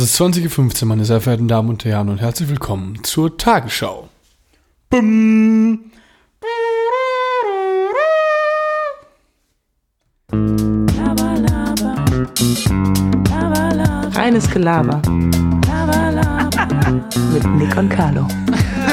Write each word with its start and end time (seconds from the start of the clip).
Es 0.00 0.04
ist 0.04 0.20
20.15 0.20 0.82
Uhr, 0.82 0.86
meine 0.86 1.04
sehr 1.04 1.20
verehrten 1.20 1.48
Damen 1.48 1.70
und 1.70 1.84
Herren, 1.84 2.08
und 2.08 2.20
herzlich 2.20 2.48
willkommen 2.48 3.02
zur 3.02 3.36
Tagesschau. 3.36 4.08
Bum. 4.90 5.90
Reines 14.14 14.48
Gelaber. 14.48 15.02
Mit 17.32 17.44
Nick 17.56 17.76
und 17.76 17.88
Carlo. 17.88 18.28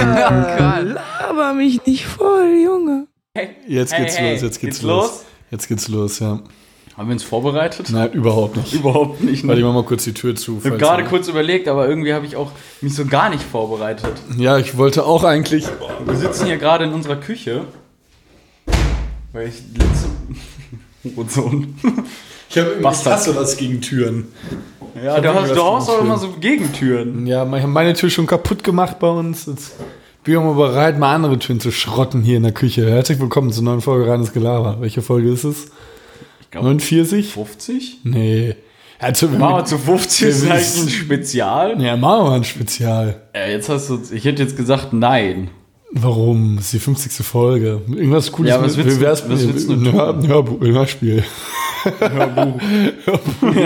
Laber 0.02 1.54
mich 1.54 1.86
nicht 1.86 2.08
voll, 2.08 2.62
Junge. 2.64 3.06
Jetzt 3.68 3.94
Hey, 3.94 4.02
geht's 4.02 4.18
hey, 4.18 4.32
los, 4.32 4.42
jetzt 4.42 4.60
geht's, 4.60 4.60
geht's 4.60 4.82
los. 4.82 5.06
los? 5.06 5.26
Jetzt 5.52 5.68
geht's 5.68 5.88
los, 5.88 6.18
ja. 6.18 6.40
Haben 6.98 7.10
wir 7.10 7.14
uns 7.14 7.24
vorbereitet? 7.24 7.90
Nein, 7.92 8.14
überhaupt 8.14 8.56
nicht. 8.56 8.72
Überhaupt 8.74 9.22
nicht. 9.22 9.44
Warte, 9.44 9.56
Ne? 9.56 9.60
ich 9.60 9.66
mach 9.66 9.74
mal 9.74 9.84
kurz 9.84 10.06
die 10.06 10.14
Tür 10.14 10.34
zu. 10.36 10.60
Ich 10.60 10.66
habe 10.66 10.78
gerade 10.78 11.04
kurz 11.04 11.28
überlegt, 11.28 11.68
aber 11.68 11.90
irgendwie 11.90 12.14
habe 12.14 12.26
ich 12.26 12.38
auch 12.38 12.52
mich 12.80 12.96
so 12.96 13.06
gar 13.06 13.30
nicht 13.30 13.44
vorbereitet. 13.44 14.14
Ja, 14.38 14.58
ich 14.58 14.78
wollte 14.78 15.06
auch 15.06 15.26
eigentlich. 15.26 15.66
Wir 16.06 16.16
sitzen 16.16 16.46
hier 16.46 16.58
gerade 16.58 16.86
in 16.86 16.94
unserer 16.94 17.18
Küche. 17.18 17.66
Weil 19.34 19.50
ich 19.50 19.56
letzte. 19.78 20.08
Hurensohn. 21.16 21.76
Ich 22.50 22.58
habe 22.58 22.70
Bastard. 22.82 23.36
was 23.36 23.58
gegen 23.58 23.82
Türen. 23.82 24.30
Ja, 25.04 25.20
du, 25.20 25.34
hast, 25.34 25.50
du 25.50 25.56
gegen 25.56 25.60
auch 25.60 26.00
immer 26.00 26.18
Türen. 26.18 26.20
so 26.34 26.40
Gegentüren. 26.40 27.28
Ja, 27.28 27.44
ich 27.46 27.62
habe 27.62 27.68
meine 27.68 27.94
Tür 27.94 28.10
schon 28.10 28.26
kaputt 28.26 28.64
gemacht 28.64 29.00
bei 29.00 29.10
uns. 29.10 29.48
Jetzt 29.48 29.74
bin 30.24 30.34
ich 30.34 30.40
auch 30.40 30.44
mal 30.46 30.54
bereit, 30.54 30.98
mal 30.98 31.14
andere 31.14 31.38
Türen 31.40 31.60
zu 31.60 31.72
schrotten 31.72 32.22
hier 32.22 32.38
in 32.38 32.44
der 32.44 32.54
Küche. 32.54 32.90
Herzlich 32.90 33.20
willkommen 33.20 33.52
zur 33.52 33.66
neuen 33.66 33.82
Folge 33.82 34.10
Reines 34.10 34.32
Gelaber. 34.32 34.78
Welche 34.80 35.02
Folge 35.02 35.30
ist 35.30 35.44
es? 35.44 35.68
Ich 36.56 36.62
glaube 36.62 36.68
49? 36.70 37.28
50? 37.34 37.98
Nee. 38.06 38.56
Also, 38.98 39.30
wenn 39.30 39.40
Machen 39.40 39.56
wir 39.56 39.60
wir, 39.60 39.66
zu 39.66 39.78
50 39.78 40.28
ist 40.30 40.50
eigentlich 40.50 40.84
ein 40.84 40.90
Spezial. 40.90 41.82
ja, 41.84 41.98
machen 41.98 42.24
wir 42.24 42.30
mal 42.30 42.36
ein 42.38 42.44
Spezial. 42.46 43.24
Ja, 43.36 43.48
jetzt 43.48 43.68
hast 43.68 43.90
du. 43.90 44.00
Ich 44.14 44.24
hätte 44.24 44.42
jetzt 44.42 44.56
gesagt, 44.56 44.94
nein. 44.94 45.50
Warum? 45.92 46.56
Das 46.56 46.66
ist 46.66 46.74
die 46.74 46.80
50. 46.80 47.26
Folge. 47.26 47.82
Irgendwas 47.90 48.32
Cooles. 48.32 48.50
Ja, 48.52 48.62
was 48.64 48.78
mit- 48.78 48.86
willst 48.86 49.02
wär's- 49.02 49.30
was 49.30 49.46
willst 49.46 49.68
du 49.70 49.74
ein 49.74 49.92
Hörbuch, 49.92 50.62
ein 50.62 50.74
Hörspiel. 50.74 51.24
Hörbuch. 52.00 52.62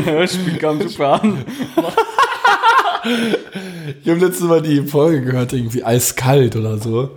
Hörspiel 0.06 0.58
kam 0.58 0.82
super 0.82 1.22
an. 1.22 1.46
Ich 4.04 4.10
habe 4.10 4.20
letztes 4.20 4.48
Mal 4.48 4.62
die 4.64 4.82
Folge 4.82 5.22
gehört, 5.22 5.54
irgendwie 5.54 5.84
eiskalt 5.84 6.56
oder 6.56 6.78
so. 6.80 7.12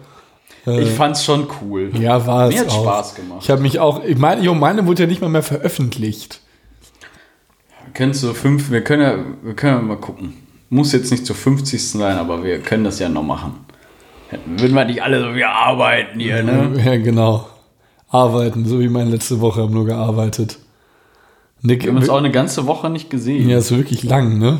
Ich 0.64 0.90
fand's 0.90 1.24
schon 1.24 1.48
cool. 1.60 1.90
Ja, 1.98 2.24
war 2.26 2.48
es 2.48 2.54
Mir 2.54 2.60
hat's 2.60 2.74
auch. 2.74 2.82
Spaß 2.84 3.14
gemacht. 3.16 3.38
Ich 3.42 3.50
habe 3.50 3.62
mich 3.62 3.80
auch, 3.80 4.04
ich 4.04 4.16
meine, 4.16 4.42
jo, 4.42 4.54
meine 4.54 4.86
wurde 4.86 5.02
ja 5.02 5.08
nicht 5.08 5.20
mal 5.20 5.28
mehr 5.28 5.42
veröffentlicht. 5.42 6.40
Wir 7.84 7.92
können 7.94 8.14
zu 8.14 8.32
fünf, 8.32 8.70
wir 8.70 8.82
können 8.84 9.02
ja, 9.02 9.16
wir 9.42 9.54
können 9.54 9.76
ja 9.76 9.82
mal 9.82 9.96
gucken. 9.96 10.34
Muss 10.70 10.92
jetzt 10.92 11.10
nicht 11.10 11.26
zur 11.26 11.36
50. 11.36 11.90
sein, 11.90 12.16
aber 12.16 12.44
wir 12.44 12.60
können 12.60 12.84
das 12.84 12.98
ja 12.98 13.08
noch 13.08 13.22
machen. 13.24 13.54
Würden 14.46 14.74
wir 14.74 14.84
nicht 14.86 15.02
alle 15.02 15.20
so 15.22 15.34
wie 15.34 15.44
arbeiten 15.44 16.18
hier, 16.20 16.42
ne? 16.42 16.72
Ja, 16.84 16.96
genau. 16.96 17.48
Arbeiten, 18.08 18.64
so 18.64 18.80
wie 18.80 18.88
meine 18.88 19.10
letzte 19.10 19.40
Woche 19.40 19.62
haben 19.62 19.74
nur 19.74 19.84
gearbeitet. 19.84 20.58
Nick, 21.60 21.82
Wir 21.82 21.90
haben 21.90 21.96
uns 21.98 22.08
auch 22.08 22.18
eine 22.18 22.30
ganze 22.30 22.66
Woche 22.66 22.88
nicht 22.88 23.10
gesehen. 23.10 23.48
ja, 23.48 23.58
ist 23.58 23.76
wirklich 23.76 24.02
lang, 24.04 24.38
ne? 24.38 24.58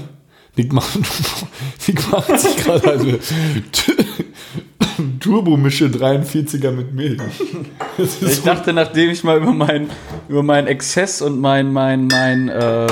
Nick 0.56 0.72
macht, 0.72 0.98
Nick 1.87 2.11
macht 2.12 2.39
sich 2.39 2.56
gerade 2.56 2.91
eine 2.92 3.19
Turbomische 5.20 5.86
43er 5.86 6.70
mit 6.70 6.94
Milch. 6.94 7.20
Ich 7.98 8.42
dachte, 8.42 8.72
nachdem 8.72 9.10
ich 9.10 9.22
mal 9.22 9.36
über 9.36 9.52
meinen 9.52 9.90
über 10.28 10.42
meinen 10.42 10.66
Exzess 10.66 11.20
und 11.20 11.40
mein 11.40 11.70
mein 11.70 12.06
mein 12.06 12.48
äh, 12.48 12.86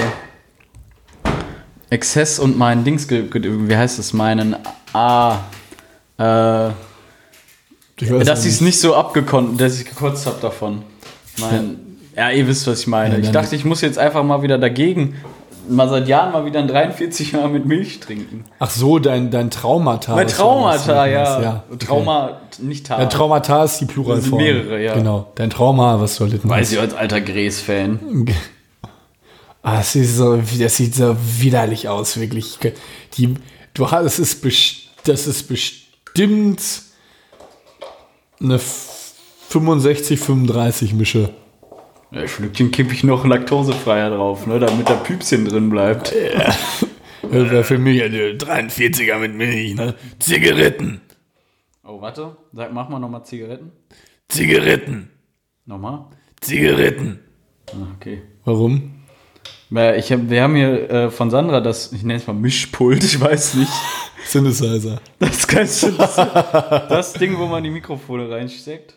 Exzess 1.88 2.38
und 2.38 2.58
mein 2.58 2.84
Dings, 2.84 3.08
wie 3.08 3.76
heißt 3.76 3.98
es, 3.98 4.12
meinen 4.12 4.56
ah 4.92 5.38
äh, 6.18 6.68
ich 6.68 8.08
dass 8.08 8.26
ja 8.26 8.34
ich 8.34 8.54
es 8.54 8.60
nicht 8.60 8.78
so 8.78 8.94
abgekonnt, 8.94 9.60
dass 9.60 9.80
ich 9.80 9.86
gekotzt 9.86 10.26
habe 10.26 10.38
davon. 10.40 10.82
Mein, 11.38 11.78
ja, 12.16 12.30
ihr 12.30 12.46
wisst, 12.46 12.66
was 12.66 12.80
ich 12.80 12.86
meine. 12.86 13.14
Ja, 13.14 13.20
ich 13.20 13.30
dachte, 13.30 13.56
ich 13.56 13.64
muss 13.64 13.80
jetzt 13.80 13.98
einfach 13.98 14.22
mal 14.22 14.42
wieder 14.42 14.58
dagegen, 14.58 15.14
mal 15.70 15.88
seit 15.88 16.08
Jahren 16.08 16.32
mal 16.32 16.44
wieder 16.44 16.60
ein 16.60 16.68
43 16.68 17.32
Jahre 17.32 17.48
mit 17.48 17.64
Milch 17.64 18.00
trinken. 18.00 18.44
Ach 18.58 18.70
so, 18.70 18.98
dein, 18.98 19.30
dein 19.30 19.50
Traumata. 19.50 20.14
Mein 20.14 20.26
Traumata, 20.28 21.06
ja. 21.06 21.40
ja 21.42 21.64
okay. 21.70 21.86
Trauma, 21.86 22.40
nicht 22.58 22.86
Tar. 22.86 22.98
Dein 22.98 23.10
Traumata 23.10 23.64
ist 23.64 23.78
die 23.78 23.86
Pluralform. 23.86 24.16
Das 24.20 24.24
sind 24.24 24.36
mehrere, 24.38 24.82
ja. 24.82 24.94
Genau. 24.94 25.32
Dein 25.34 25.50
Trauma, 25.50 26.00
was 26.00 26.16
du 26.16 26.24
erlitten 26.24 26.48
Weiß 26.48 26.72
ich 26.72 26.78
als 26.78 26.94
alter 26.94 27.20
Gräs-Fan. 27.20 28.26
Ah, 29.62 29.76
das 29.76 29.92
sieht 29.92 30.08
so, 30.08 30.36
das 30.58 30.76
sieht 30.76 30.94
so 30.94 31.14
widerlich 31.38 31.86
aus, 31.86 32.18
wirklich. 32.18 32.58
Die, 33.18 33.34
du 33.74 33.90
hast, 33.90 34.06
es 34.06 34.18
ist, 34.18 34.42
best- 34.42 34.88
das 35.04 35.26
ist 35.26 35.48
bestimmt 35.48 36.62
eine 38.40 38.58
65, 38.58 40.18
35 40.18 40.94
Mische. 40.94 41.28
Ja, 42.12 42.26
Schlückchen 42.26 42.70
kippe 42.70 42.92
ich 42.92 43.04
noch 43.04 43.24
laktosefreier 43.24 44.10
drauf, 44.10 44.46
ne, 44.46 44.58
damit 44.58 44.88
da 44.88 44.94
Püpschen 44.94 45.44
drin 45.44 45.70
bleibt. 45.70 46.12
Das 47.22 47.32
wäre 47.50 47.64
für 47.64 47.78
mich 47.78 48.02
eine 48.02 48.32
43er 48.32 49.18
mit 49.18 49.34
Milch, 49.34 49.74
ne? 49.74 49.94
Zigaretten. 50.18 51.00
Oh, 51.84 52.00
warte. 52.00 52.36
Sag, 52.52 52.72
mach 52.72 52.88
mal 52.88 52.98
nochmal 52.98 53.24
Zigaretten. 53.24 53.70
Zigaretten. 54.28 55.10
Nochmal. 55.66 56.06
Zigaretten. 56.40 57.20
Ah, 57.68 57.86
Okay. 57.96 58.22
Warum? 58.44 58.94
Weil 59.68 59.98
Ich 60.00 60.10
hab, 60.10 60.28
wir 60.28 60.42
haben 60.42 60.56
hier 60.56 60.90
äh, 60.90 61.10
von 61.10 61.30
Sandra 61.30 61.60
das, 61.60 61.92
ich 61.92 62.02
nenne 62.02 62.18
es 62.18 62.26
mal 62.26 62.32
Mischpult, 62.32 63.04
ich 63.04 63.20
weiß 63.20 63.54
nicht. 63.54 63.70
Synthesizer. 64.24 65.00
Das 65.20 65.46
kannst 65.46 65.82
du, 65.84 65.92
das, 65.92 66.16
das 66.16 67.12
Ding, 67.12 67.38
wo 67.38 67.46
man 67.46 67.62
die 67.62 67.70
Mikrofone 67.70 68.28
reinsteckt. 68.30 68.94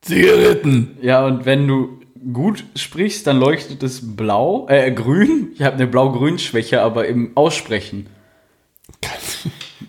Zigaretten. 0.00 0.98
Ja, 1.00 1.24
und 1.26 1.44
wenn 1.46 1.68
du 1.68 2.00
gut 2.32 2.64
sprichst, 2.76 3.26
dann 3.26 3.38
leuchtet 3.38 3.82
es 3.82 4.16
blau, 4.16 4.66
äh, 4.68 4.90
grün. 4.92 5.48
Ich 5.54 5.62
habe 5.62 5.76
eine 5.76 5.86
blau-grün-Schwäche, 5.86 6.80
aber 6.82 7.06
im 7.06 7.32
Aussprechen. 7.36 8.06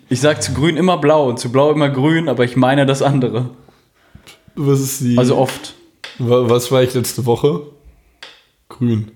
Ich 0.09 0.21
sag 0.21 0.41
zu 0.43 0.53
grün 0.53 0.77
immer 0.77 0.97
blau 0.97 1.27
und 1.29 1.39
zu 1.39 1.51
blau 1.51 1.71
immer 1.71 1.89
grün, 1.89 2.29
aber 2.29 2.43
ich 2.43 2.55
meine 2.55 2.85
das 2.85 3.01
andere. 3.01 3.49
Was 4.55 4.79
ist 4.79 5.01
die? 5.01 5.17
Also 5.17 5.37
oft. 5.37 5.73
Wa- 6.19 6.49
Was 6.49 6.71
war 6.71 6.83
ich 6.83 6.93
letzte 6.93 7.25
Woche? 7.25 7.61
Grün. 8.69 9.11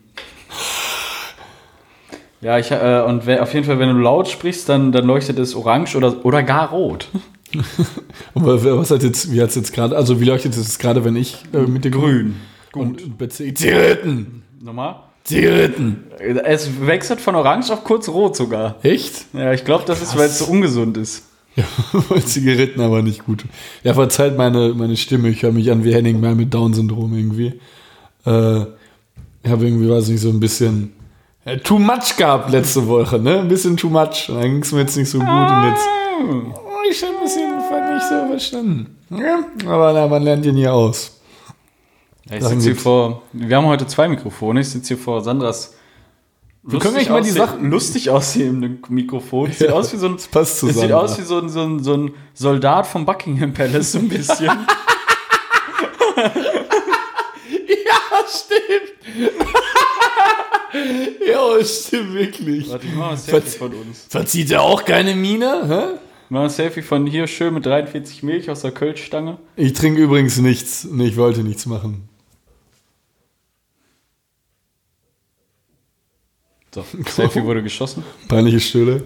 Ja, 2.42 2.58
ich, 2.58 2.72
äh, 2.72 3.04
und 3.06 3.26
wenn, 3.26 3.40
auf 3.40 3.54
jeden 3.54 3.66
Fall, 3.66 3.80
wenn 3.80 3.90
du 3.90 3.96
laut 4.02 4.30
sprichst, 4.30 4.70
dann, 4.70 4.92
dann 4.94 5.06
leuchtet 5.06 5.38
es 5.40 5.56
orange 5.56 5.96
oder, 5.98 6.24
oder 6.26 6.42
gar 6.42 6.70
rot. 6.70 7.10
Aber 8.36 8.64
was 8.80 8.92
hat 8.92 9.04
jetzt, 9.04 9.32
wie 9.32 9.42
hat 9.42 9.50
es 9.50 9.56
jetzt 9.56 9.74
gerade, 9.74 9.96
also 9.98 10.22
wie 10.22 10.26
leuchtet 10.26 10.56
es 10.56 10.80
gerade, 10.80 11.04
wenn 11.04 11.16
ich 11.18 11.38
äh, 11.54 11.58
mit 11.60 11.84
dir 11.84 11.92
Grün. 11.92 12.36
Und 12.76 13.18
bei 13.18 13.28
Z- 13.28 13.58
Zigaretten. 13.58 14.44
Nochmal? 14.62 14.96
Zigaretten. 15.24 16.04
Es 16.46 16.70
wechselt 16.86 17.22
von 17.22 17.36
orange 17.36 17.72
auf 17.72 17.84
kurz 17.84 18.10
rot 18.10 18.36
sogar. 18.36 18.76
Echt? 18.84 19.26
Ja, 19.34 19.54
ich 19.54 19.64
glaube, 19.66 19.84
das 19.86 20.02
ist, 20.02 20.18
weil 20.18 20.26
es 20.28 20.40
so 20.40 20.46
ungesund 20.46 20.98
ist. 20.98 21.24
Ja, 21.56 21.64
Zigaretten 22.26 22.82
aber 22.82 23.02
nicht 23.02 23.26
gut. 23.26 23.44
Ja, 23.84 23.94
verzeiht 23.94 24.38
meine, 24.38 24.74
meine 24.74 24.96
Stimme. 24.98 25.30
Ich 25.30 25.44
höre 25.44 25.52
mich 25.52 25.72
an 25.72 25.84
wie 25.84 25.94
Henning 25.94 26.20
mal 26.20 26.36
mit 26.36 26.54
Down-Syndrom 26.54 27.14
irgendwie. 27.16 27.60
Äh, 28.26 28.62
ich 29.44 29.50
habe 29.50 29.66
irgendwie, 29.66 29.90
weiß 29.90 30.08
nicht, 30.10 30.22
so 30.22 30.30
ein 30.30 30.40
bisschen 30.40 30.94
äh, 31.46 31.58
too 31.58 31.80
much 31.80 32.16
gehabt 32.18 32.52
letzte 32.52 32.88
Woche, 32.88 33.20
ne? 33.20 33.40
Ein 33.40 33.48
bisschen 33.50 33.78
too 33.78 33.90
much. 33.90 34.30
Und 34.30 34.36
dann 34.36 34.44
ging 34.52 34.62
es 34.62 34.72
mir 34.72 34.82
jetzt 34.82 34.96
nicht 34.98 35.10
so 35.10 35.20
gut 35.20 35.28
und 35.28 35.64
jetzt. 35.70 35.86
Oh, 36.22 36.90
ich 36.90 37.02
habe 37.04 37.26
es 37.26 37.36
jedenfalls 37.36 37.94
nicht 37.94 38.10
so 38.10 38.28
verstanden. 38.30 38.96
Ja, 39.10 39.40
aber 39.72 39.94
na, 39.94 40.08
man 40.08 40.24
lernt 40.24 40.46
ja 40.46 40.52
nie 40.52 40.68
aus. 40.68 41.19
Ich 42.32 42.44
sitze 42.44 42.64
hier 42.66 42.76
vor. 42.76 43.24
Wir 43.34 43.58
haben 43.58 43.66
heute 43.66 43.88
zwei 43.88 44.08
Mikrofone. 44.08 44.62
Ich 44.62 44.70
sitze 44.70 44.90
hier 44.90 44.98
vor 45.04 45.22
Sandras. 45.22 45.76
Wir 46.62 46.78
können 46.80 46.96
eigentlich 46.98 47.10
mal 47.10 47.22
die 47.22 47.30
Sachen- 47.32 47.70
lustig 47.72 48.10
aussehenden 48.10 48.82
Mikrofon. 48.90 49.52
Sieht 49.52 49.70
Ja, 49.70 49.74
aus 49.74 49.92
wie 49.94 49.98
so 49.98 50.08
ein. 50.08 50.14
das 50.18 50.28
passt 50.28 50.60
zu 50.60 50.68
es 50.68 50.80
sieht 50.80 50.92
aus 50.92 51.18
wie 51.18 51.24
so 51.24 51.40
ein, 51.40 51.50
so, 51.50 51.62
ein, 51.62 51.84
so 51.84 51.94
ein 51.96 52.12
Soldat 52.34 52.86
vom 52.86 53.06
Buckingham 53.06 53.54
Palace, 53.54 53.94
so 53.94 54.00
ein 54.00 54.10
bisschen. 54.10 54.50
Ja, 57.68 58.26
stimmt. 58.28 59.34
ja, 61.28 61.64
stimmt 61.66 62.14
wirklich. 62.14 62.70
Warte, 62.70 62.86
ich 62.86 62.94
mach 62.94 63.06
mal 63.06 63.12
ein 63.12 63.18
Selfie 63.18 63.58
von 63.58 63.74
uns. 63.74 64.06
Verzieht 64.10 64.52
er 64.52 64.62
auch 64.64 64.84
keine 64.86 65.16
Miene? 65.16 65.64
Hä? 65.68 65.96
Ich 66.26 66.30
mach 66.30 66.42
ein 66.44 66.50
Selfie 66.50 66.82
von 66.82 67.06
hier 67.08 67.28
schön 67.28 67.54
mit 67.54 67.66
43 67.66 68.22
Milch 68.24 68.50
aus 68.50 68.62
der 68.62 68.72
Kölschstange. 68.72 69.38
Ich 69.56 69.74
trinke 69.74 70.02
übrigens 70.02 70.38
nichts. 70.38 70.86
Nee, 70.90 71.08
ich 71.08 71.18
wollte 71.18 71.42
nichts 71.44 71.66
machen. 71.66 72.09
So, 76.74 76.86
Selfie 77.08 77.44
wurde 77.44 77.64
geschossen. 77.64 78.04
Peinliche 78.28 78.60
Stille. 78.60 79.04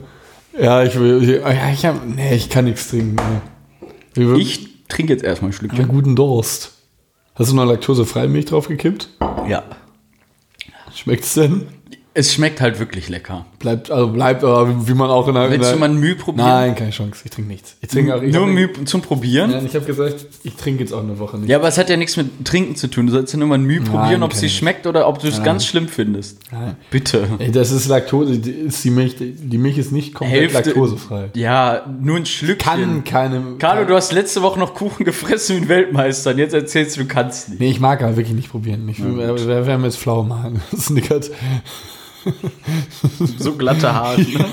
Ja, 0.60 0.84
ich 0.84 1.00
will. 1.00 1.24
Ich, 1.24 1.30
ja, 1.30 1.72
ich 1.72 1.86
hab, 1.86 2.06
nee, 2.06 2.36
ich 2.36 2.50
kann 2.50 2.66
nichts 2.66 2.90
trinken. 2.90 3.16
Nee. 4.16 4.34
Ich 4.36 4.88
trinke 4.88 5.14
jetzt 5.14 5.24
erstmal 5.24 5.50
ein 5.50 5.52
Ich 5.52 5.58
Schlückchen. 5.58 5.88
guten 5.88 6.16
Durst. 6.16 6.74
Hast 7.36 7.52
du 7.52 7.56
noch 7.56 7.66
laktosefreie 7.66 8.28
Milch 8.28 8.46
draufgekippt? 8.46 9.10
Ja. 9.48 9.64
Schmeckt's 10.94 11.34
denn? 11.34 11.68
Es 12.16 12.32
schmeckt 12.32 12.62
halt 12.62 12.80
wirklich 12.80 13.10
lecker. 13.10 13.48
Bleibt, 13.58 13.90
also 13.90 14.10
bleibt, 14.10 14.44
aber 14.44 14.88
wie 14.88 14.94
man 14.94 15.10
auch 15.10 15.28
in 15.28 15.36
in 15.36 15.50
Willst 15.50 15.64
der 15.66 15.74
du 15.74 15.80
mal 15.80 15.90
ein 15.90 15.98
Mühe 16.00 16.16
probieren? 16.16 16.48
Nein, 16.48 16.76
keine 16.76 16.92
Chance. 16.92 17.22
Ich 17.26 17.32
trinke 17.32 17.50
nichts. 17.50 17.76
Ich 17.82 17.90
trinke 17.90 18.16
auch. 18.16 18.22
Ich 18.22 18.32
Nur 18.32 18.46
Mühe 18.46 18.70
zum 18.86 19.02
Probieren? 19.02 19.50
Nein, 19.50 19.66
ich 19.66 19.74
habe 19.74 19.86
gesagt, 19.86 20.28
ich 20.44 20.56
trinke 20.56 20.84
jetzt 20.84 20.94
auch 20.94 21.02
eine 21.02 21.18
Woche 21.18 21.40
nicht. 21.40 21.50
Ja, 21.50 21.58
aber 21.58 21.68
es 21.70 21.78
hat 21.80 21.90
ja 21.90 21.98
nichts 21.98 22.16
mit 22.16 22.46
Trinken 22.46 22.76
zu 22.76 22.88
tun. 22.88 23.08
Du 23.08 23.14
sollst 23.14 23.34
ja 23.34 23.40
nur 23.40 23.48
mal 23.48 23.56
ein 23.58 23.64
Mühe 23.64 23.82
probieren, 23.82 24.22
ob 24.22 24.30
kann 24.32 24.40
sie 24.40 24.50
schmeckt 24.50 24.86
oder 24.86 25.08
ob 25.08 25.20
du 25.20 25.28
es 25.28 25.42
ganz 25.42 25.66
schlimm 25.66 25.88
findest. 25.88 26.38
Nein. 26.52 26.76
Bitte. 26.92 27.28
Ey, 27.40 27.52
das 27.52 27.72
ist 27.72 27.88
Laktose. 27.88 28.38
Die, 28.38 28.52
ist 28.52 28.84
die, 28.84 28.92
Milch, 28.92 29.16
die 29.20 29.58
Milch 29.58 29.80
ist 29.80 29.92
nicht 29.92 30.14
komplett 30.14 30.52
Hälfte- 30.54 30.70
laktosefrei. 30.70 31.32
Ja, 31.34 31.84
nur 32.00 32.18
ein 32.18 32.28
Schlückchen. 32.28 32.58
Kann 32.74 33.04
keine. 33.04 33.42
Carlo, 33.58 33.86
du 33.86 33.96
hast 33.96 34.12
letzte 34.14 34.44
Woche 34.44 34.60
noch 34.60 34.76
Kuchen 34.76 35.04
gefressen 35.06 35.56
wie 35.58 35.62
ein 35.64 35.68
Weltmeister 35.70 36.30
und 36.32 36.38
jetzt 36.38 36.54
erzählst 36.54 36.96
du, 36.96 37.02
du 37.02 37.08
kannst 37.08 37.50
nicht. 37.50 37.60
Nee, 37.60 37.72
ich 37.72 37.80
mag 37.80 38.04
aber 38.04 38.18
wirklich 38.18 38.36
nicht 38.36 38.52
probieren. 38.52 38.88
Ich 38.88 39.04
will, 39.04 39.14
wer, 39.18 39.48
wer, 39.48 39.66
wer 39.66 39.78
mir 39.80 39.86
jetzt 39.88 39.98
flau 39.98 40.22
machen. 40.22 40.62
Snickert. 40.78 41.32
So 43.38 43.54
glatte 43.54 43.94
Haare. 43.94 44.22
Ne? 44.22 44.46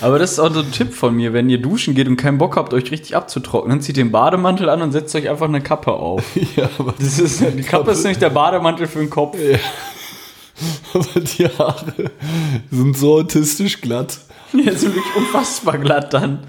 Aber 0.00 0.18
das 0.18 0.32
ist 0.32 0.38
auch 0.40 0.52
so 0.52 0.60
ein 0.60 0.72
Tipp 0.72 0.92
von 0.92 1.14
mir, 1.14 1.32
wenn 1.32 1.48
ihr 1.48 1.58
duschen 1.58 1.94
geht 1.94 2.08
und 2.08 2.16
keinen 2.16 2.38
Bock 2.38 2.56
habt, 2.56 2.74
euch 2.74 2.90
richtig 2.90 3.14
abzutrocknen, 3.14 3.80
zieht 3.80 3.96
den 3.96 4.10
Bademantel 4.10 4.68
an 4.68 4.82
und 4.82 4.90
setzt 4.92 5.14
euch 5.14 5.28
einfach 5.28 5.46
eine 5.46 5.60
Kappe 5.60 5.92
auf. 5.92 6.24
ja, 6.56 6.68
aber, 6.78 6.94
Das 6.98 7.18
ist, 7.18 7.40
die 7.40 7.62
Kappe 7.62 7.92
ist 7.92 8.04
nicht 8.04 8.20
der 8.20 8.30
Bademantel 8.30 8.88
für 8.88 8.98
den 8.98 9.10
Kopf. 9.10 9.36
aber 10.94 11.20
die 11.20 11.46
Haare 11.46 12.10
sind 12.70 12.96
so 12.96 13.14
autistisch 13.14 13.80
glatt. 13.80 14.18
Jetzt 14.52 14.80
sind 14.80 14.94
wirklich 14.94 15.16
unfassbar 15.16 15.78
glatt 15.78 16.12
dann. 16.12 16.40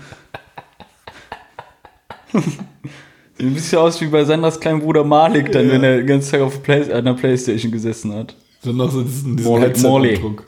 Sieht 2.34 3.48
ein 3.48 3.54
bisschen 3.54 3.80
aus 3.80 4.02
wie 4.02 4.08
bei 4.08 4.26
Sandras 4.26 4.60
kleinen 4.60 4.82
Bruder 4.82 5.04
Malik, 5.04 5.52
dann, 5.52 5.70
wenn 5.70 5.84
er 5.84 5.98
den 5.98 6.08
ganzen 6.08 6.32
Tag 6.32 6.42
auf 6.42 6.64
Play 6.64 6.92
an 6.92 7.06
der 7.06 7.14
Playstation 7.14 7.72
gesessen 7.72 8.14
hat. 8.14 8.36
Dann 8.64 8.78
noch 8.78 8.92
so 8.92 9.02
diesen, 9.02 9.38
diesen 9.38 9.58
Headset-Abdruck. 9.58 10.44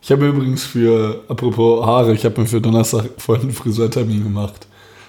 Ich 0.00 0.12
habe 0.12 0.26
übrigens 0.28 0.64
für, 0.64 1.24
apropos 1.28 1.84
Haare, 1.84 2.14
ich 2.14 2.24
habe 2.24 2.40
mir 2.40 2.46
für 2.46 2.60
Donnerstag 2.60 3.06
vorhin 3.18 3.46
einen 3.46 3.52
Friseurtermin 3.52 4.22
gemacht. 4.22 4.66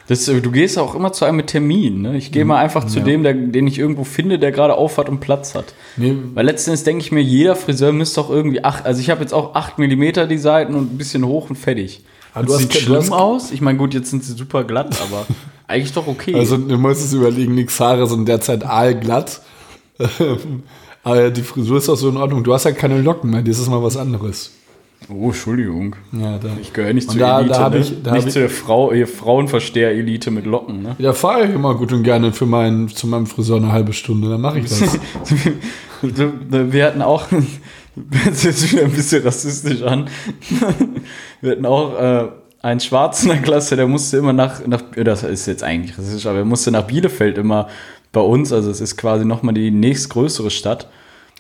Das, 0.08 0.28
äh, 0.28 0.42
du 0.42 0.50
gehst 0.50 0.80
auch 0.80 0.96
immer 0.96 1.14
zu 1.14 1.26
einem 1.26 1.38
mit 1.38 1.48
Termin. 1.48 2.02
Ne? 2.02 2.18
Ich 2.18 2.32
gehe 2.32 2.44
mal 2.44 2.58
einfach 2.58 2.86
zu 2.88 3.00
dem, 3.00 3.22
der, 3.22 3.36
den 3.36 3.68
ich 3.68 3.78
irgendwo 3.78 4.04
finde, 4.04 4.40
der 4.40 4.52
gerade 4.52 4.74
auf 4.74 4.98
hat 4.98 5.08
und 5.08 5.20
Platz 5.20 5.54
hat. 5.54 5.76
Nee, 5.98 6.16
Weil 6.34 6.48
letztendlich 6.48 6.84
denke 6.84 7.04
ich 7.04 7.12
mir, 7.12 7.22
jeder 7.22 7.56
Friseur 7.56 7.92
müsste 7.92 8.20
auch 8.20 8.32
irgendwie 8.32 8.64
acht, 8.64 8.88
also 8.88 9.00
ich 9.00 9.12
habe 9.12 9.22
jetzt 9.22 9.34
auch 9.34 9.54
8 9.54 9.78
mm 9.78 10.28
die 10.28 10.38
Seiten 10.40 10.74
und 10.74 10.94
ein 10.94 10.98
bisschen 10.98 11.24
hoch 11.24 11.52
und 11.52 11.56
fertig. 11.58 12.02
Aber 12.34 12.48
das 12.48 12.56
du 12.58 12.62
sieht 12.64 12.74
schlimm 12.74 12.98
hast- 12.98 13.12
aus. 13.12 13.52
Ich 13.52 13.62
meine, 13.62 13.78
gut, 13.78 13.94
jetzt 13.94 14.10
sind 14.10 14.24
sie 14.24 14.34
super 14.34 14.64
glatt, 14.64 14.98
aber 15.04 15.28
eigentlich 15.68 15.94
doch 15.94 16.08
okay. 16.08 16.34
also 16.34 16.58
du 16.58 16.78
musst 16.80 17.06
es 17.06 17.14
überlegen, 17.14 17.54
nix 17.54 17.80
Haare 17.80 18.08
sind 18.08 18.28
derzeit 18.28 18.66
aalglatt. 18.66 19.42
Aber 21.04 21.30
die 21.32 21.42
Frisur 21.42 21.78
ist 21.78 21.90
auch 21.90 21.96
so 21.96 22.10
in 22.10 22.18
Ordnung. 22.18 22.44
Du 22.44 22.54
hast 22.54 22.66
ja 22.66 22.72
keine 22.72 23.02
Locken 23.02 23.30
mehr, 23.32 23.42
das 23.42 23.60
ist 23.60 23.70
mal 23.70 23.82
was 23.82 23.96
anderes. 23.98 24.52
oh, 25.10 25.28
Entschuldigung. 25.28 25.96
Ja, 26.12 26.38
da. 26.38 26.50
Ich 26.62 26.74
gehöre 26.74 26.94
nicht 26.94 27.08
Und 27.08 27.14
zur 27.14 27.20
da- 27.22 27.40
Elite, 27.40 27.54
da 27.56 27.70
ne? 27.70 27.78
ich- 27.80 27.92
nicht 28.12 28.28
ich- 28.28 28.34
zur 28.34 28.50
Frau, 28.50 28.92
Frauenversteher-Elite 29.06 30.30
mit 30.30 30.46
Locken, 30.46 30.82
ne? 30.84 30.96
Da 31.00 31.14
fahre 31.14 31.46
ich 31.46 31.54
immer 31.56 31.74
gut 31.76 31.94
und 31.94 32.04
gerne 32.04 32.34
für 32.34 32.46
meinen, 32.46 32.90
zu 32.90 33.08
meinem 33.08 33.26
Friseur 33.26 33.58
eine 33.58 33.72
halbe 33.72 33.94
Stunde, 33.94 34.30
dann 34.30 34.42
mache 34.42 34.60
ich 34.60 34.66
das. 34.68 35.00
Wir 36.02 36.86
hatten 36.86 37.02
auch, 37.02 37.26
das 38.26 38.42
sich 38.42 38.74
wieder 38.74 38.84
ein 38.84 38.92
bisschen 38.92 39.24
rassistisch 39.24 39.82
an. 39.84 40.10
Wir 41.42 41.52
hatten 41.52 41.66
auch 41.66 41.98
äh, 42.00 42.28
einen 42.62 42.80
Schwarzen 42.80 43.30
in 43.30 43.36
der 43.38 43.42
Klasse, 43.44 43.76
der 43.76 43.88
musste 43.88 44.18
immer 44.18 44.34
nach, 44.34 44.66
nach, 44.68 44.82
das 44.96 45.24
ist 45.24 45.46
jetzt 45.46 45.64
eigentlich 45.64 45.98
rassistisch, 45.98 46.26
aber 46.26 46.40
er 46.40 46.46
musste 46.46 46.72
nach 46.72 46.84
Bielefeld 46.84 47.38
immer 47.38 47.68
bei 48.12 48.22
uns, 48.22 48.52
also 48.52 48.72
es 48.72 48.82
ist 48.82 48.98
quasi 48.98 49.26
nochmal 49.26 49.54
die 49.54 49.72
nächstgrößere 49.72 50.50
Stadt, 50.50 50.88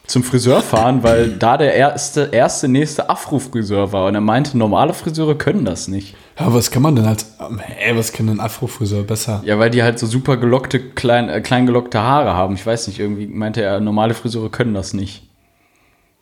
zum 0.10 0.24
Friseur 0.24 0.62
fahren, 0.62 1.04
weil 1.04 1.38
da 1.38 1.56
der 1.56 1.76
erste, 1.76 2.30
erste 2.32 2.68
nächste 2.68 3.12
Afro-Friseur 3.12 3.92
war. 3.92 4.08
Und 4.08 4.16
er 4.16 4.22
meinte, 4.22 4.58
normale 4.58 4.96
Friseure 4.96 5.36
können 5.36 5.66
das 5.66 5.88
nicht. 5.88 6.16
Ja, 6.40 6.52
was 6.52 6.72
kann 6.72 6.82
man 6.82 6.96
denn 6.96 7.06
als, 7.06 7.36
ey, 7.80 7.96
was 7.96 8.12
kann 8.12 8.28
ein 8.28 8.40
Afro-Friseur 8.40 9.04
besser? 9.04 9.44
Ja, 9.46 9.60
weil 9.60 9.70
die 9.70 9.84
halt 9.84 10.00
so 10.00 10.08
super 10.08 10.38
gelockte, 10.38 10.80
klein, 10.80 11.30
äh, 11.30 11.42
klein 11.42 11.68
gelockte 11.68 12.02
Haare 12.02 12.34
haben. 12.34 12.56
Ich 12.56 12.66
weiß 12.66 12.88
nicht, 12.88 13.00
irgendwie 13.00 13.28
meinte 13.28 13.62
er, 13.62 13.80
normale 13.80 14.16
Friseure 14.16 14.50
können 14.50 14.74
das 14.74 14.94
nicht. 14.94 15.30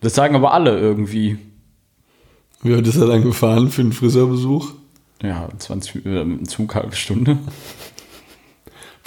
Das 0.02 0.14
sagen 0.16 0.36
aber 0.36 0.54
alle 0.54 0.78
irgendwie. 0.78 1.38
Wie 2.62 2.76
heute 2.76 2.90
ist 2.90 2.98
er 2.98 3.08
dann 3.08 3.24
gefahren 3.24 3.70
für 3.70 3.82
einen 3.82 3.94
Friseurbesuch? 3.94 4.74
Ja, 5.22 5.48
20 5.58 6.06
äh, 6.06 6.44
Zug 6.44 6.76
halbe 6.76 6.96
Stunde. 6.96 7.38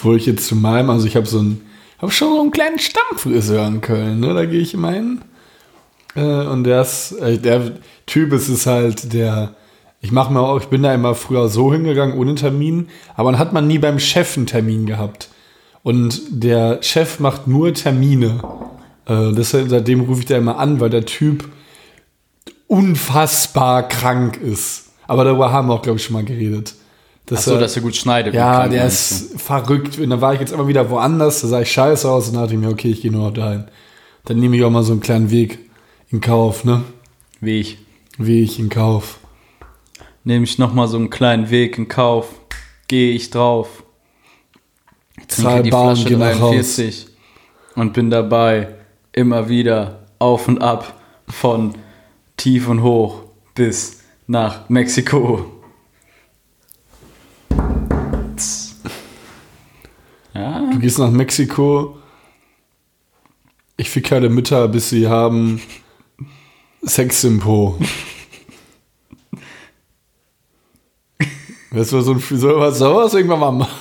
Wo 0.03 0.15
ich 0.15 0.27
jetzt 0.27 0.47
zu 0.47 0.57
meinem, 0.57 0.91
also 0.91 1.07
ich 1.07 1.17
habe 1.17 1.27
so 1.27 1.39
einen, 1.39 1.61
habe 1.99 2.13
schon 2.13 2.33
so 2.33 2.41
einen 2.41 2.51
kleinen 2.51 2.79
Stammfriseur 2.79 3.67
in 3.67 3.81
Köln, 3.81 4.21
ne? 4.21 4.35
Da 4.35 4.47
gehe 4.47 4.61
ich 4.61 4.75
immer 4.75 4.93
hin. 4.93 5.21
Äh, 6.15 6.47
und 6.47 6.65
der 6.65 6.83
ist, 6.83 7.13
äh, 7.13 7.39
der 7.39 7.73
Typ 8.07 8.33
ist 8.33 8.49
es 8.49 8.67
halt, 8.67 9.13
der, 9.13 9.55
ich 10.01 10.13
mache 10.13 10.33
mir 10.33 10.41
auch, 10.41 10.61
ich 10.61 10.69
bin 10.69 10.83
da 10.83 10.95
immer 10.95 11.15
früher 11.15 11.49
so 11.49 11.73
hingegangen 11.73 12.19
ohne 12.19 12.35
Termin, 12.35 12.89
aber 13.17 13.31
dann 13.31 13.39
hat 13.39 13.53
man 13.53 13.67
nie 13.67 13.79
beim 13.79 13.99
Chef 13.99 14.37
einen 14.37 14.47
Termin 14.47 14.87
gehabt. 14.87 15.29
Und 15.83 16.21
der 16.31 16.83
Chef 16.83 17.21
macht 17.21 17.47
nur 17.47 17.73
Termine. 17.73 18.41
Äh, 19.07 19.33
deshalb, 19.33 19.69
seitdem 19.69 20.03
rufe 20.03 20.21
ich 20.21 20.27
da 20.27 20.37
immer 20.37 20.59
an, 20.59 20.81
weil 20.81 20.91
der 20.91 21.07
Typ 21.07 21.49
unfassbar 22.67 23.89
krank 23.89 24.37
ist. 24.37 24.91
Aber 25.07 25.25
darüber 25.25 25.53
haben 25.53 25.69
wir 25.69 25.75
auch, 25.75 25.83
glaube 25.83 25.99
ich, 25.99 26.05
schon 26.05 26.15
mal 26.15 26.25
geredet. 26.25 26.75
Dass 27.31 27.41
Achso, 27.41 27.53
er- 27.55 27.61
dass 27.61 27.77
er 27.77 27.83
gut 27.83 27.95
schneidet. 27.97 28.35
ja, 28.35 28.67
der 28.69 28.87
ist 28.87 29.41
verrückt. 29.41 29.99
Und 29.99 30.11
dann 30.11 30.21
war 30.21 30.35
ich 30.35 30.41
jetzt 30.41 30.53
immer 30.53 30.67
wieder 30.69 30.91
woanders, 30.91 31.41
da 31.43 31.49
sah 31.49 31.61
ich 31.61 31.71
scheiße 31.73 32.11
aus 32.11 32.29
und 32.29 32.35
dachte 32.35 32.55
ich 32.55 32.59
mir, 32.61 32.69
okay, 32.69 32.91
ich 32.91 33.01
gehe 33.03 33.13
nur 33.13 33.29
noch 33.29 33.33
dahin. 33.35 33.65
Dann 34.25 34.39
nehme 34.39 34.57
ich 34.57 34.65
auch 34.65 34.71
mal 34.71 34.83
so 34.83 34.93
einen 34.93 35.01
kleinen 35.01 35.31
Weg 35.31 35.59
in 36.11 36.21
Kauf, 36.21 36.65
ne? 36.65 36.83
Wie 37.41 37.61
ich. 37.61 37.79
Weg 38.19 38.59
in 38.59 38.69
Kauf. 38.69 39.21
Nehme 40.25 40.45
ich 40.45 40.59
nochmal 40.59 40.89
so 40.89 40.97
einen 40.99 41.09
kleinen 41.09 41.51
Weg 41.51 41.79
in 41.79 41.89
Kauf. 41.89 42.27
Gehe 42.89 43.13
ich 43.13 43.31
drauf. 43.31 43.85
Zahl 45.29 45.63
Bahn, 45.65 45.97
geh 46.05 46.17
nach 46.17 46.39
Haus. 46.41 46.81
und 47.77 47.93
bin 47.93 48.11
dabei 48.11 48.69
immer 49.13 49.49
wieder 49.49 50.07
auf 50.19 50.49
und 50.49 50.61
ab 50.61 50.95
von 51.29 51.75
tief 52.37 52.69
und 52.69 52.83
hoch 52.83 53.23
bis 53.55 54.01
nach 54.27 54.69
Mexiko. 54.69 55.47
Du 60.71 60.79
gehst 60.79 60.99
nach 60.99 61.11
Mexiko. 61.11 61.99
Ich 63.77 63.91
fick 63.91 64.13
alle 64.13 64.29
Mütter, 64.29 64.69
bis 64.69 64.91
sie 64.91 65.09
haben 65.09 65.61
Sex 66.83 67.25
im 67.25 67.41
Po. 67.41 67.79
Das 71.73 71.93
war 71.93 72.03
so 72.03 72.13
ein 72.13 72.21
Soll 72.21 72.61
was, 72.61 72.79
soll 72.79 73.05
was 73.05 73.15
irgendwann 73.15 73.41
mal 73.41 73.53
machen? 73.53 73.75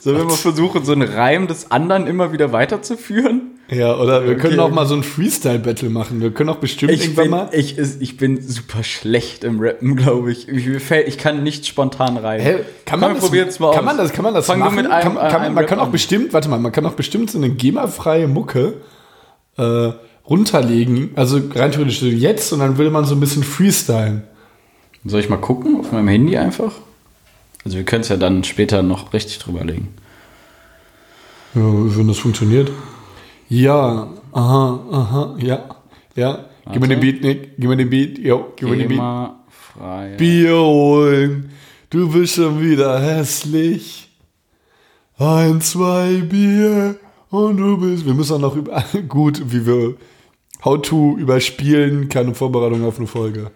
sollen 0.00 0.18
wir 0.18 0.24
mal 0.24 0.36
versuchen, 0.36 0.84
so 0.84 0.92
einen 0.92 1.08
Reim 1.08 1.46
des 1.46 1.70
anderen 1.70 2.06
immer 2.06 2.32
wieder 2.32 2.52
weiterzuführen? 2.52 3.55
Ja, 3.68 3.96
oder 3.96 4.24
wir 4.24 4.36
können 4.36 4.60
Okay. 4.60 4.70
auch 4.70 4.72
mal 4.74 4.86
so 4.86 4.94
ein 4.94 5.02
Freestyle-Battle 5.02 5.90
machen. 5.90 6.20
Wir 6.20 6.30
können 6.30 6.50
auch 6.50 6.58
bestimmt 6.58 6.92
Ich 6.92 7.02
irgendwann 7.02 7.24
bin, 7.24 7.30
mal. 7.32 7.48
ich, 7.52 7.76
ich 7.78 8.16
bin 8.16 8.40
super 8.40 8.84
schlecht 8.84 9.42
im 9.42 9.58
Rappen, 9.58 9.96
glaube 9.96 10.30
ich. 10.30 10.48
Ich, 10.48 10.80
fällt, 10.82 11.08
ich 11.08 11.18
kann 11.18 11.42
nicht 11.42 11.66
spontan 11.66 12.16
rein. 12.16 12.40
Hä, 12.40 12.58
kann 12.84 13.00
man 13.00 13.10
Komm, 13.10 13.14
das, 13.16 13.22
wir 13.24 13.28
probieren's 13.28 13.58
mal 13.58 13.70
kann 13.72 13.80
aus. 13.80 13.84
man 13.86 13.96
das, 13.98 14.12
kann 14.12 14.22
man 14.22 14.34
das 14.34 14.46
Fang 14.46 14.60
machen? 14.60 14.76
mit 14.76 14.86
einem- 14.88 15.02
kann, 15.16 15.28
kann, 15.30 15.42
einem 15.42 15.54
man 15.54 15.66
kann 15.66 15.80
auch 15.80 15.86
an. 15.86 15.92
bestimmt, 15.92 16.32
warte 16.32 16.48
mal, 16.48 16.60
man 16.60 16.70
kann 16.70 16.86
auch 16.86 16.92
bestimmt 16.92 17.28
so 17.30 17.38
eine 17.38 17.50
GEMA-freie 17.50 18.28
Mucke 18.28 18.74
äh, 19.58 19.90
runterlegen. 20.28 21.10
Also 21.16 21.40
rein 21.54 21.72
theoretisch 21.72 21.98
so 21.98 22.06
jetzt 22.06 22.52
und 22.52 22.60
dann 22.60 22.78
würde 22.78 22.90
man 22.92 23.04
so 23.04 23.16
ein 23.16 23.20
bisschen 23.20 23.42
freestylen. 23.42 24.22
Soll 25.04 25.18
ich 25.20 25.28
mal 25.28 25.38
gucken 25.38 25.80
auf 25.80 25.90
meinem 25.90 26.06
Handy 26.08 26.36
einfach? 26.36 26.72
Also 27.64 27.76
wir 27.78 27.84
können 27.84 28.02
es 28.02 28.10
ja 28.10 28.16
dann 28.16 28.44
später 28.44 28.84
noch 28.84 29.12
richtig 29.12 29.40
drüber 29.40 29.64
legen. 29.64 29.88
Ja, 31.54 31.62
wenn 31.64 32.06
das 32.06 32.18
funktioniert. 32.18 32.70
Ja, 33.48 34.08
aha, 34.32 34.80
aha, 34.90 35.36
ja, 35.38 35.76
ja. 36.16 36.46
Gib 36.72 36.82
mir 36.82 36.88
den 36.88 37.00
Beat, 37.00 37.22
Nick. 37.22 37.56
Gib 37.56 37.68
mir 37.68 37.76
den 37.76 37.90
Beat. 37.90 38.18
Jo, 38.18 38.52
gib 38.56 38.68
mir 38.68 38.76
den 38.76 38.88
Beat. 38.88 38.98
Thema 38.98 39.44
frei. 39.48 40.14
Bier 40.16 40.56
holen. 40.56 41.50
Du 41.90 42.10
bist 42.10 42.34
schon 42.34 42.60
wieder 42.60 43.00
hässlich. 43.00 44.10
Ein, 45.18 45.60
zwei 45.60 46.22
Bier 46.22 46.96
und 47.30 47.56
du 47.56 47.76
bist. 47.78 48.04
Wir 48.04 48.14
müssen 48.14 48.34
auch 48.34 48.40
noch 48.40 48.56
über. 48.56 48.84
Gut, 49.08 49.40
wie 49.46 49.64
wir. 49.64 49.94
How 50.64 50.80
to 50.80 51.16
überspielen, 51.16 52.08
keine 52.08 52.34
Vorbereitung 52.34 52.84
auf 52.84 52.98
eine 52.98 53.06
Folge. 53.06 53.52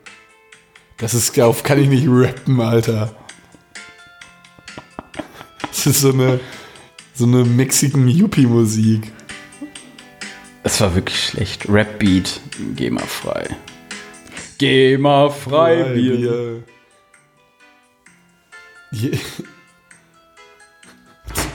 Das 0.99 1.15
ist, 1.15 1.37
darauf 1.37 1.63
kann 1.63 1.81
ich 1.81 1.89
nicht 1.89 2.07
rappen, 2.07 2.61
Alter. 2.61 3.13
Das 5.63 5.87
ist 5.87 6.01
so 6.01 6.13
eine. 6.13 6.39
So 7.13 7.27
eine 7.27 7.45
Mexican 7.45 8.09
Yuppie-Musik. 8.09 9.13
Es 10.63 10.81
war 10.81 10.95
wirklich 10.95 11.19
schlecht. 11.29 11.69
Rap-Beat. 11.69 12.41
Geh 12.77 12.91
mal 12.91 13.07
frei. 13.07 13.49
Geh 14.59 14.99
mal 14.99 15.31
frei, 15.31 15.85
Bier. 15.95 16.63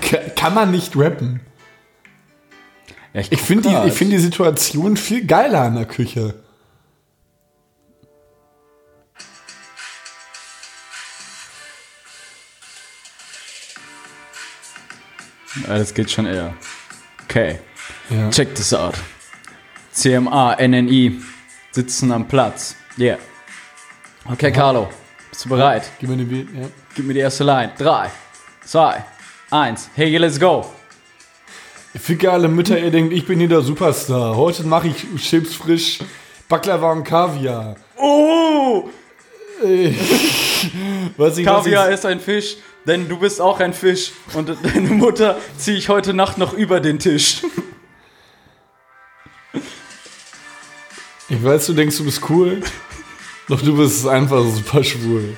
Ka- 0.01 0.29
Kann 0.35 0.53
man 0.53 0.71
nicht 0.71 0.95
rappen. 0.97 1.41
Ja, 3.13 3.21
Ich 3.21 3.29
guck 3.29 3.39
finde 3.39 3.69
die, 3.69 3.87
ich 3.89 3.93
find 3.93 4.11
die 4.11 4.17
Situation 4.17 4.97
viel 4.97 5.25
geiler 5.25 5.61
an 5.61 5.75
der 5.75 5.85
Küche. 5.85 6.35
Ja, 15.67 15.77
das 15.77 15.93
geht 15.93 16.11
schon 16.11 16.25
eher. 16.25 16.53
Okay. 17.23 17.59
Ja. 18.09 18.29
Check 18.29 18.53
this 18.55 18.73
out. 18.73 18.95
CMA, 19.93 20.55
NNI 20.59 21.21
sitzen 21.71 22.11
am 22.11 22.27
Platz. 22.27 22.75
Yeah. 22.97 23.17
Okay, 24.25 24.51
Carlo. 24.51 24.89
Bist 25.29 25.45
du 25.45 25.49
bereit? 25.49 25.89
Gib 25.99 26.09
mir 26.09 26.17
den 26.17 26.29
Beat, 26.29 26.47
ja. 26.53 26.67
Gib 26.95 27.05
mir 27.05 27.13
die 27.13 27.19
erste 27.19 27.43
Line. 27.43 27.71
Drei, 27.77 28.09
zwei, 28.63 29.03
eins. 29.51 29.89
Hey, 29.95 30.15
let's 30.17 30.39
go. 30.39 30.65
Ficke 31.95 32.31
alle 32.31 32.47
Mütter, 32.47 32.77
ihr 32.77 32.91
denkt, 32.91 33.13
ich 33.13 33.25
bin 33.25 33.39
hier 33.39 33.47
der 33.47 33.61
Superstar. 33.61 34.35
Heute 34.35 34.63
mache 34.63 34.89
ich 34.89 35.05
Chips 35.17 35.55
frisch, 35.55 35.99
Baklava 36.47 36.91
und 36.91 37.03
Kaviar. 37.03 37.75
Oh! 37.97 38.89
Was 41.17 41.37
ich, 41.37 41.45
Kaviar 41.45 41.87
was 41.87 41.93
ist 41.99 42.05
ein 42.05 42.19
Fisch, 42.19 42.57
denn 42.85 43.07
du 43.07 43.17
bist 43.17 43.39
auch 43.39 43.59
ein 43.59 43.73
Fisch. 43.73 44.11
Und 44.33 44.49
deine 44.63 44.89
Mutter 44.89 45.37
ziehe 45.57 45.77
ich 45.77 45.87
heute 45.87 46.13
Nacht 46.13 46.37
noch 46.37 46.53
über 46.53 46.81
den 46.81 46.99
Tisch. 46.99 47.41
Ich, 51.29 51.43
weiß, 51.43 51.65
du 51.67 51.73
denkst, 51.73 51.97
du 51.97 52.05
bist 52.05 52.21
cool, 52.29 52.61
doch 53.47 53.61
du 53.61 53.75
bist 53.77 54.07
einfach 54.07 54.43
super 54.43 54.83
schwul. 54.83 55.37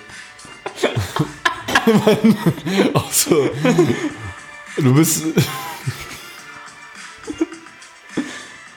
Auch 2.94 3.12
so. 3.12 3.50
Du 4.77 4.94
bist. 4.94 5.24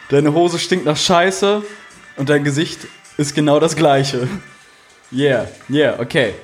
Deine 0.09 0.33
Hose 0.33 0.59
stinkt 0.59 0.85
nach 0.87 0.97
Scheiße 0.97 1.63
und 2.17 2.29
dein 2.29 2.43
Gesicht 2.45 2.81
ist 3.17 3.35
genau 3.35 3.61
das 3.61 3.77
gleiche. 3.77 4.29
Yeah, 5.13 5.49
yeah, 5.69 5.99
okay. 6.01 6.35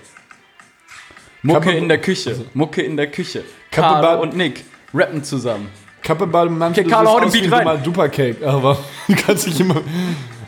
Mucke 1.42 1.60
Kappe- 1.60 1.76
in 1.76 1.88
der 1.88 2.00
Küche. 2.00 2.44
Mucke 2.54 2.82
in 2.82 2.96
der 2.96 3.10
Küche. 3.10 3.44
Kappe 3.70 4.02
Carlo 4.02 4.22
und 4.22 4.36
Nick 4.36 4.64
rappen 4.92 5.22
zusammen. 5.22 5.68
Kappe 6.02 6.26
bei 6.26 6.44
dem 6.44 6.58
Mantel. 6.58 6.82
Okay, 6.84 6.90
Carlo, 6.90 7.10
hau 7.10 7.20
den 7.20 7.30
Beat 7.30 7.52
rein. 7.52 7.64
Mal 7.64 7.78
Dupercake, 7.78 8.44
aber 8.46 8.78
du 9.08 9.14
kannst 9.14 9.46
nicht 9.46 9.60
immer. 9.60 9.80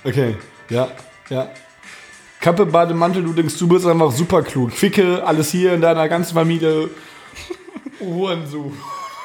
Okay, 0.08 0.36
ja, 0.70 0.88
ja. 1.28 1.50
Kappe, 2.40 2.64
Bademantel, 2.64 3.22
du 3.22 3.34
denkst, 3.34 3.58
du 3.58 3.68
bist 3.68 3.86
einfach 3.86 4.10
super 4.10 4.42
klug. 4.42 4.72
Ficke 4.72 5.22
alles 5.22 5.50
hier 5.50 5.74
in 5.74 5.82
deiner 5.82 6.08
ganzen 6.08 6.32
Familie. 6.34 6.88
Hurensohn. 8.00 8.72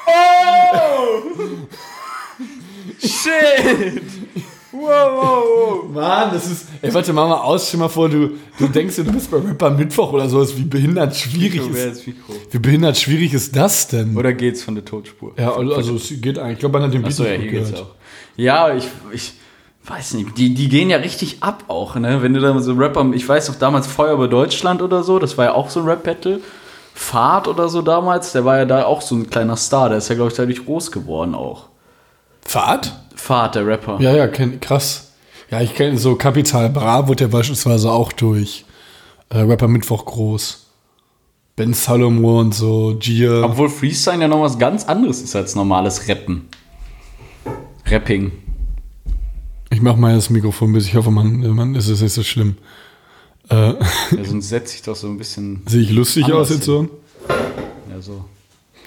Shit! 3.00 4.02
Wow, 4.72 4.82
wow, 4.82 5.44
wow. 5.46 5.90
Mann, 5.90 6.30
das 6.32 6.50
ist. 6.50 6.66
Ey, 6.82 6.92
warte, 6.92 7.12
mach 7.12 7.28
mal 7.28 7.36
aus, 7.36 7.68
stell 7.68 7.78
mal 7.80 7.88
vor, 7.88 8.08
du, 8.08 8.30
du 8.58 8.66
denkst, 8.66 8.96
du 8.96 9.04
bist 9.04 9.30
bei 9.30 9.38
Rapper 9.38 9.70
Mittwoch 9.70 10.12
oder 10.12 10.28
sowas. 10.28 10.54
Wie 10.56 10.64
behindert 10.64 11.16
schwierig 11.16 11.62
Wer 11.70 11.92
ist. 11.92 12.06
Mikro? 12.06 12.34
Wie 12.50 12.58
behindert 12.58 12.98
schwierig 12.98 13.32
ist 13.32 13.54
das 13.56 13.86
denn? 13.88 14.16
Oder 14.16 14.32
geht's 14.32 14.62
von 14.64 14.74
der 14.74 14.84
Totspur? 14.84 15.32
Ja, 15.38 15.54
also, 15.54 15.74
also 15.74 15.94
es 15.94 16.08
geht 16.20 16.38
eigentlich. 16.38 16.54
Ich 16.54 16.58
glaube, 16.58 16.78
man 16.78 16.88
hat 16.88 16.92
den 16.92 17.02
Beat 17.02 17.12
Achso, 17.12 17.24
ja, 17.24 17.36
gehört. 17.36 17.80
auch. 17.80 17.94
Ja, 18.36 18.74
ich, 18.74 18.84
ich 19.12 19.34
weiß 19.86 20.14
nicht, 20.14 20.38
die, 20.38 20.54
die 20.54 20.68
gehen 20.68 20.90
ja 20.90 20.96
richtig 20.96 21.42
ab 21.42 21.64
auch, 21.68 21.96
ne? 21.96 22.22
Wenn 22.22 22.34
du 22.34 22.40
da 22.40 22.58
so 22.60 22.72
Rapper, 22.72 23.10
ich 23.12 23.28
weiß 23.28 23.46
doch 23.46 23.56
damals 23.56 23.86
Feuer 23.86 24.14
über 24.14 24.28
Deutschland 24.28 24.80
oder 24.80 25.02
so, 25.02 25.18
das 25.18 25.36
war 25.36 25.46
ja 25.46 25.52
auch 25.52 25.68
so 25.68 25.80
ein 25.80 25.86
Rap-Battle. 25.86 26.40
Fahrt 26.94 27.48
oder 27.48 27.68
so 27.68 27.82
damals, 27.82 28.32
der 28.32 28.44
war 28.44 28.58
ja 28.58 28.64
da 28.64 28.84
auch 28.84 29.02
so 29.02 29.16
ein 29.16 29.28
kleiner 29.28 29.56
Star, 29.56 29.88
der 29.88 29.98
ist 29.98 30.08
ja, 30.08 30.14
glaube 30.14 30.30
ich, 30.30 30.36
dadurch 30.36 30.64
groß 30.64 30.92
geworden 30.92 31.34
auch. 31.34 31.66
Fahrt? 32.42 32.92
Fahrt, 33.16 33.56
der 33.56 33.66
Rapper. 33.66 34.00
Ja, 34.00 34.14
ja, 34.14 34.28
kenn, 34.28 34.60
krass. 34.60 35.12
Ja, 35.50 35.60
ich 35.60 35.74
kenne 35.74 35.98
so 35.98 36.14
Kapital 36.14 36.70
Bra, 36.70 37.08
wurde 37.08 37.24
ja 37.24 37.28
beispielsweise 37.28 37.90
auch 37.90 38.12
durch 38.12 38.64
äh, 39.30 39.38
Rapper 39.38 39.68
Mittwoch 39.68 40.04
groß. 40.04 40.66
Ben 41.56 41.74
Salomon 41.74 42.46
und 42.46 42.54
so, 42.54 42.96
Gia. 42.98 43.42
Obwohl 43.42 43.68
Freestyle 43.68 44.20
ja 44.20 44.28
noch 44.28 44.40
was 44.40 44.58
ganz 44.58 44.84
anderes 44.84 45.20
ist 45.20 45.36
als 45.36 45.54
normales 45.54 46.08
Rappen. 46.08 46.48
Rapping. 47.86 48.32
Ich 49.74 49.82
mach 49.82 49.96
mal 49.96 50.14
das 50.14 50.30
Mikrofon 50.30 50.72
bis. 50.72 50.86
Ich 50.86 50.94
hoffe, 50.94 51.10
man, 51.10 51.40
man 51.54 51.74
ist 51.74 51.88
es 51.88 52.00
nicht 52.00 52.12
so 52.12 52.22
schlimm. 52.22 52.56
Äh, 53.50 53.54
Ja, 53.54 53.76
sonst 54.24 54.48
setze 54.48 54.76
ich 54.76 54.82
doch 54.82 54.94
so 54.96 55.08
ein 55.08 55.18
bisschen. 55.18 55.62
Sehe 55.66 55.82
ich 55.82 55.90
lustig 55.90 56.32
aus 56.32 56.50
jetzt 56.50 56.64
so? 56.64 56.88
Ja, 57.90 58.00
so. 58.00 58.24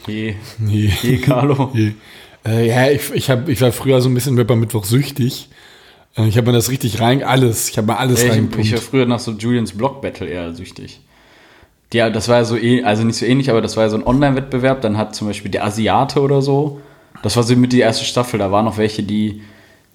Je. 0.07 0.35
Nee. 0.59 0.91
Je, 1.01 1.17
Carlo. 1.17 1.71
Nee. 1.73 1.93
Äh, 2.45 2.67
ja, 2.69 2.89
ich, 2.91 3.11
ich, 3.11 3.29
hab, 3.29 3.49
ich 3.49 3.59
war 3.59 3.71
früher 3.73 3.99
so 4.01 4.07
ein 4.07 4.13
bisschen 4.13 4.37
Rapper 4.37 4.55
Mittwoch 4.55 4.85
süchtig. 4.85 5.49
Äh, 6.15 6.27
Ich 6.27 6.37
habe 6.37 6.47
mir 6.47 6.53
das 6.53 6.69
richtig 6.69 7.01
rein, 7.01 7.21
alles. 7.21 7.67
Ich 7.69 7.77
habe 7.77 7.87
mir 7.87 7.97
alles 7.97 8.21
Ja, 8.21 8.27
ich, 8.27 8.31
reingepumpt. 8.33 8.65
ich 8.65 8.71
war 8.71 8.79
früher 8.79 9.05
nach 9.05 9.19
so 9.19 9.31
Julians 9.31 9.73
Block 9.73 10.01
Battle 10.01 10.27
eher 10.27 10.53
süchtig. 10.55 11.01
Ja, 11.93 12.09
das 12.09 12.29
war 12.29 12.37
ja 12.37 12.45
so, 12.45 12.55
eh- 12.57 12.83
also 12.83 13.03
nicht 13.03 13.17
so 13.17 13.25
ähnlich, 13.25 13.49
aber 13.49 13.61
das 13.61 13.75
war 13.75 13.83
ja 13.83 13.89
so 13.89 13.97
ein 13.97 14.07
Online-Wettbewerb. 14.07 14.81
Dann 14.81 14.97
hat 14.97 15.15
zum 15.15 15.27
Beispiel 15.27 15.51
der 15.51 15.65
Asiate 15.65 16.21
oder 16.21 16.41
so, 16.41 16.79
das 17.23 17.35
war 17.35 17.43
so 17.43 17.53
mit 17.57 17.73
die 17.73 17.79
erste 17.79 18.05
Staffel. 18.05 18.39
Da 18.39 18.49
waren 18.51 18.63
noch 18.65 18.77
welche, 18.77 19.03
die, 19.03 19.41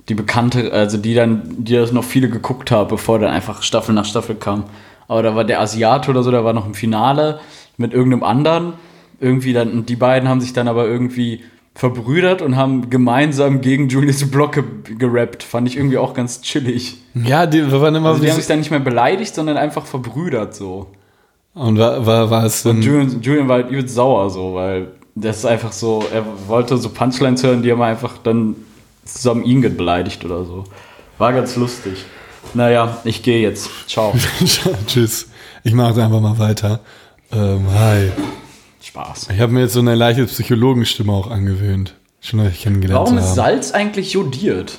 die 0.09 0.15
bekannte, 0.15 0.73
also 0.73 0.99
die 0.99 1.15
dann, 1.15 1.43
die 1.59 1.75
das 1.75 1.93
noch 1.93 2.05
viele 2.05 2.29
geguckt 2.29 2.71
haben, 2.71 2.89
bevor 2.89 3.19
dann 3.19 3.31
einfach 3.31 3.63
Staffel 3.63 3.95
nach 3.95 4.05
Staffel 4.05 4.35
kam. 4.35 4.65
Aber 5.09 5.23
da 5.23 5.35
war 5.35 5.45
der 5.45 5.61
Asiate 5.61 6.11
oder 6.11 6.23
so, 6.23 6.31
der 6.31 6.45
war 6.45 6.53
noch 6.53 6.67
im 6.67 6.75
Finale 6.75 7.41
mit 7.77 7.93
irgendeinem 7.93 8.25
anderen. 8.25 8.73
Irgendwie 9.21 9.53
dann, 9.53 9.71
und 9.73 9.89
die 9.89 9.97
beiden 9.97 10.29
haben 10.29 10.41
sich 10.41 10.53
dann 10.53 10.67
aber 10.67 10.87
irgendwie 10.87 11.43
verbrüdert 11.75 12.43
und 12.43 12.57
haben 12.57 12.91
gemeinsam 12.91 13.61
gegen 13.61 13.89
Julius 13.89 14.29
Block 14.31 14.53
ge 14.53 14.65
gerappt. 14.99 15.43
Fand 15.43 15.69
ich 15.69 15.77
irgendwie 15.77 15.99
auch 15.99 16.15
ganz 16.15 16.43
chillig. 16.43 16.99
ja, 17.15 17.47
die 17.47 17.71
waren 17.71 17.95
immer 17.95 18.11
Also 18.11 18.23
die 18.23 18.29
haben 18.29 18.37
sich 18.37 18.47
dann 18.47 18.59
nicht 18.59 18.71
mehr 18.71 18.81
beleidigt, 18.81 19.35
sondern 19.35 19.57
einfach 19.57 19.87
verbrüdert 19.87 20.55
so. 20.55 20.89
Und 21.55 21.79
war, 21.79 22.05
war, 22.05 22.31
war 22.31 22.45
es 22.45 22.63
denn. 22.63 22.83
Julian, 22.83 23.21
Julian 23.23 23.49
war 23.49 23.57
halt 23.63 23.71
übelst 23.71 23.95
sauer 23.95 24.31
so, 24.31 24.55
weil 24.55 24.89
das 25.15 25.39
ist 25.39 25.45
einfach 25.45 25.73
so, 25.73 26.03
er 26.13 26.25
wollte 26.47 26.77
so 26.79 26.89
Punchlines 26.89 27.43
hören, 27.43 27.63
die 27.63 27.71
haben 27.71 27.83
einfach 27.83 28.19
dann 28.19 28.57
zusammen 29.05 29.45
ihn 29.45 29.61
beleidigt 29.61 30.25
oder 30.25 30.45
so. 30.45 30.65
War 31.19 31.33
ganz 31.33 31.57
lustig. 31.57 32.05
Naja, 32.55 32.99
ich 33.05 33.23
gehe 33.23 33.41
jetzt. 33.41 33.71
Ciao. 33.89 34.15
Tschüss. 34.87 35.29
Ich 35.65 35.73
mache 35.73 36.03
einfach 36.03 36.21
mal 36.21 36.39
weiter. 36.39 36.81
Ähm, 37.31 37.67
hi. 37.73 38.11
Spaß. 38.83 39.29
Ich 39.33 39.41
habe 39.41 39.53
mir 39.53 39.61
jetzt 39.61 39.75
so 39.75 39.81
eine 39.81 39.95
leichte 39.95 40.27
Psychologenstimme 40.27 41.13
auch 41.13 41.31
angewöhnt. 41.31 41.95
Schon 42.21 42.45
ich 42.47 42.63
kennengelernt 42.63 43.07
Warum 43.07 43.19
ist. 43.19 43.35
Salz 43.35 43.73
eigentlich 43.73 44.13
jodiert? 44.13 44.79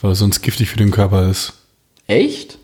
Weil 0.00 0.12
es 0.12 0.18
sonst 0.18 0.42
giftig 0.42 0.68
für 0.68 0.76
den 0.76 0.90
Körper 0.90 1.28
ist. 1.28 1.54
Echt? 2.06 2.58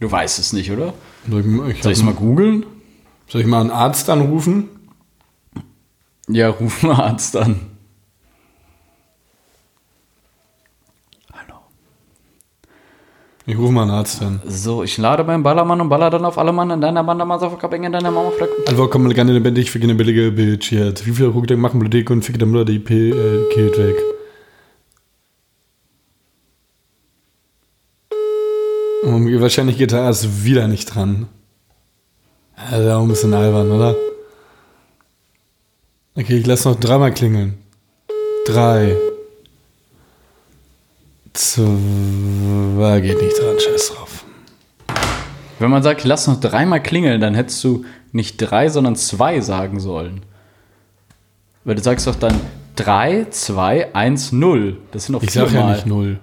Du 0.00 0.10
weißt 0.10 0.38
es 0.38 0.52
nicht, 0.52 0.70
oder? 0.70 0.94
Soll 1.28 1.40
ich, 1.40 1.76
ich 1.76 1.82
Soll 1.82 1.92
ich 1.92 1.98
es 1.98 2.04
mal 2.04 2.14
googeln? 2.14 2.66
soll 3.28 3.40
ich 3.40 3.46
mal 3.46 3.60
einen 3.60 3.70
Arzt 3.70 4.10
anrufen? 4.10 4.68
Ja, 6.28 6.48
ruf 6.48 6.82
mal 6.82 6.94
Arzt 7.00 7.36
an. 7.36 7.60
Ich 13.46 13.58
rufe 13.58 13.72
mal 13.72 13.82
einen 13.82 13.90
Arzt 13.90 14.22
an. 14.22 14.40
So, 14.46 14.82
ich 14.82 14.96
lade 14.96 15.22
beim 15.22 15.42
Ballermann 15.42 15.78
und 15.80 15.90
baller 15.90 16.08
dann 16.08 16.24
auf 16.24 16.38
alle 16.38 16.50
Mann 16.50 16.70
in 16.70 16.80
deiner 16.80 17.04
Bande, 17.04 17.26
Motherfucker, 17.26 17.70
in 17.74 17.92
deiner 17.92 18.10
Mama 18.10 18.30
Fleck. 18.30 18.48
Also 18.66 18.88
komm 18.88 19.02
mal 19.02 19.12
gerne 19.12 19.32
lebendig, 19.32 19.70
fick 19.70 19.82
eine 19.82 19.94
billige 19.94 20.30
Bitch 20.30 20.72
jetzt. 20.72 21.06
Wie 21.06 21.12
viel 21.12 21.26
Ruckdeck 21.26 21.58
machen 21.58 21.78
Bibliothek 21.78 22.08
und 22.08 22.24
fick 22.24 22.38
der 22.38 22.48
Mutter 22.48 22.64
die 22.64 22.78
P 22.78 23.10
äh, 23.10 23.54
geht 23.54 23.76
weg. 23.76 23.96
Und 29.02 29.40
wahrscheinlich 29.42 29.76
geht 29.76 29.92
der 29.92 30.00
Arzt 30.00 30.44
wieder 30.44 30.66
nicht 30.66 30.86
dran. 30.86 31.28
Also 32.56 32.90
auch 32.92 33.02
ein 33.02 33.08
bisschen 33.08 33.34
albern, 33.34 33.70
oder? 33.70 33.94
Okay, 36.16 36.38
ich 36.38 36.46
lasse 36.46 36.70
noch 36.70 36.80
dreimal 36.80 37.12
klingeln. 37.12 37.58
Drei. 38.46 38.96
Zwei 41.34 43.00
geht 43.00 43.20
nicht 43.20 43.38
dran, 43.38 43.56
scheiß 43.58 43.92
drauf. 43.94 44.24
Wenn 45.58 45.70
man 45.70 45.82
sagt, 45.82 46.04
lass 46.04 46.26
noch 46.26 46.40
dreimal 46.40 46.82
klingeln, 46.82 47.20
dann 47.20 47.34
hättest 47.34 47.62
du 47.64 47.84
nicht 48.12 48.36
drei, 48.38 48.68
sondern 48.68 48.96
zwei 48.96 49.40
sagen 49.40 49.80
sollen. 49.80 50.22
Weil 51.64 51.74
du 51.74 51.82
sagst 51.82 52.06
doch 52.06 52.14
dann 52.14 52.38
3, 52.76 53.26
2, 53.30 53.94
1, 53.94 54.32
0. 54.32 54.76
Das 54.92 55.06
sind 55.06 55.14
doch 55.14 55.22
Ich 55.22 55.32
sag 55.32 55.44
ja 55.44 55.48
viermal. 55.48 55.74
nicht 55.74 55.86
null. 55.86 56.18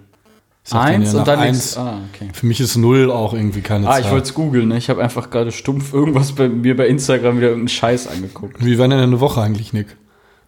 Ich 0.66 0.74
Eins 0.74 1.14
ja 1.14 1.20
und 1.20 1.28
dann 1.28 1.40
eins. 1.40 1.76
Ah, 1.76 1.98
okay. 2.14 2.30
Für 2.34 2.46
mich 2.46 2.60
ist 2.62 2.76
null 2.78 3.10
auch 3.10 3.34
irgendwie 3.34 3.62
keine 3.62 3.88
Ah, 3.88 3.94
Zahl. 3.94 4.02
ich 4.02 4.12
wollte 4.12 4.28
es 4.28 4.34
googeln, 4.36 4.68
ne? 4.68 4.78
Ich 4.78 4.90
habe 4.90 5.02
einfach 5.02 5.30
gerade 5.32 5.52
stumpf 5.52 5.92
irgendwas 5.94 6.34
bei 6.34 6.48
mir 6.50 6.78
bei 6.78 6.88
Instagram 6.88 7.38
wieder 7.38 7.48
irgendeinen 7.48 7.70
Scheiß 7.70 8.08
angeguckt. 8.08 8.64
Wie 8.64 8.78
war 8.78 8.88
denn 8.88 9.00
deine 9.00 9.20
Woche 9.20 9.42
eigentlich, 9.42 9.74
Nick? 9.74 9.96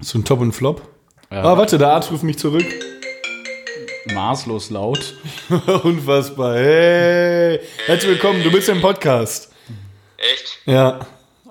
So 0.02 0.20
ein 0.20 0.24
Top 0.24 0.40
und 0.42 0.52
Flop? 0.52 0.84
Ja. 1.32 1.42
Ah, 1.44 1.58
warte, 1.58 1.78
der 1.80 1.90
Arzt 1.94 2.12
ruft 2.12 2.22
mich 2.24 2.38
zurück. 2.38 2.66
Maßlos 4.12 4.70
laut. 4.70 5.14
Unfassbar. 5.84 6.56
Hey, 6.58 7.60
herzlich 7.86 8.12
willkommen. 8.12 8.44
Du 8.44 8.52
bist 8.52 8.68
im 8.70 8.82
Podcast. 8.82 9.52
Echt? 10.18 10.60
Ja, 10.66 11.06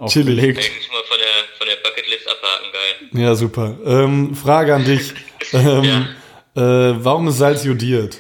chillig. 0.06 0.38
Eigentlich 0.58 0.88
mal 0.90 1.02
von 1.04 1.18
der, 1.18 1.58
von 1.58 1.66
der 1.66 1.76
Bucketlist 1.82 2.28
abhaken, 2.28 2.72
geil. 2.72 3.22
Ja, 3.22 3.34
super. 3.34 3.76
Ähm, 3.84 4.34
Frage 4.34 4.74
an 4.74 4.84
dich. 4.84 5.12
Ähm, 5.54 6.06
Äh, 6.54 6.60
warum 7.04 7.28
ist 7.28 7.36
Salz 7.38 7.62
jodiert? 7.64 8.16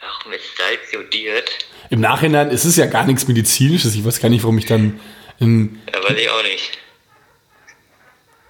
Warum 0.00 0.32
ist 0.32 0.44
Salz 0.56 0.90
jodiert? 0.92 1.50
Im 1.90 2.00
Nachhinein 2.00 2.48
ist 2.50 2.64
es 2.64 2.76
ja 2.76 2.86
gar 2.86 3.04
nichts 3.04 3.28
Medizinisches. 3.28 3.94
Ich 3.94 4.04
weiß 4.06 4.20
gar 4.20 4.30
nicht, 4.30 4.42
warum 4.42 4.56
ich 4.56 4.64
dann 4.64 5.00
in. 5.38 5.82
Ja, 5.92 6.02
weiß 6.02 6.16
ich 6.18 6.30
auch 6.30 6.42
nicht. 6.44 6.78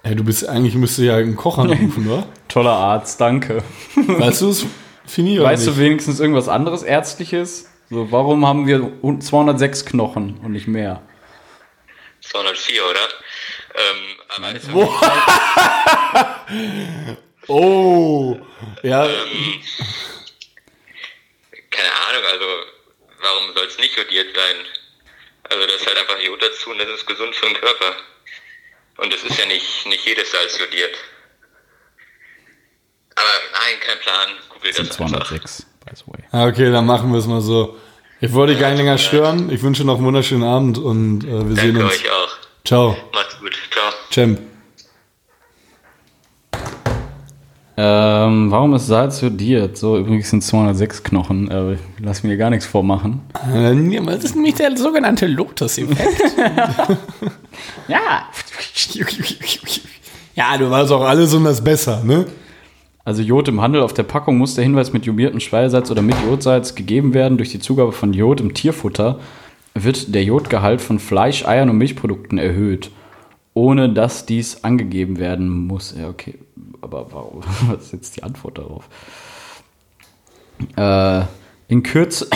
Ja, 0.05 0.15
du 0.15 0.23
bist 0.23 0.47
eigentlich 0.47 0.75
müsste 0.75 1.03
ja 1.03 1.17
einen 1.17 1.35
Koch 1.35 1.57
anrufen, 1.57 2.07
oder? 2.09 2.27
Toller 2.55 2.71
Arzt, 2.71 3.19
danke. 3.19 3.61
Weißt 3.95 4.39
du 4.39 4.49
es, 4.49 4.65
Fini? 5.05 5.37
oder 5.37 5.49
Weißt 5.49 5.67
du 5.67 5.77
wenigstens 5.77 6.21
irgendwas 6.21 6.47
anderes 6.47 6.83
Ärztliches? 6.83 7.69
So, 7.89 8.13
warum 8.13 8.47
haben 8.47 8.65
wir 8.65 8.93
206 9.19 9.85
Knochen 9.87 10.39
und 10.41 10.53
nicht 10.53 10.65
mehr? 10.65 11.01
204, 12.21 12.81
oder? 12.81 13.09
Ähm, 13.75 14.15
aber 14.37 14.55
ist 14.55 14.69
Oh! 17.49 18.37
Ja, 18.83 19.05
keine 21.71 21.91
Ahnung, 22.07 22.23
also 22.31 22.45
warum 23.21 23.53
soll 23.53 23.65
es 23.65 23.77
nicht 23.79 23.97
jodiert 23.97 24.33
sein? 24.33 24.55
Also 25.49 25.65
das 25.65 25.75
ist 25.75 25.87
halt 25.87 25.97
einfach 25.97 26.21
Jod 26.21 26.41
dazu 26.41 26.69
und 26.69 26.77
das 26.77 26.87
ist 26.87 27.05
gesund 27.05 27.35
für 27.35 27.47
den 27.47 27.57
Körper. 27.57 27.97
Und 28.99 29.13
es 29.13 29.25
ist 29.25 29.37
ja 29.37 29.45
nicht, 29.45 29.85
nicht 29.87 30.05
jedes 30.05 30.31
Salz 30.31 30.57
jodiert. 30.57 30.97
Aber 33.15 33.27
nein, 33.53 33.79
kein 33.85 33.99
Plan. 33.99 34.27
Google 34.53 34.69
Das 34.69 34.77
sind 34.77 34.89
das 34.89 34.99
einfach. 34.99 35.27
206, 35.27 35.65
by 35.85 35.91
the 35.95 36.03
way. 36.07 36.23
Ah, 36.31 36.47
okay, 36.47 36.71
dann 36.71 36.85
machen 36.85 37.11
wir 37.11 37.19
es 37.19 37.27
mal 37.27 37.41
so. 37.41 37.75
Ich 38.21 38.33
wollte 38.33 38.53
dich 38.53 38.61
gar 38.61 38.69
nicht 38.69 38.77
länger 38.79 38.97
stören. 38.97 39.49
Ich 39.51 39.61
wünsche 39.61 39.83
noch 39.83 39.97
einen 39.97 40.05
wunderschönen 40.05 40.43
Abend 40.43 40.77
und 40.77 41.23
äh, 41.23 41.27
wir 41.47 41.55
sehen 41.55 41.75
Danke 41.75 41.83
uns. 41.83 41.93
euch 41.93 42.09
auch. 42.11 42.37
Ciao. 42.65 42.97
Macht's 43.13 43.39
gut. 43.39 43.51
Ciao. 43.71 43.91
Champ. 44.09 44.39
Ähm, 47.77 48.49
warum 48.51 48.73
ist 48.75 48.87
Salz 48.87 49.19
jodiert? 49.19 49.77
So, 49.77 49.97
übrigens 49.97 50.29
sind 50.29 50.41
206 50.41 51.03
Knochen. 51.03 51.51
Äh, 51.51 51.77
lass 51.99 52.23
mir 52.23 52.37
gar 52.37 52.49
nichts 52.49 52.65
vormachen. 52.65 53.21
Äh, 53.53 54.01
Das 54.05 54.23
ist 54.23 54.35
nämlich 54.35 54.55
der 54.55 54.75
sogenannte 54.77 55.27
Lotus-Effekt. 55.27 56.21
Ja. 57.87 58.27
ja, 60.35 60.57
du 60.57 60.69
weißt 60.69 60.91
auch 60.91 61.03
alles 61.03 61.33
und 61.33 61.43
das 61.45 61.63
besser, 61.63 62.03
ne? 62.03 62.25
Also 63.05 63.21
Jod 63.21 63.47
im 63.47 63.61
Handel 63.61 63.83
auf 63.83 63.93
der 63.93 64.03
Packung 64.03 64.39
muss 64.39 64.55
der 64.55 64.63
Hinweis 64.63 64.91
mit 64.91 65.05
jodiertem 65.05 65.39
Speisesalz 65.39 65.91
oder 65.91 66.01
mit 66.01 66.15
Jodsalz 66.27 66.73
gegeben 66.73 67.13
werden. 67.13 67.37
Durch 67.37 67.51
die 67.51 67.59
Zugabe 67.59 67.91
von 67.91 68.13
Jod 68.13 68.41
im 68.41 68.55
Tierfutter 68.55 69.19
wird 69.75 70.15
der 70.15 70.23
Jodgehalt 70.23 70.81
von 70.81 70.97
Fleisch, 70.97 71.45
Eiern 71.45 71.69
und 71.69 71.77
Milchprodukten 71.77 72.39
erhöht, 72.39 72.89
ohne 73.53 73.93
dass 73.93 74.25
dies 74.25 74.63
angegeben 74.63 75.19
werden 75.19 75.49
muss. 75.49 75.93
Ja, 75.95 76.09
okay. 76.09 76.39
Aber 76.81 77.11
warum? 77.11 77.41
Was 77.67 77.85
ist 77.85 77.93
jetzt 77.93 78.17
die 78.17 78.23
Antwort 78.23 78.57
darauf? 78.57 78.89
Äh, 80.75 81.25
in 81.67 81.83
Kürze. 81.83 82.27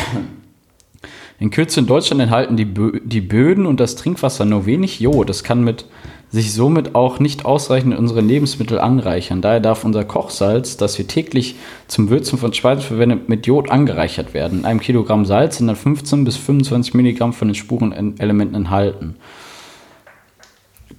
In 1.40 1.50
Kürze 1.50 1.80
in 1.80 1.88
Deutschland 1.88 2.22
enthalten 2.22 2.58
die, 2.58 2.66
Bö 2.66 3.00
die 3.04 3.22
Böden 3.22 3.66
und 3.66 3.80
das 3.80 3.96
Trinkwasser 3.96 4.46
nur 4.46 4.68
wenig 4.68 5.00
Jod. 5.00 5.30
Das 5.30 5.44
kann 5.44 5.64
mit 5.64 5.86
sich 6.32 6.54
somit 6.54 6.94
auch 6.96 7.20
nicht 7.20 7.46
ausreichend 7.46 7.98
unsere 7.98 8.22
Lebensmittel 8.22 8.80
anreichern. 8.80 9.42
Daher 9.42 9.60
darf 9.60 9.84
unser 9.84 10.06
Kochsalz, 10.06 10.78
das 10.78 10.98
wir 10.98 11.08
täglich 11.08 11.56
zum 11.88 12.10
Würzen 12.10 12.38
von 12.38 12.54
Speisen 12.54 12.84
verwenden, 12.84 13.22
mit 13.28 13.48
Jod 13.48 13.72
angereichert 13.72 14.34
werden. 14.34 14.60
In 14.60 14.66
einem 14.66 14.80
Kilogramm 14.80 15.26
Salz 15.26 15.58
sind 15.58 15.68
dann 15.68 15.76
15 15.76 16.24
bis 16.24 16.38
25 16.38 16.94
Milligramm 16.94 17.34
von 17.34 17.48
den 17.48 17.56
Spurenelementen 17.56 18.56
enthalten. 18.56 19.16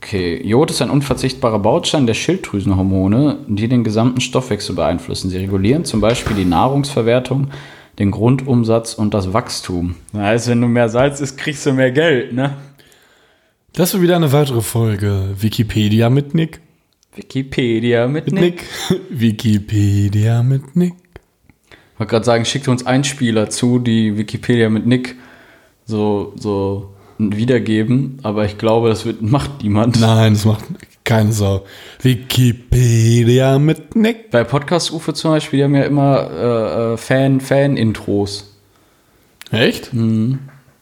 Okay, 0.02 0.40
Jod 0.42 0.70
ist 0.70 0.82
ein 0.82 0.90
unverzichtbarer 0.90 1.58
Baustein 1.58 2.06
der 2.06 2.14
Schilddrüsenhormone, 2.14 3.38
die 3.46 3.68
den 3.68 3.84
gesamten 3.84 4.20
Stoffwechsel 4.20 4.74
beeinflussen. 4.74 5.30
Sie 5.30 5.36
regulieren 5.36 5.84
zum 5.84 6.00
Beispiel 6.00 6.34
die 6.34 6.46
Nahrungsverwertung, 6.46 7.48
den 7.98 8.10
Grundumsatz 8.10 8.94
und 8.94 9.12
das 9.12 9.34
Wachstum. 9.34 9.94
Das 10.12 10.22
heißt, 10.22 10.48
wenn 10.48 10.62
du 10.62 10.68
mehr 10.68 10.88
Salz 10.88 11.20
isst, 11.20 11.36
kriegst 11.36 11.66
du 11.66 11.72
mehr 11.72 11.92
Geld, 11.92 12.32
ne? 12.32 12.54
Das 13.72 13.94
war 13.94 14.02
wieder 14.02 14.16
eine 14.16 14.32
weitere 14.32 14.62
Folge 14.62 15.34
Wikipedia 15.38 16.10
mit 16.10 16.34
Nick. 16.34 16.60
Wikipedia 17.14 18.08
mit, 18.08 18.26
Mit 18.26 18.34
Nick. 18.34 18.64
Nick. 18.90 19.00
Wikipedia 19.10 20.42
mit 20.42 20.74
Nick. 20.76 20.94
Ich 21.70 21.98
wollte 21.98 22.10
gerade 22.10 22.24
sagen, 22.24 22.44
schickt 22.44 22.66
uns 22.66 22.84
Einspieler 22.84 23.50
zu, 23.50 23.78
die 23.78 24.16
Wikipedia 24.16 24.70
mit 24.70 24.86
Nick 24.86 25.16
so, 25.84 26.32
so 26.36 26.94
wiedergeben, 27.18 28.18
aber 28.22 28.44
ich 28.44 28.58
glaube, 28.58 28.88
das 28.88 29.04
wird, 29.04 29.22
macht 29.22 29.62
niemand. 29.62 30.00
Nein, 30.00 30.32
das 30.32 30.44
macht 30.44 30.64
keine 31.04 31.32
Sau. 31.32 31.64
Wikipedia 32.00 33.58
mit 33.58 33.94
Nick. 33.94 34.30
Bei 34.30 34.44
Podcast-Ufe 34.44 35.12
zum 35.12 35.32
Beispiel, 35.32 35.58
die 35.58 35.64
haben 35.64 35.74
ja 35.74 35.82
immer 35.82 36.30
äh, 36.30 36.94
äh, 36.94 36.96
Fan, 36.96 37.40
Fan-Intros. 37.40 38.56
Echt? 39.50 39.90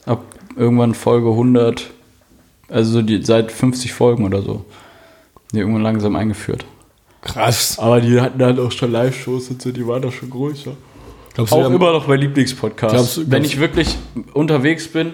Ab 0.05 0.25
irgendwann 0.57 0.95
Folge 0.95 1.31
100, 1.31 1.91
also 2.69 2.93
so 2.93 3.03
die, 3.03 3.23
seit 3.25 3.51
50 3.53 3.93
Folgen 3.93 4.25
oder 4.25 4.43
so. 4.43 4.65
Die 5.53 5.59
irgendwann 5.59 5.83
langsam 5.83 6.15
eingeführt. 6.17 6.65
Krass. 7.23 7.79
Aber 7.79 8.01
die 8.01 8.21
hatten 8.21 8.43
halt 8.43 8.59
auch 8.61 8.71
schon 8.73 8.93
Live-Shows 8.93 9.49
und 9.51 9.63
so, 9.63 9.73
die 9.73 9.87
waren 9.87 10.03
da 10.03 10.11
schon 10.13 10.31
größer. 10.31 10.73
Glaubst 11.35 11.53
du, 11.53 11.57
Auch 11.57 11.65
haben- 11.65 11.75
immer 11.75 11.93
noch 11.93 12.07
mein 12.07 12.21
Lieblingspodcast. 12.21 12.95
Glaubst 12.95 13.17
du- 13.17 13.21
Wenn 13.23 13.29
glaubst- 13.43 13.53
ich 13.53 13.61
wirklich 13.61 13.97
unterwegs 14.35 14.89
bin 14.89 15.13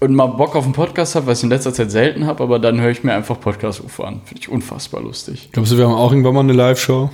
und 0.00 0.14
mal 0.14 0.26
Bock 0.26 0.56
auf 0.56 0.64
einen 0.64 0.72
Podcast 0.72 1.14
habe, 1.14 1.26
was 1.26 1.38
ich 1.38 1.44
in 1.44 1.50
letzter 1.50 1.72
Zeit 1.74 1.90
selten 1.90 2.26
habe, 2.26 2.42
aber 2.42 2.58
dann 2.58 2.80
höre 2.80 2.90
ich 2.90 3.04
mir 3.04 3.12
einfach 3.14 3.38
Podcast-UFO 3.40 4.02
an. 4.02 4.22
Finde 4.24 4.40
ich 4.40 4.48
unfassbar 4.48 5.02
lustig. 5.02 5.50
Glaubst 5.52 5.72
du, 5.72 5.76
wir 5.78 5.84
haben 5.86 5.94
auch 5.94 6.10
irgendwann 6.10 6.34
mal 6.34 6.40
eine 6.40 6.54
Live-Show? 6.54 7.10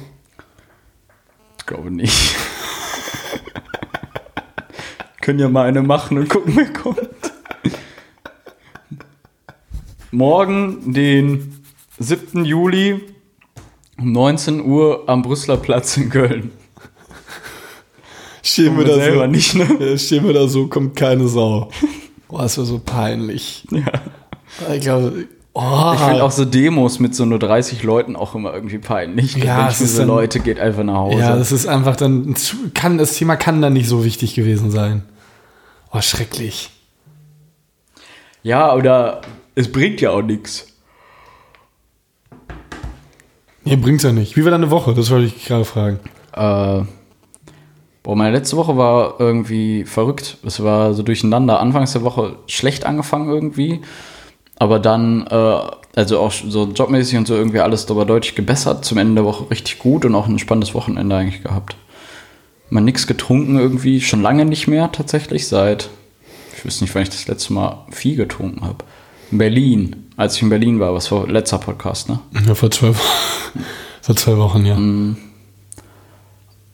Ich 1.59 1.67
glaube 1.67 1.91
nicht. 1.91 2.35
Können 5.21 5.39
ja 5.41 5.49
mal 5.49 5.67
eine 5.67 5.83
machen 5.83 6.19
und 6.19 6.29
gucken, 6.29 6.53
wer 6.57 6.73
kommt. 6.73 7.01
Morgen, 10.11 10.93
den 10.93 11.61
7. 11.99 12.45
Juli 12.45 13.01
um 13.99 14.13
19 14.13 14.65
Uhr 14.65 15.05
am 15.07 15.23
Brüsseler 15.23 15.57
Platz 15.57 15.97
in 15.97 16.11
Köln. 16.11 16.51
Stehen 18.43 18.79
wir 18.79 18.85
da 18.85 18.95
selber 18.95 19.25
so. 19.25 19.31
nicht, 19.31 19.55
ne? 19.55 19.99
Stehen 19.99 20.25
wir 20.27 20.33
da 20.35 20.47
so, 20.47 20.69
kommt 20.69 20.95
keine 20.97 21.27
Sau. 21.27 21.71
Boah, 22.29 22.43
das 22.43 22.57
wäre 22.57 22.67
so 22.67 22.79
peinlich. 22.79 23.67
Ja. 23.71 24.73
Ich 24.75 24.83
glaube, 24.83 25.27
oh, 25.55 25.93
Ich 25.95 26.01
finde 26.01 26.23
auch 26.23 26.31
so 26.31 26.45
Demos 26.45 27.01
mit 27.01 27.15
so 27.15 27.25
nur 27.25 27.39
30 27.39 27.83
Leuten 27.83 28.15
auch 28.15 28.35
immer 28.35 28.55
irgendwie 28.55 28.79
peinlich. 28.79 29.35
Ja, 29.37 29.69
ich 29.69 29.77
so 29.77 29.99
dann- 29.99 30.09
Leute, 30.09 30.41
geht 30.41 30.61
einfach 30.61 30.85
nach 30.85 30.95
Hause. 30.97 31.19
ja, 31.19 31.37
das 31.37 31.51
ist 31.53 31.67
einfach 31.67 31.97
dann, 31.97 32.35
kann, 32.75 32.99
das 32.99 33.15
Thema 33.17 33.37
kann 33.37 33.61
dann 33.61 33.73
nicht 33.73 33.89
so 33.89 34.05
wichtig 34.05 34.35
gewesen 34.35 34.71
sein. 34.71 35.03
Oh, 35.93 36.01
schrecklich. 36.01 36.71
ja, 38.43 38.73
oder 38.75 39.23
es 39.57 39.73
bringt 39.73 40.01
ja 40.01 40.11
auch 40.11 40.23
nichts. 40.23 40.67
Nee, 43.65 43.75
bringt's 43.75 44.05
ja 44.05 44.13
nicht. 44.13 44.37
Wie 44.37 44.45
war 44.45 44.53
deine 44.53 44.71
Woche? 44.71 44.95
Das 44.95 45.11
wollte 45.11 45.27
ich 45.27 45.45
gerade 45.45 45.65
fragen. 45.65 45.99
Äh, 46.33 46.85
boah, 48.05 48.15
meine 48.15 48.37
letzte 48.37 48.57
Woche 48.57 48.77
war 48.77 49.17
irgendwie 49.19 49.85
verrückt. 49.85 50.37
Es 50.45 50.63
war 50.63 50.95
so 50.95 51.03
durcheinander. 51.03 51.59
Anfangs 51.59 51.93
der 51.93 52.05
Woche 52.05 52.37
schlecht 52.47 52.87
angefangen 52.87 53.29
irgendwie. 53.29 53.81
Aber 54.59 54.79
dann, 54.79 55.27
äh, 55.27 55.61
also 55.97 56.21
auch 56.21 56.31
so 56.31 56.65
jobmäßig 56.67 57.19
und 57.19 57.27
so 57.27 57.35
irgendwie 57.35 57.61
alles 57.61 57.91
aber 57.91 58.05
deutlich 58.05 58.35
gebessert. 58.35 58.85
Zum 58.85 58.99
Ende 58.99 59.17
der 59.17 59.25
Woche 59.25 59.51
richtig 59.51 59.79
gut 59.79 60.05
und 60.05 60.15
auch 60.15 60.29
ein 60.29 60.39
spannendes 60.39 60.75
Wochenende 60.75 61.17
eigentlich 61.17 61.43
gehabt. 61.43 61.77
Mal 62.69 62.83
nichts 62.83 63.07
getrunken 63.07 63.59
irgendwie. 63.59 64.03
Schon 64.03 64.23
lange 64.23 64.45
nicht 64.45 64.69
mehr 64.69 64.93
tatsächlich. 64.93 65.49
Seit, 65.49 65.89
ich 66.55 66.65
weiß 66.65 66.83
nicht, 66.83 66.95
wann 66.95 67.03
ich 67.03 67.11
das 67.11 67.27
letzte 67.27 67.55
Mal 67.55 67.87
viel 67.91 68.17
getrunken 68.17 68.63
habe. 68.65 68.85
In 69.31 69.39
Berlin. 69.39 70.07
Als 70.17 70.37
ich 70.37 70.43
in 70.43 70.49
Berlin 70.49 70.81
war. 70.81 70.95
Was 70.95 71.11
war 71.13 71.27
letzter 71.27 71.59
Podcast, 71.59 72.09
ne? 72.09 72.21
Ja, 72.47 72.55
vor 72.55 72.71
zwei 72.71 72.89
Wochen. 72.89 72.99
vor 74.03 74.17
zwei 74.17 74.37
Wochen, 74.37 74.65
ja. 74.67 74.79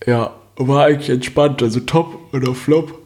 Ja, 0.06 0.32
war 0.56 0.84
eigentlich 0.84 1.10
entspannt. 1.10 1.62
Also 1.62 1.80
top 1.80 2.18
oder 2.32 2.54
flop 2.54 2.98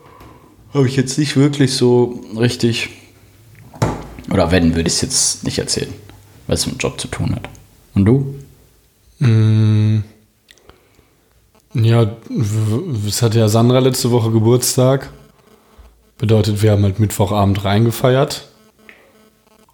habe 0.74 0.87
ich 0.88 0.96
jetzt 0.96 1.18
nicht 1.18 1.37
wirklich 1.37 1.74
so 1.74 2.20
richtig. 2.37 2.90
Oder 4.30 4.50
wenn, 4.50 4.74
würde 4.74 4.88
ich 4.88 4.94
es 4.94 5.00
jetzt 5.02 5.44
nicht 5.44 5.59
erzählen, 5.59 5.92
weil 6.46 6.54
es 6.54 6.66
mit 6.66 6.76
dem 6.76 6.78
Job 6.78 7.00
zu 7.00 7.09
tun 7.09 7.35
hat. 7.35 7.48
Und 7.94 8.04
du? 8.04 8.35
Mm, 9.20 10.02
Ja, 11.74 12.11
es 13.06 13.22
hatte 13.22 13.38
ja 13.38 13.48
Sandra 13.48 13.78
letzte 13.78 14.11
Woche 14.11 14.30
Geburtstag. 14.30 15.11
Bedeutet, 16.18 16.62
wir 16.62 16.72
haben 16.72 16.82
halt 16.82 16.98
Mittwochabend 16.98 17.64
reingefeiert. 17.64 18.48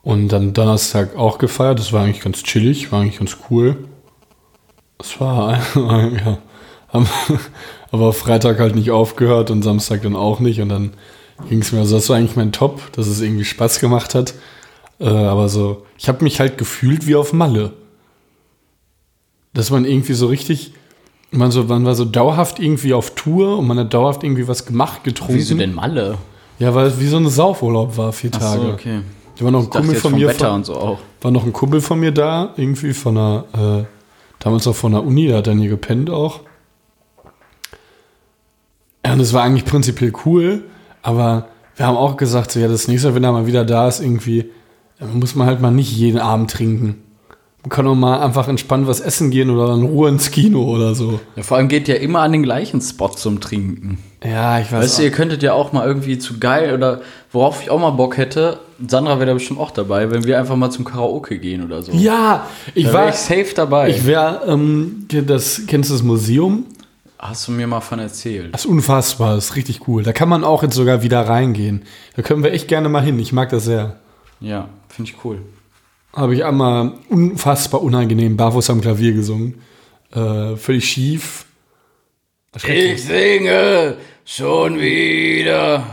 Und 0.03 0.29
dann 0.29 0.53
Donnerstag 0.53 1.17
auch 1.17 1.39
gefeiert. 1.39 1.79
Das 1.79 1.93
war 1.93 2.03
eigentlich 2.03 2.23
ganz 2.23 2.43
chillig, 2.43 2.91
war 2.91 3.01
eigentlich 3.01 3.19
ganz 3.19 3.37
cool. 3.51 3.85
Es 4.99 5.21
war, 5.21 5.59
ja. 5.77 6.39
Haben, 6.89 7.09
aber 7.91 8.13
Freitag 8.13 8.59
halt 8.59 8.75
nicht 8.75 8.91
aufgehört 8.91 9.51
und 9.51 9.63
Samstag 9.63 10.03
dann 10.03 10.17
auch 10.17 10.41
nicht. 10.41 10.61
Und 10.61 10.69
dann 10.69 10.93
ging 11.49 11.61
es 11.63 11.73
mir, 11.73 11.81
also 11.81 11.97
das 11.97 12.09
war 12.09 12.17
eigentlich 12.17 12.37
mein 12.37 12.53
Top, 12.53 12.93
dass 12.93 13.07
es 13.07 13.21
irgendwie 13.21 13.45
Spaß 13.45 13.79
gemacht 13.81 14.15
hat. 14.15 14.35
Äh, 14.99 15.09
aber 15.09 15.49
so, 15.49 15.87
ich 15.99 16.09
habe 16.09 16.23
mich 16.25 16.41
halt 16.41 16.59
gefühlt 16.59 17.07
wie 17.07 17.17
auf 17.17 17.33
Malle. 17.33 17.73
dass 19.55 19.71
man 19.71 19.85
irgendwie 19.85 20.15
so 20.15 20.27
richtig, 20.27 20.73
man, 21.31 21.51
so, 21.51 21.65
man 21.65 21.85
war 21.85 21.95
so 21.95 22.05
dauerhaft 22.05 22.59
irgendwie 22.59 22.95
auf 22.95 23.15
Tour 23.15 23.59
und 23.59 23.67
man 23.67 23.79
hat 23.79 23.93
dauerhaft 23.95 24.25
irgendwie 24.25 24.49
was 24.49 24.65
gemacht, 24.67 25.05
getrunken. 25.05 25.35
Wieso 25.35 25.55
denn 25.55 25.75
Malle? 25.75 26.19
Ja, 26.59 26.75
weil 26.75 26.87
es 26.87 27.01
wie 27.01 27.07
so 27.07 27.17
ein 27.19 27.29
Saufurlaub 27.29 27.97
war, 27.97 28.13
vier 28.13 28.31
Tage. 28.31 28.73
okay. 28.73 29.01
Da 29.43 29.47
war 29.47 29.51
noch 29.51 29.65
ein 29.65 29.71
Kumpel 29.71 29.97
von 29.97 30.15
mir. 30.15 30.31
Von, 30.31 30.63
so 30.63 30.99
war 31.21 31.31
noch 31.33 31.45
ein 31.45 31.53
Kumpel 31.53 31.81
von 31.81 31.99
mir 31.99 32.13
da, 32.13 32.55
irgendwie 32.57 32.93
von 32.93 33.17
der, 33.17 33.45
äh, 33.55 33.85
damals 34.39 34.69
auch 34.69 34.77
von 34.77 34.93
der 34.93 35.03
Uni, 35.03 35.27
der 35.27 35.39
hat 35.39 35.49
dann 35.49 35.59
hier 35.59 35.69
gepennt 35.69 36.11
auch. 36.11 36.41
Ja, 39.05 39.15
und 39.15 39.21
es 39.21 39.33
war 39.33 39.43
eigentlich 39.43 39.65
prinzipiell 39.65 40.13
cool, 40.25 40.63
aber 41.03 41.49
wir 41.75 41.87
haben 41.87 41.97
auch 41.97 42.17
gesagt, 42.17 42.53
so, 42.53 42.61
ja, 42.61 42.69
das 42.69 42.87
nächste 42.87 43.09
Mal, 43.09 43.15
wenn 43.17 43.25
er 43.25 43.33
mal 43.33 43.47
wieder 43.49 43.65
da 43.65 43.89
ist, 43.89 43.99
irgendwie, 43.99 44.49
muss 45.13 45.35
man 45.35 45.49
halt 45.49 45.61
mal 45.61 45.73
nicht 45.73 45.91
jeden 45.91 46.21
Abend 46.21 46.49
trinken. 46.49 47.03
Man 47.63 47.71
kann 47.71 47.87
auch 47.87 47.95
mal 47.95 48.21
einfach 48.21 48.49
entspannt 48.49 48.89
was 48.89 49.01
essen 49.01 49.31
gehen 49.31 49.49
oder 49.49 49.73
in 49.75 49.85
Ruhe 49.85 50.09
ins 50.09 50.33
Kino 50.33 50.65
oder 50.65 50.97
so. 50.97 51.21
Ja, 51.37 51.45
vor 51.45 51.59
allem 51.59 51.69
geht 51.69 51.87
ja 51.87 51.95
immer 51.95 52.21
an 52.21 52.33
den 52.33 52.43
gleichen 52.43 52.81
Spot 52.81 53.11
zum 53.11 53.41
Trinken. 53.41 53.99
Ja, 54.25 54.59
ich 54.59 54.73
weiß 54.73 54.83
Weißt 54.83 54.99
du, 54.99 55.03
ihr 55.05 55.13
könntet 55.13 55.45
ja 55.45 55.53
auch 55.53 55.73
mal 55.73 55.87
irgendwie 55.87 56.19
zu 56.19 56.41
geil 56.41 56.75
oder 56.75 57.03
worauf 57.31 57.63
ich 57.63 57.71
auch 57.71 57.79
mal 57.79 57.91
Bock 57.91 58.17
hätte, 58.17 58.59
Sandra 58.87 59.17
wäre 59.19 59.27
da 59.27 59.35
bestimmt 59.35 59.61
auch 59.61 59.71
dabei, 59.71 60.11
wenn 60.11 60.25
wir 60.25 60.41
einfach 60.41 60.57
mal 60.57 60.71
zum 60.71 60.85
Karaoke 60.85 61.39
gehen 61.39 61.65
oder 61.65 61.83
so. 61.83 61.93
Ja, 61.93 62.49
ich 62.75 62.87
da 62.87 62.93
war, 62.93 63.09
ich 63.09 63.15
safe 63.15 63.53
dabei. 63.55 63.91
ich 63.91 64.07
wäre, 64.07 64.43
ähm, 64.49 65.07
das, 65.09 65.63
kennst 65.69 65.91
du 65.91 65.95
das 65.95 66.03
Museum? 66.03 66.67
Hast 67.17 67.47
du 67.47 67.53
mir 67.53 67.69
mal 67.69 67.81
von 67.81 68.01
erzählt? 68.01 68.53
Das 68.53 68.65
ist 68.65 68.71
unfassbar, 68.71 69.37
das 69.37 69.51
ist 69.51 69.57
richtig 69.57 69.87
cool. 69.87 70.03
Da 70.03 70.13
kann 70.13 70.29
man 70.29 70.43
auch 70.43 70.65
jetzt 70.65 70.75
sogar 70.75 71.05
wieder 71.05 71.21
reingehen. 71.21 71.83
Da 72.17 72.23
können 72.23 72.43
wir 72.43 72.53
echt 72.53 72.67
gerne 72.67 72.89
mal 72.89 73.03
hin. 73.03 73.21
Ich 73.21 73.33
mag 73.33 73.51
das 73.51 73.67
sehr. 73.67 73.97
Ja, 74.41 74.69
finde 74.89 75.13
ich 75.13 75.25
cool. 75.25 75.39
Habe 76.15 76.35
ich 76.35 76.45
einmal 76.45 76.93
unfassbar 77.09 77.83
unangenehm 77.83 78.37
barfuß 78.37 78.71
am 78.71 78.81
Klavier 78.81 79.13
gesungen. 79.15 79.63
Äh, 80.15 80.57
völlig 80.57 80.85
schief. 80.85 81.47
Ich 82.55 83.05
singe 83.05 83.97
schon 84.25 84.79
wieder. 84.79 85.85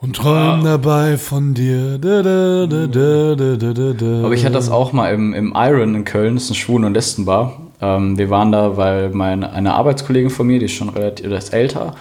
Und 0.00 0.16
träum 0.16 0.64
dabei 0.64 1.16
von 1.16 1.54
dir. 1.54 1.96
Da, 1.98 2.22
da, 2.22 2.66
da, 2.66 2.86
da, 2.86 3.34
da, 3.36 3.56
da, 3.56 3.72
da, 3.72 3.92
da. 3.92 4.24
Aber 4.24 4.34
ich 4.34 4.44
hatte 4.44 4.54
das 4.54 4.68
auch 4.68 4.92
mal 4.92 5.14
im, 5.14 5.32
im 5.32 5.54
Iron 5.56 5.94
in 5.94 6.04
Köln, 6.04 6.34
das 6.34 6.44
ist 6.44 6.50
eine 6.50 6.56
Schwulen- 6.56 6.84
und 6.84 6.94
Lesbenbar. 6.94 7.60
Ähm, 7.80 8.18
wir 8.18 8.28
waren 8.30 8.50
da, 8.50 8.76
weil 8.76 9.10
meine, 9.10 9.52
eine 9.52 9.74
Arbeitskollegin 9.74 10.28
von 10.30 10.46
mir, 10.46 10.58
die 10.58 10.66
ist 10.66 10.72
schon 10.72 10.88
relativ 10.88 11.30
ist 11.30 11.54
älter, 11.54 11.94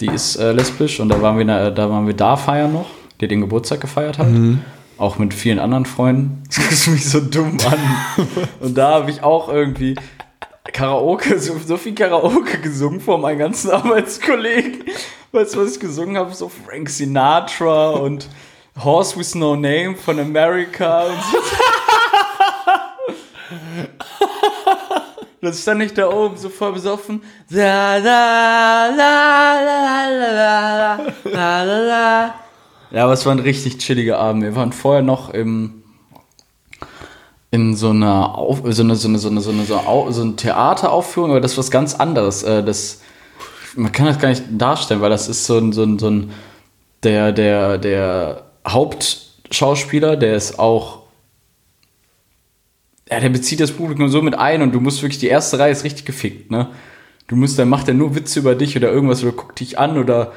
die 0.00 0.06
ist 0.06 0.36
äh, 0.36 0.52
lesbisch 0.52 1.00
und 1.00 1.08
da 1.08 1.20
waren, 1.20 1.36
wir, 1.36 1.44
da, 1.44 1.70
da 1.70 1.90
waren 1.90 2.06
wir 2.06 2.14
da 2.14 2.36
feiern 2.36 2.72
noch, 2.72 2.86
die 3.20 3.28
den 3.28 3.40
Geburtstag 3.40 3.80
gefeiert 3.80 4.18
hat. 4.18 4.28
Auch 5.02 5.18
mit 5.18 5.34
vielen 5.34 5.58
anderen 5.58 5.84
Freunden. 5.84 6.44
Das 6.48 6.58
guckst 6.58 6.86
mich 6.86 7.10
so 7.10 7.18
dumm 7.18 7.56
an. 7.66 8.26
und 8.60 8.78
da 8.78 8.90
habe 8.90 9.10
ich 9.10 9.20
auch 9.24 9.48
irgendwie 9.48 9.96
Karaoke, 10.72 11.40
so, 11.40 11.58
so 11.58 11.76
viel 11.76 11.96
Karaoke 11.96 12.60
gesungen 12.60 13.00
vor 13.00 13.18
meinen 13.18 13.40
ganzen 13.40 13.70
Arbeitskollegen. 13.72 14.84
Weißt 15.32 15.56
du, 15.56 15.60
was 15.64 15.72
ich 15.72 15.80
gesungen 15.80 16.16
habe? 16.16 16.32
So 16.32 16.48
Frank 16.48 16.88
Sinatra 16.88 17.90
und 17.90 18.28
Horse 18.80 19.16
with 19.16 19.34
No 19.34 19.56
Name 19.56 19.96
von 19.96 20.20
America 20.20 21.06
und 21.06 21.18
so. 21.32 21.38
Dann 25.40 25.52
stand 25.52 25.82
ich 25.82 25.94
da 25.94 26.08
oben 26.08 26.36
so 26.36 26.48
voll 26.48 26.74
besoffen. 26.74 27.24
La, 27.48 27.96
la, 27.96 28.86
la, 28.86 29.60
la, 29.64 30.10
la, 30.10 30.30
la, 30.30 31.00
la, 31.24 31.64
la, 31.64 31.78
la. 31.80 32.41
Ja, 32.92 33.04
aber 33.04 33.14
es 33.14 33.24
war 33.24 33.32
ein 33.32 33.38
richtig 33.38 33.78
chilliger 33.78 34.18
Abend. 34.18 34.42
Wir 34.42 34.54
waren 34.54 34.72
vorher 34.72 35.02
noch 35.02 35.30
im, 35.30 35.82
in 37.50 37.74
so 37.74 37.90
einer, 37.90 38.36
Auf, 38.36 38.60
so 38.64 38.82
eine, 38.82 38.96
so 38.96 39.08
eine, 39.08 39.18
so 39.18 39.28
eine, 39.28 39.40
so 39.40 39.50
eine, 39.50 39.64
so 39.64 39.78
eine, 39.78 40.12
so 40.12 40.22
eine 40.22 40.36
Theateraufführung, 40.36 41.30
aber 41.30 41.40
das 41.40 41.52
ist 41.52 41.58
was 41.58 41.70
ganz 41.70 41.94
anderes. 41.94 42.42
Äh, 42.42 42.62
Das, 42.62 43.00
man 43.76 43.92
kann 43.92 44.06
das 44.06 44.18
gar 44.18 44.28
nicht 44.28 44.44
darstellen, 44.50 45.00
weil 45.00 45.10
das 45.10 45.28
ist 45.28 45.46
so 45.46 45.56
ein, 45.58 45.72
so 45.72 45.84
ein, 45.84 45.98
so 45.98 46.10
ein 46.10 46.32
der, 47.02 47.32
der, 47.32 47.78
der 47.78 48.44
Hauptschauspieler, 48.68 50.16
der 50.16 50.36
ist 50.36 50.58
auch 50.58 51.02
ja, 53.10 53.20
der 53.20 53.28
bezieht 53.28 53.60
das 53.60 53.72
Publikum 53.72 54.08
so 54.08 54.22
mit 54.22 54.34
ein 54.38 54.62
und 54.62 54.72
du 54.72 54.80
musst 54.80 55.02
wirklich, 55.02 55.18
die 55.18 55.26
erste 55.26 55.58
Reihe 55.58 55.72
ist 55.72 55.84
richtig 55.84 56.06
gefickt, 56.06 56.50
ne? 56.50 56.68
Du 57.26 57.36
musst, 57.36 57.58
dann 57.58 57.68
macht 57.68 57.88
er 57.88 57.94
nur 57.94 58.14
Witze 58.14 58.38
über 58.40 58.54
dich 58.54 58.76
oder 58.76 58.90
irgendwas 58.90 59.22
oder 59.22 59.32
guckt 59.32 59.60
dich 59.60 59.78
an 59.78 59.98
oder 59.98 60.32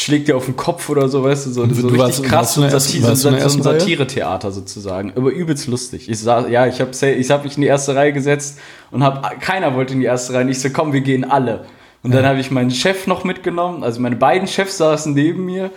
schlägt 0.00 0.28
dir 0.28 0.36
auf 0.36 0.44
den 0.44 0.56
Kopf 0.56 0.88
oder 0.88 1.08
so, 1.08 1.24
weißt 1.24 1.46
du, 1.46 1.50
so, 1.50 1.62
Und 1.62 1.74
so 1.74 1.82
du 1.82 1.88
richtig 1.88 2.00
warst- 2.00 2.22
krass, 2.24 2.54
du 2.54 2.60
so 2.60 2.68
der 2.68 2.78
Sati 2.80 3.00
so, 3.16 3.30
der 3.30 3.42
ein? 3.44 3.62
Satiretheater 3.62 4.52
sozusagen, 4.52 5.12
aber 5.16 5.30
übelst 5.30 5.66
lustig. 5.66 6.08
Ich 6.08 6.20
sah, 6.20 6.46
ja, 6.46 6.66
ich 6.66 6.80
habe 6.80 6.90
ich 6.92 7.30
hab 7.30 7.44
mich 7.44 7.56
in 7.56 7.62
die 7.62 7.66
erste 7.68 7.94
Reihe 7.96 8.12
gesetzt 8.12 8.58
und 8.92 9.02
hab, 9.02 9.40
keiner 9.40 9.74
wollte 9.74 9.94
in 9.94 10.00
die 10.00 10.06
erste 10.06 10.34
Reihe. 10.34 10.42
Und 10.44 10.50
ich 10.50 10.60
so, 10.60 10.70
komm, 10.70 10.92
wir 10.92 11.00
gehen 11.00 11.24
alle. 11.28 11.64
Und 12.04 12.14
dann 12.14 12.24
habe 12.24 12.38
ich 12.38 12.50
meinen 12.52 12.70
Chef 12.70 13.08
noch 13.08 13.24
mitgenommen, 13.24 13.82
also 13.82 14.00
meine 14.00 14.14
beiden 14.14 14.46
Chefs 14.46 14.78
saßen 14.78 15.12
neben 15.14 15.44
mir, 15.44 15.70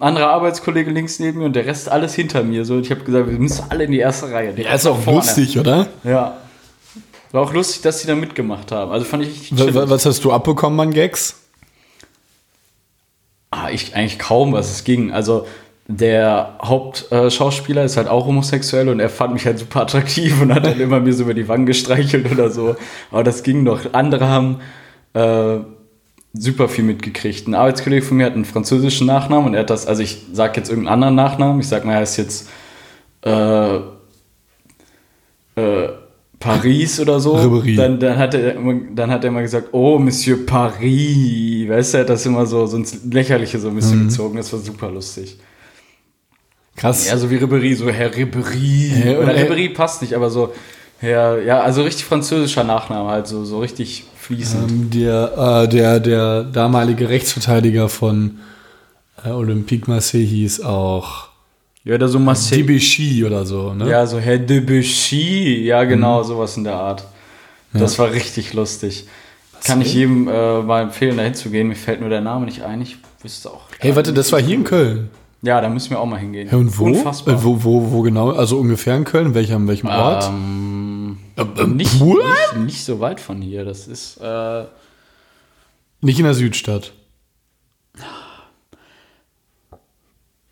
anderer 0.00 0.30
Arbeitskollege 0.30 0.90
links 0.90 1.20
neben 1.20 1.38
mir 1.38 1.44
und 1.44 1.54
der 1.54 1.64
Rest 1.66 1.88
alles 1.88 2.14
hinter 2.14 2.42
mir. 2.42 2.64
So, 2.64 2.74
und 2.74 2.80
ich 2.80 2.90
habe 2.90 3.02
gesagt, 3.04 3.30
wir 3.30 3.38
müssen 3.38 3.64
alle 3.68 3.84
in 3.84 3.92
die 3.92 3.98
erste 4.00 4.28
Reihe. 4.32 4.52
ja, 4.60 4.74
ist 4.74 4.86
auch 4.86 4.98
Vorne. 4.98 5.20
lustig, 5.20 5.56
oder? 5.58 5.86
Ja. 6.02 6.38
War 7.30 7.42
auch 7.42 7.52
lustig, 7.54 7.82
dass 7.82 8.00
sie 8.00 8.08
da 8.08 8.16
mitgemacht 8.16 8.72
haben. 8.72 8.90
Also 8.90 9.04
fand 9.06 9.22
ich 9.22 9.52
Was 9.56 10.04
hast 10.04 10.24
du 10.24 10.32
abbekommen 10.32 10.78
an 10.80 10.90
Gags? 10.92 11.36
Ich 13.72 13.94
eigentlich 13.94 14.18
kaum, 14.18 14.52
was 14.52 14.70
es 14.70 14.84
ging. 14.84 15.12
Also 15.12 15.46
der 15.88 16.58
Hauptschauspieler 16.62 17.84
ist 17.84 17.96
halt 17.96 18.08
auch 18.08 18.26
homosexuell 18.26 18.88
und 18.88 19.00
er 19.00 19.08
fand 19.08 19.34
mich 19.34 19.46
halt 19.46 19.58
super 19.58 19.82
attraktiv 19.82 20.40
und 20.40 20.54
hat 20.54 20.64
dann 20.64 20.80
immer 20.80 21.00
mir 21.00 21.12
so 21.12 21.24
über 21.24 21.34
die 21.34 21.48
Wangen 21.48 21.66
gestreichelt 21.66 22.30
oder 22.30 22.50
so. 22.50 22.76
Aber 23.10 23.24
das 23.24 23.42
ging 23.42 23.64
doch. 23.64 23.92
Andere 23.92 24.28
haben 24.28 24.60
äh, 25.14 25.58
super 26.34 26.68
viel 26.68 26.84
mitgekriegt. 26.84 27.46
Ein 27.46 27.54
Arbeitskollege 27.54 28.04
von 28.04 28.16
mir 28.16 28.26
hat 28.26 28.34
einen 28.34 28.44
französischen 28.44 29.06
Nachnamen 29.06 29.48
und 29.48 29.54
er 29.54 29.60
hat 29.60 29.70
das, 29.70 29.86
also 29.86 30.02
ich 30.02 30.26
sag 30.32 30.56
jetzt 30.56 30.70
irgendeinen 30.70 30.94
anderen 30.94 31.14
Nachnamen, 31.14 31.60
ich 31.60 31.68
sag 31.68 31.84
mal, 31.84 31.94
er 31.94 32.02
ist 32.02 32.16
jetzt 32.16 32.48
äh, 33.24 33.76
äh, 35.56 35.88
Paris 36.42 37.00
oder 37.00 37.20
so. 37.20 37.36
Ribéry. 37.36 37.76
Dann, 37.76 38.00
dann, 38.00 38.18
hat 38.18 38.34
er 38.34 38.56
immer, 38.56 38.74
dann 38.94 39.10
hat 39.10 39.24
er 39.24 39.28
immer 39.28 39.42
gesagt, 39.42 39.68
oh, 39.72 39.98
Monsieur 39.98 40.44
Paris. 40.44 41.68
Weißt 41.68 41.94
du, 41.94 41.98
er 41.98 42.00
hat 42.02 42.10
das 42.10 42.26
immer 42.26 42.44
so, 42.46 42.66
so 42.66 42.76
ins 42.76 43.04
Lächerliche 43.04 43.58
so 43.58 43.68
ein 43.68 43.76
bisschen 43.76 44.08
gezogen. 44.08 44.36
Das 44.36 44.52
war 44.52 44.60
super 44.60 44.90
lustig. 44.90 45.38
Krass. 46.76 47.08
Ja, 47.08 47.16
so 47.16 47.30
wie 47.30 47.36
Ribéry, 47.36 47.76
so 47.76 47.88
Herr 47.90 48.10
Oder 48.10 49.34
er- 49.34 49.50
Ribéry 49.50 49.72
passt 49.74 50.02
nicht, 50.02 50.14
aber 50.14 50.30
so, 50.30 50.52
Herr, 50.98 51.42
ja, 51.42 51.60
also 51.60 51.82
richtig 51.82 52.04
französischer 52.04 52.64
Nachname, 52.64 53.08
halt 53.10 53.26
so, 53.26 53.44
so 53.44 53.60
richtig 53.60 54.04
fließend. 54.18 54.70
Ähm, 54.70 54.90
der, 54.90 55.64
äh, 55.64 55.68
der, 55.68 56.00
der 56.00 56.44
damalige 56.44 57.08
Rechtsverteidiger 57.08 57.88
von 57.88 58.38
äh, 59.24 59.30
Olympique 59.30 59.88
Marseille 59.90 60.24
hieß 60.24 60.62
auch 60.62 61.28
ja, 61.84 61.94
oder 61.94 62.08
so 62.08 62.18
Marseille. 62.18 62.62
Debuchy 62.62 63.24
oder 63.24 63.44
so, 63.44 63.74
ne? 63.74 63.88
Ja, 63.88 64.06
so 64.06 64.18
Herr 64.18 64.38
Debussy, 64.38 65.62
ja 65.64 65.84
genau, 65.84 66.22
sowas 66.22 66.56
in 66.56 66.64
der 66.64 66.74
Art. 66.76 67.04
Das 67.72 67.98
war 67.98 68.12
richtig 68.12 68.52
lustig. 68.52 69.06
Kann 69.64 69.80
ich 69.80 69.94
jedem 69.94 70.28
äh, 70.28 70.60
mal 70.62 70.82
empfehlen, 70.82 71.16
da 71.16 71.22
hinzugehen. 71.22 71.68
Mir 71.68 71.76
fällt 71.76 72.00
nur 72.00 72.10
der 72.10 72.20
Name 72.20 72.44
nicht 72.46 72.62
ein. 72.62 72.82
Ich 72.82 72.96
wüsste 73.22 73.50
auch. 73.50 73.62
Hey, 73.78 73.94
warte, 73.96 74.12
das 74.12 74.30
war 74.32 74.40
hier 74.40 74.56
in 74.56 74.64
Köln. 74.64 75.08
Ja, 75.40 75.60
da 75.60 75.68
müssen 75.68 75.90
wir 75.90 76.00
auch 76.00 76.06
mal 76.06 76.18
hingehen. 76.18 76.48
Ja, 76.50 76.56
und 76.58 76.76
wo? 76.78 76.84
Unfassbar. 76.86 77.34
Äh, 77.34 77.42
wo, 77.44 77.62
wo, 77.64 77.90
wo 77.92 78.02
genau? 78.02 78.30
Also 78.30 78.58
ungefähr 78.58 78.96
in 78.96 79.04
Köln? 79.04 79.34
Welcher, 79.34 79.56
an 79.56 79.68
welchem 79.68 79.88
Ort? 79.88 80.24
Ähm, 80.28 81.18
Äh, 81.36 81.66
nicht, 81.66 82.00
nicht, 82.00 82.56
nicht 82.58 82.84
so 82.84 83.00
weit 83.00 83.20
von 83.20 83.40
hier. 83.40 83.64
Das 83.64 83.86
ist. 83.88 84.18
Äh, 84.18 84.64
Nicht 86.00 86.18
in 86.18 86.24
der 86.24 86.34
Südstadt. 86.34 86.92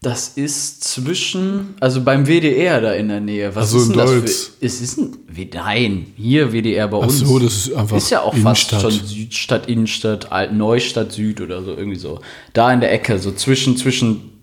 Das 0.03 0.29
ist 0.29 0.83
zwischen, 0.83 1.75
also 1.79 2.01
beim 2.03 2.25
WDR 2.27 2.81
da 2.81 2.93
in 2.95 3.09
der 3.09 3.21
Nähe. 3.21 3.55
Was 3.55 3.67
Ach 3.67 3.71
so, 3.73 3.77
ist 3.79 3.87
in 3.89 3.91
denn 3.91 3.99
das 3.99 4.11
Deutz. 4.11 4.45
für, 4.59 4.65
es 4.67 4.81
ist 4.81 4.99
ein, 4.99 5.17
nein, 5.53 6.07
hier 6.17 6.53
WDR 6.55 6.89
bei 6.89 6.97
Ach 6.99 7.03
uns. 7.03 7.19
so, 7.19 7.39
das 7.39 7.67
ist 7.67 7.75
einfach 7.75 7.99
Ist 7.99 8.09
ja 8.09 8.23
auch 8.23 8.33
Innenstadt. 8.35 8.81
fast 8.81 8.97
schon 8.99 9.07
Südstadt, 9.07 9.69
Innenstadt, 9.69 10.33
Alt 10.33 10.55
Neustadt 10.55 11.13
Süd 11.13 11.43
oder 11.43 11.63
so, 11.63 11.73
irgendwie 11.73 11.99
so. 11.99 12.21
Da 12.55 12.73
in 12.73 12.81
der 12.81 12.91
Ecke, 12.95 13.19
so 13.19 13.31
zwischen, 13.33 13.77
zwischen, 13.77 14.41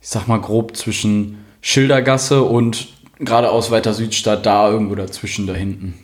ich 0.00 0.08
sag 0.08 0.26
mal 0.26 0.40
grob 0.40 0.76
zwischen 0.76 1.38
Schildergasse 1.60 2.42
und 2.42 2.88
geradeaus 3.20 3.70
weiter 3.70 3.94
Südstadt, 3.94 4.46
da 4.46 4.68
irgendwo 4.68 4.96
dazwischen, 4.96 5.46
da 5.46 5.54
hinten. 5.54 5.94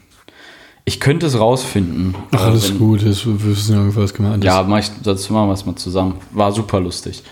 Ich 0.84 1.00
könnte 1.00 1.26
es 1.26 1.36
rausfinden. 1.36 2.14
Ach, 2.30 2.42
alles 2.44 2.68
wenn- 2.70 2.78
gut, 2.78 3.04
das, 3.04 3.26
wir 3.26 3.42
wissen 3.44 3.74
ja 3.74 3.80
ungefähr, 3.80 4.04
was 4.04 4.14
gemeint 4.14 4.44
ist. 4.44 4.46
Ja, 4.46 4.62
mach 4.62 4.78
ich, 4.78 4.90
dazu 5.02 5.32
machen 5.32 5.48
wir 5.48 5.54
es 5.54 5.66
mal 5.66 5.74
zusammen. 5.74 6.20
War 6.30 6.52
super 6.52 6.78
lustig. 6.78 7.24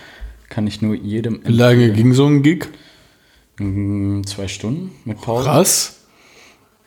Kann 0.49 0.67
ich 0.67 0.81
nur 0.81 0.95
jedem 0.95 1.41
Wie 1.45 1.51
lange 1.51 1.91
ging 1.91 2.13
so 2.13 2.25
ein 2.25 2.43
Gig? 2.43 2.67
Mm, 3.59 4.23
Zwei 4.23 4.47
Stunden 4.47 4.91
mit 5.05 5.21
Pause. 5.21 5.45
Krass. 5.45 6.01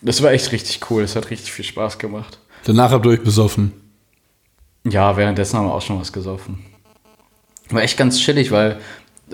Das 0.01 0.23
war 0.23 0.31
echt 0.33 0.53
richtig 0.53 0.91
cool. 0.91 1.03
Es 1.03 1.17
hat 1.17 1.31
richtig 1.31 1.53
viel 1.53 1.65
Spaß 1.65 1.99
gemacht. 1.99 2.39
Danach 2.65 2.93
habt 2.93 3.05
ihr 3.07 3.11
euch 3.13 3.23
besoffen. 3.23 3.73
Ja, 4.85 5.17
währenddessen 5.17 5.59
haben 5.59 5.67
wir 5.67 5.75
auch 5.75 5.83
schon 5.83 6.01
was 6.01 6.13
gesoffen. 6.13 6.65
War 7.71 7.83
echt 7.83 7.97
ganz 7.99 8.19
chillig, 8.21 8.51
weil 8.51 8.79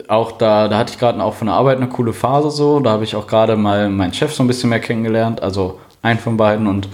auch 0.09 0.33
da, 0.33 0.69
da 0.69 0.79
hatte 0.79 0.93
ich 0.93 0.99
gerade 0.99 1.23
auch 1.23 1.35
von 1.35 1.47
der 1.47 1.55
Arbeit 1.57 1.77
eine 1.77 1.89
coole 1.89 2.13
Phase 2.13 2.51
so. 2.51 2.81
Da 2.81 2.91
habe 2.91 3.05
ich 3.05 3.15
auch 3.15 3.27
gerade 3.27 3.57
mal 3.57 3.89
meinen 3.91 4.15
Chef 4.15 4.33
so 4.33 4.43
ein 4.43 4.47
bisschen 4.47 4.71
mehr 4.71 4.81
kennengelernt. 4.81 5.43
Also 5.43 5.79
einen 6.03 6.19
von 6.19 6.37
beiden 6.37 6.67
und 6.67 6.89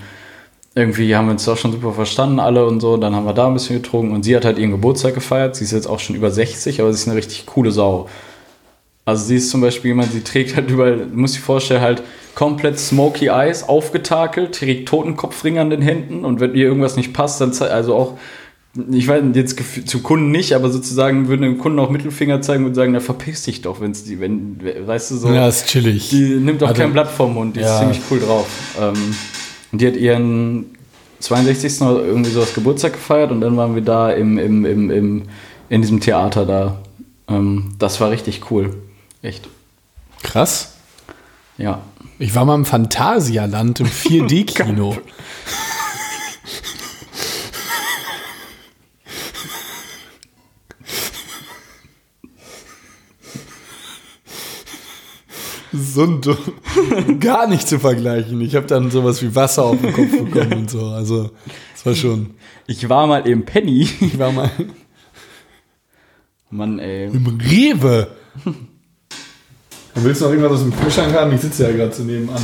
irgendwie 0.74 1.14
haben 1.16 1.26
wir 1.26 1.32
uns 1.32 1.48
auch 1.48 1.56
schon 1.56 1.72
super 1.72 1.92
verstanden 1.92 2.38
alle 2.38 2.64
und 2.66 2.80
so. 2.80 2.96
Dann 2.96 3.14
haben 3.14 3.26
wir 3.26 3.32
da 3.34 3.46
ein 3.48 3.54
bisschen 3.54 3.82
getrunken 3.82 4.14
und 4.14 4.24
sie 4.24 4.36
hat 4.36 4.44
halt 4.44 4.58
ihren 4.58 4.70
Geburtstag 4.70 5.14
gefeiert. 5.14 5.56
Sie 5.56 5.64
ist 5.64 5.72
jetzt 5.72 5.86
auch 5.88 5.98
schon 5.98 6.14
über 6.16 6.30
60, 6.30 6.80
aber 6.80 6.92
sie 6.92 7.00
ist 7.00 7.08
eine 7.08 7.16
richtig 7.16 7.46
coole 7.46 7.72
Sau. 7.72 8.08
Also 9.04 9.24
sie 9.24 9.36
ist 9.36 9.50
zum 9.50 9.60
Beispiel 9.62 9.88
jemand, 9.88 10.12
sie 10.12 10.20
trägt 10.22 10.54
halt 10.54 10.70
überall, 10.70 11.06
musst 11.12 11.36
dir 11.36 11.40
vorstellen, 11.40 11.80
halt 11.80 12.02
komplett 12.36 12.78
Smoky 12.78 13.26
Eyes, 13.26 13.68
aufgetakelt, 13.68 14.54
trägt 14.54 14.88
Totenkopfring 14.88 15.58
an 15.58 15.70
den 15.70 15.82
Händen 15.82 16.24
und 16.24 16.38
wenn 16.38 16.54
ihr 16.54 16.66
irgendwas 16.66 16.96
nicht 16.96 17.12
passt, 17.12 17.40
dann 17.40 17.52
zei- 17.52 17.70
also 17.70 17.96
auch, 17.96 18.18
ich 18.92 19.08
weiß 19.08 19.24
jetzt 19.34 19.88
zu 19.88 20.00
Kunden 20.00 20.30
nicht, 20.30 20.52
aber 20.54 20.70
sozusagen 20.70 21.26
würden 21.26 21.42
dem 21.42 21.58
Kunden 21.58 21.80
auch 21.80 21.90
Mittelfinger 21.90 22.40
zeigen 22.40 22.64
und 22.66 22.74
sagen, 22.74 22.92
na 22.92 23.00
verpiss 23.00 23.42
dich 23.42 23.62
doch, 23.62 23.80
wenn 23.80 23.90
es 23.90 24.04
die, 24.04 24.20
wenn, 24.20 24.60
weißt 24.86 25.10
du 25.10 25.16
so. 25.16 25.28
Ja, 25.32 25.48
ist 25.48 25.66
chillig. 25.66 26.10
Die 26.10 26.36
nimmt 26.36 26.62
auch 26.62 26.68
Also- 26.68 26.80
kein 26.80 26.92
Blatt 26.92 27.10
vom 27.10 27.34
Mund, 27.34 27.56
die 27.56 27.60
ist 27.60 27.66
Ja. 27.66 27.80
ziemlich 27.80 28.00
cool 28.12 28.20
drauf. 28.20 28.46
Ähm, 28.80 29.16
und 29.72 29.80
die 29.80 29.86
hat 29.86 29.96
ihren 29.96 30.66
62. 31.20 31.82
oder 31.82 32.04
irgendwie 32.04 32.30
sowas 32.30 32.54
Geburtstag 32.54 32.94
gefeiert 32.94 33.30
und 33.30 33.40
dann 33.40 33.56
waren 33.56 33.74
wir 33.74 33.82
da 33.82 34.10
im, 34.10 34.38
im, 34.38 34.64
im, 34.64 34.90
im, 34.90 35.22
in 35.68 35.82
diesem 35.82 36.00
Theater 36.00 36.46
da. 36.46 36.78
Ähm, 37.28 37.74
das 37.78 38.00
war 38.00 38.10
richtig 38.10 38.50
cool. 38.50 38.74
Echt. 39.22 39.48
Krass. 40.22 40.74
Ja. 41.58 41.82
Ich 42.18 42.34
war 42.34 42.44
mal 42.44 42.54
im 42.54 42.64
Phantasialand 42.64 43.80
im 43.80 43.86
4D-Kino. 43.86 44.96
So 55.72 56.02
ein 56.02 56.20
dumm. 56.20 57.18
Gar 57.20 57.46
nicht 57.46 57.68
zu 57.68 57.78
vergleichen. 57.78 58.40
Ich 58.40 58.54
habe 58.56 58.66
dann 58.66 58.90
sowas 58.90 59.22
wie 59.22 59.34
Wasser 59.34 59.64
auf 59.64 59.80
den 59.80 59.92
Kopf 59.92 60.10
bekommen 60.10 60.52
und 60.60 60.70
so. 60.70 60.86
Also, 60.86 61.30
das 61.74 61.86
war 61.86 61.94
schon. 61.94 62.34
Ich 62.66 62.88
war 62.88 63.06
mal 63.06 63.26
im 63.26 63.44
Penny. 63.44 63.88
Ich 64.00 64.18
war 64.18 64.32
mal 64.32 64.50
Mann, 66.50 66.78
ey. 66.78 67.06
im 67.06 67.26
Rewe. 67.40 68.08
Willst 69.94 70.20
du 70.20 70.24
noch 70.24 70.32
irgendwas 70.32 70.52
aus 70.52 70.62
dem 70.62 70.76
Kühlschrank 70.76 71.14
haben? 71.14 71.32
Ich 71.32 71.40
sitze 71.40 71.64
ja 71.64 71.76
gerade 71.76 71.92
so 71.92 72.02
nebenan. 72.02 72.42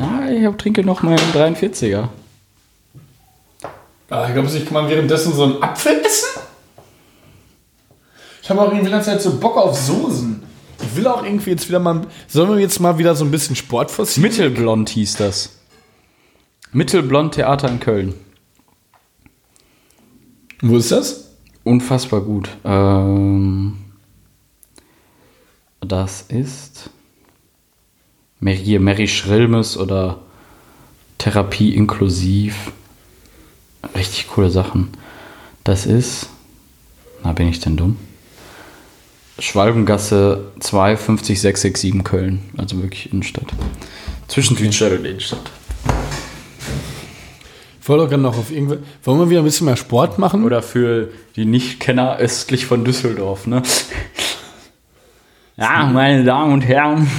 Ah, 0.00 0.28
ich 0.30 0.44
hab, 0.44 0.56
trinke 0.58 0.84
noch 0.84 1.02
mal 1.02 1.18
einen 1.18 1.54
43er. 1.54 2.08
Ah, 4.08 4.26
ich 4.28 4.34
glaube, 4.34 4.48
ich 4.48 4.64
kann 4.64 4.74
man 4.74 4.88
währenddessen 4.90 5.32
so 5.34 5.44
einen 5.44 5.62
Apfel 5.62 6.00
essen? 6.04 6.40
Ich 8.42 8.50
habe 8.50 8.60
auch 8.60 8.66
irgendwie 8.66 8.84
die 8.86 8.90
ganze 8.90 9.10
Zeit 9.10 9.22
so 9.22 9.38
Bock 9.38 9.56
auf 9.56 9.78
Soßen. 9.78 10.41
Ich 10.82 10.96
will 10.96 11.06
auch 11.06 11.24
irgendwie 11.24 11.50
jetzt 11.50 11.68
wieder 11.68 11.78
mal. 11.78 12.02
Sollen 12.28 12.50
wir 12.50 12.58
jetzt 12.58 12.80
mal 12.80 12.98
wieder 12.98 13.14
so 13.14 13.24
ein 13.24 13.30
bisschen 13.30 13.56
Sport 13.56 13.90
forcieren? 13.90 14.22
Mittelblond 14.28 14.88
hieß 14.90 15.16
das. 15.16 15.58
Mittelblond 16.72 17.34
Theater 17.34 17.68
in 17.68 17.80
Köln. 17.80 18.14
Wo 20.62 20.76
ist 20.76 20.92
das? 20.92 21.30
Unfassbar 21.64 22.22
gut. 22.22 22.48
Ähm, 22.64 23.76
das 25.80 26.22
ist 26.22 26.90
Mary, 28.40 28.78
Mary 28.78 29.06
Schrilmes 29.06 29.76
oder 29.76 30.20
Therapie 31.18 31.74
inklusiv. 31.74 32.72
Richtig 33.94 34.28
coole 34.28 34.50
Sachen. 34.50 34.88
Das 35.64 35.86
ist. 35.86 36.28
Na, 37.22 37.32
bin 37.32 37.48
ich 37.48 37.60
denn 37.60 37.76
dumm? 37.76 37.96
Schwalbengasse 39.38 40.52
2, 40.60 40.96
50, 40.96 41.40
667 41.40 42.04
Köln. 42.04 42.50
Also 42.56 42.80
wirklich 42.82 43.12
Innenstadt. 43.12 43.46
Zwischen 44.28 44.56
Südstadt 44.56 44.92
und 44.92 45.04
Innenstadt. 45.04 45.50
Ich 47.80 47.88
wollte 47.88 48.04
doch 48.04 48.10
gerne 48.10 48.22
noch 48.22 48.38
auf 48.38 48.52
irgendwie. 48.52 48.78
Wollen 49.02 49.18
wir 49.18 49.30
wieder 49.30 49.40
ein 49.40 49.44
bisschen 49.44 49.64
mehr 49.64 49.76
Sport 49.76 50.18
machen? 50.18 50.44
Oder 50.44 50.62
für 50.62 51.08
die 51.34 51.44
Nichtkenner 51.44 52.16
östlich 52.18 52.66
von 52.66 52.84
Düsseldorf, 52.84 53.46
ne? 53.46 53.62
Ja, 55.56 55.90
meine 55.92 56.24
Damen 56.24 56.52
und 56.52 56.62
Herren. 56.62 57.10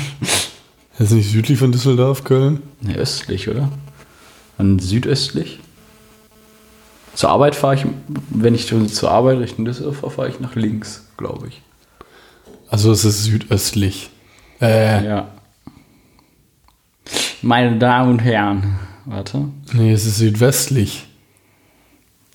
Das 0.97 1.11
ist 1.11 1.17
nicht 1.17 1.31
südlich 1.31 1.59
von 1.59 1.71
Düsseldorf, 1.71 2.23
Köln? 2.23 2.61
Ne, 2.81 2.95
östlich, 2.95 3.49
oder? 3.49 3.69
An 4.57 4.79
südöstlich? 4.79 5.59
Zur 7.13 7.29
Arbeit 7.29 7.55
fahre 7.55 7.75
ich, 7.75 7.85
wenn 8.29 8.55
ich 8.55 8.67
zur 8.67 9.11
Arbeit 9.11 9.39
Richtung 9.39 9.65
Düsseldorf 9.65 9.97
fahre, 9.97 10.11
fahre 10.11 10.29
ich 10.29 10.39
nach 10.39 10.55
links, 10.55 11.07
glaube 11.17 11.49
ich. 11.49 11.61
Also 12.73 12.91
es 12.91 13.05
ist 13.05 13.25
südöstlich. 13.25 14.09
Äh, 14.59 15.05
Ja. 15.05 15.27
Meine 17.43 17.77
Damen 17.77 18.09
und 18.13 18.19
Herren. 18.19 18.79
Warte. 19.05 19.45
nee, 19.73 19.91
es 19.93 20.07
ist 20.07 20.17
südwestlich. 20.17 21.05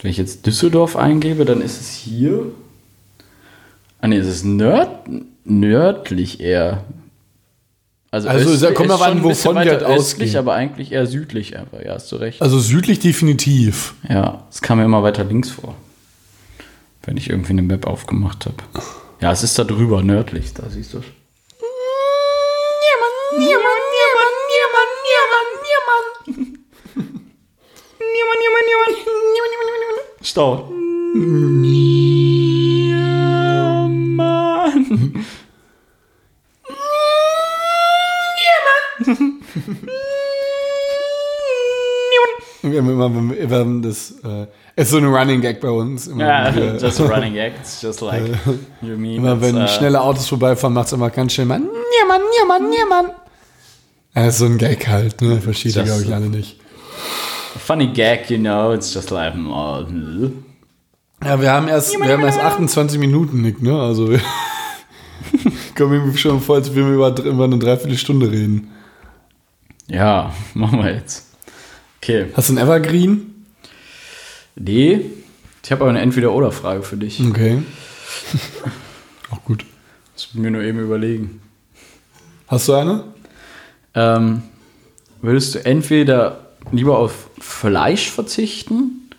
Wenn 0.00 0.12
ich 0.12 0.16
jetzt 0.16 0.46
Düsseldorf 0.46 0.94
eingebe, 0.94 1.44
dann 1.44 1.60
ist 1.60 1.80
es 1.80 1.90
hier. 1.90 2.52
Ah 4.00 4.06
ne, 4.06 4.18
es 4.18 4.28
ist 4.28 4.44
nörd, 4.44 5.08
nördlich 5.44 6.38
eher. 6.38 6.84
Also, 8.12 8.28
östlich 8.28 8.60
da 8.60 8.70
kommt 8.70 8.90
ist 8.90 8.94
aber 8.94 9.06
an, 9.06 9.24
wovon 9.24 9.56
wir 9.56 9.62
halt 9.62 9.82
östlich, 9.82 10.28
ausgehen. 10.28 10.36
aber 10.36 10.54
eigentlich 10.54 10.92
eher 10.92 11.06
südlich 11.08 11.56
einfach. 11.58 11.80
Ja, 11.84 11.94
hast 11.94 12.12
du 12.12 12.16
recht. 12.16 12.40
Also 12.40 12.60
südlich 12.60 13.00
definitiv. 13.00 13.94
Ja, 14.08 14.44
es 14.52 14.62
kam 14.62 14.78
mir 14.78 14.84
immer 14.84 15.02
weiter 15.02 15.24
links 15.24 15.50
vor. 15.50 15.74
Wenn 17.02 17.16
ich 17.16 17.28
irgendwie 17.28 17.54
eine 17.54 17.62
Map 17.62 17.88
aufgemacht 17.88 18.46
habe. 18.46 18.54
Ja, 19.20 19.32
es 19.32 19.42
ist 19.42 19.58
da 19.58 19.64
drüber, 19.64 20.02
nördlich, 20.02 20.54
da 20.54 20.68
siehst 20.68 20.94
du. 20.94 21.02
Stau. 30.22 30.68
Wir 42.62 42.80
haben 42.82 42.90
immer, 42.90 43.30
wir 43.30 43.58
haben 43.58 43.82
das, 43.82 44.10
äh, 44.22 44.46
ist 44.78 44.90
so 44.90 44.98
ein 44.98 45.04
Running 45.06 45.40
Gag 45.40 45.60
bei 45.60 45.70
uns. 45.70 46.06
Immer, 46.06 46.24
Ja, 46.26 46.54
wenn 46.54 46.74
wir- 46.74 46.76
just 46.80 47.00
a 47.00 47.04
running 47.04 47.36
act. 47.36 47.58
It's 47.60 47.82
just 47.82 48.00
like 48.00 48.22
you 48.80 48.96
mean. 48.96 49.16
immer 49.16 49.40
wenn 49.40 49.56
uh, 49.56 49.66
schnelle 49.68 50.00
Autos 50.00 50.28
vorbeifahren, 50.28 50.72
macht 50.74 50.86
es 50.86 50.92
immer 50.92 51.10
ganz 51.10 51.32
schnell 51.32 51.46
mal, 51.46 51.58
Niermann, 51.58 52.20
Niermann, 52.38 52.70
Niermann. 52.70 53.06
Ja, 54.14 54.26
ist 54.26 54.38
so 54.38 54.46
ein 54.46 54.56
Gag 54.58 54.86
halt, 54.88 55.20
ne? 55.20 55.40
Versteht 55.40 55.76
ihr, 55.76 55.82
glaube 55.82 56.02
ich, 56.02 56.14
alle 56.14 56.28
nicht. 56.28 56.60
funny 57.58 57.88
gag, 57.88 58.30
you 58.30 58.38
know. 58.38 58.72
It's 58.72 58.94
just 58.94 59.10
like. 59.10 59.34
oh, 59.36 59.84
Ja, 61.24 61.40
wir 61.40 61.50
haben 61.52 61.68
erst, 61.68 61.98
wir 62.00 62.12
haben 62.12 62.22
erst 62.24 62.38
28 62.38 62.98
Minuten, 62.98 63.42
Nick, 63.42 63.60
ne? 63.60 63.78
Also, 63.80 64.06
kommen 65.76 65.92
irgendwie 65.92 66.18
schon 66.18 66.40
vor, 66.40 66.56
als 66.56 66.74
würden 66.74 66.88
wir 66.88 66.94
über, 66.94 67.24
über 67.24 67.44
eine 67.44 67.58
Dreiviertelstunde 67.58 68.30
reden. 68.30 68.70
Ja, 69.88 70.32
machen 70.54 70.78
wir 70.78 70.94
jetzt. 70.94 71.26
Okay. 72.00 72.26
Hast 72.34 72.48
du 72.50 72.54
ein 72.54 72.58
Evergreen? 72.58 73.27
Nee. 74.58 75.00
Ich 75.62 75.72
habe 75.72 75.82
aber 75.82 75.90
eine 75.90 76.00
Entweder-Oder-Frage 76.00 76.82
für 76.82 76.96
dich. 76.96 77.20
Okay. 77.20 77.62
Auch 79.30 79.44
gut. 79.44 79.64
Das 80.14 80.34
mir 80.34 80.50
nur 80.50 80.62
eben 80.62 80.80
überlegen. 80.80 81.40
Hast 82.48 82.68
du 82.68 82.74
eine? 82.74 83.04
Ähm, 83.94 84.42
würdest 85.20 85.54
du 85.54 85.64
entweder 85.64 86.50
lieber 86.72 86.98
auf 86.98 87.30
Fleisch 87.38 88.10
verzichten 88.10 89.10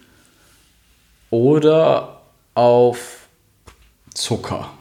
oder 1.30 2.22
auf 2.56 3.28
Zucker? 4.14 4.72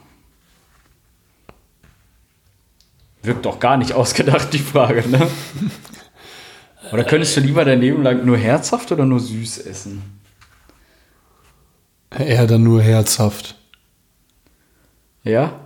Wirkt 3.22 3.44
doch 3.44 3.60
gar 3.60 3.76
nicht 3.76 3.92
ausgedacht, 3.94 4.52
die 4.52 4.58
Frage, 4.58 5.08
ne? 5.08 5.28
Oder 6.92 7.04
könntest 7.04 7.36
du 7.36 7.40
lieber 7.40 7.66
dein 7.66 7.82
Leben 7.82 8.02
lang 8.02 8.24
nur 8.24 8.38
herzhaft 8.38 8.90
oder 8.92 9.04
nur 9.04 9.20
süß 9.20 9.58
essen? 9.58 10.17
Eher 12.16 12.46
dann 12.46 12.62
nur 12.62 12.82
herzhaft. 12.82 13.56
Ja? 15.24 15.60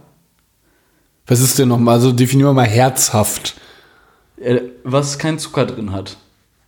Was 1.26 1.40
ist 1.40 1.59
denn 1.59 1.68
nochmal? 1.68 1.94
Also 1.94 2.12
definieren 2.12 2.50
wir 2.50 2.55
mal 2.55 2.66
herzhaft. 2.66 3.55
Äh, 4.40 4.61
Was 4.83 5.18
kein 5.18 5.38
Zucker 5.38 5.66
drin 5.66 5.92
hat. 5.92 6.16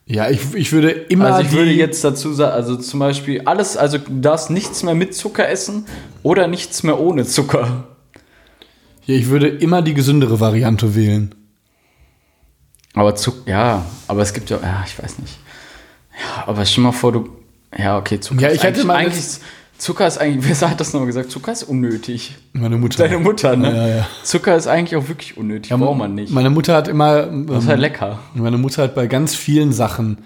Ja, 0.07 0.29
ich, 0.29 0.55
ich 0.55 0.71
würde 0.73 0.91
immer. 0.91 1.35
Also 1.35 1.49
ich 1.49 1.53
würde 1.53 1.71
jetzt 1.71 2.05
dazu 2.05 2.33
sagen, 2.35 2.53
also 2.53 2.77
zum 2.77 3.01
Beispiel 3.01 3.43
alles, 3.47 3.77
also 3.77 3.99
du 3.99 4.21
darfst 4.21 4.51
nichts 4.51 4.83
mehr 4.83 4.95
mit 4.95 5.15
Zucker 5.15 5.49
essen 5.49 5.87
oder 6.23 6.47
nichts 6.47 6.83
mehr 6.83 7.01
ohne 7.01 7.25
Zucker. 7.25 7.89
Ja, 9.07 9.15
ich 9.15 9.29
würde 9.29 9.49
immer 9.49 9.83
die 9.83 9.95
gesündere 9.95 10.41
Variante 10.41 10.95
wählen. 10.95 11.35
Aber 12.93 13.17
Zucker, 13.17 13.51
ja, 13.51 13.85
aber 14.07 14.23
es 14.23 14.33
gibt 14.35 14.51
ja, 14.51 14.59
ja, 14.63 14.85
ich 14.87 15.03
weiß 15.03 15.19
nicht. 15.19 15.39
Ja, 16.13 16.45
aber 16.47 16.65
stell 16.65 16.85
mal 16.85 16.93
vor, 16.93 17.13
du, 17.13 17.29
ja, 17.77 17.99
okay, 17.99 18.21
Zucker 18.21 18.43
Ja, 18.43 18.49
ist 18.49 18.57
ich 18.57 18.63
hätte 18.63 18.75
eigentlich, 18.75 18.87
mal 18.87 18.97
eigentlich 18.97 19.25
Zucker 19.79 20.07
ist 20.07 20.19
eigentlich, 20.19 20.61
wer 20.61 20.71
hat 20.71 20.81
das 20.81 20.93
nochmal 20.93 21.07
gesagt? 21.07 21.31
Zucker 21.31 21.53
ist 21.53 21.65
unnötig. 21.65 22.35
Meine 22.53 22.77
Mutter. 22.77 23.05
Deine 23.05 23.19
Mutter, 23.19 23.57
ne? 23.57 23.75
Ja, 23.77 23.89
ja. 23.89 24.07
Zucker 24.23 24.57
ist 24.57 24.67
eigentlich 24.67 24.97
auch 24.97 25.09
wirklich 25.09 25.37
unnötig. 25.37 25.73
Braucht 25.73 25.99
man 25.99 26.15
nicht. 26.15 26.33
Meine 26.33 26.51
Mutter 26.51 26.75
hat 26.75 26.89
immer. 26.89 27.23
das 27.27 27.65
ist 27.65 27.69
halt 27.69 27.81
lecker. 27.81 28.19
Meine 28.35 28.59
Mutter 28.59 28.83
hat 28.85 28.95
bei 28.95 29.07
ganz 29.07 29.35
vielen 29.35 29.73
Sachen, 29.73 30.19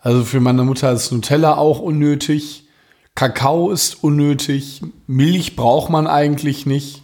also 0.00 0.24
für 0.24 0.40
meine 0.40 0.62
Mutter 0.64 0.92
ist 0.92 1.12
Nutella 1.12 1.56
auch 1.56 1.80
unnötig, 1.80 2.64
Kakao 3.14 3.70
ist 3.70 4.02
unnötig, 4.02 4.82
Milch 5.06 5.54
braucht 5.56 5.90
man 5.90 6.06
eigentlich 6.06 6.66
nicht. 6.66 7.02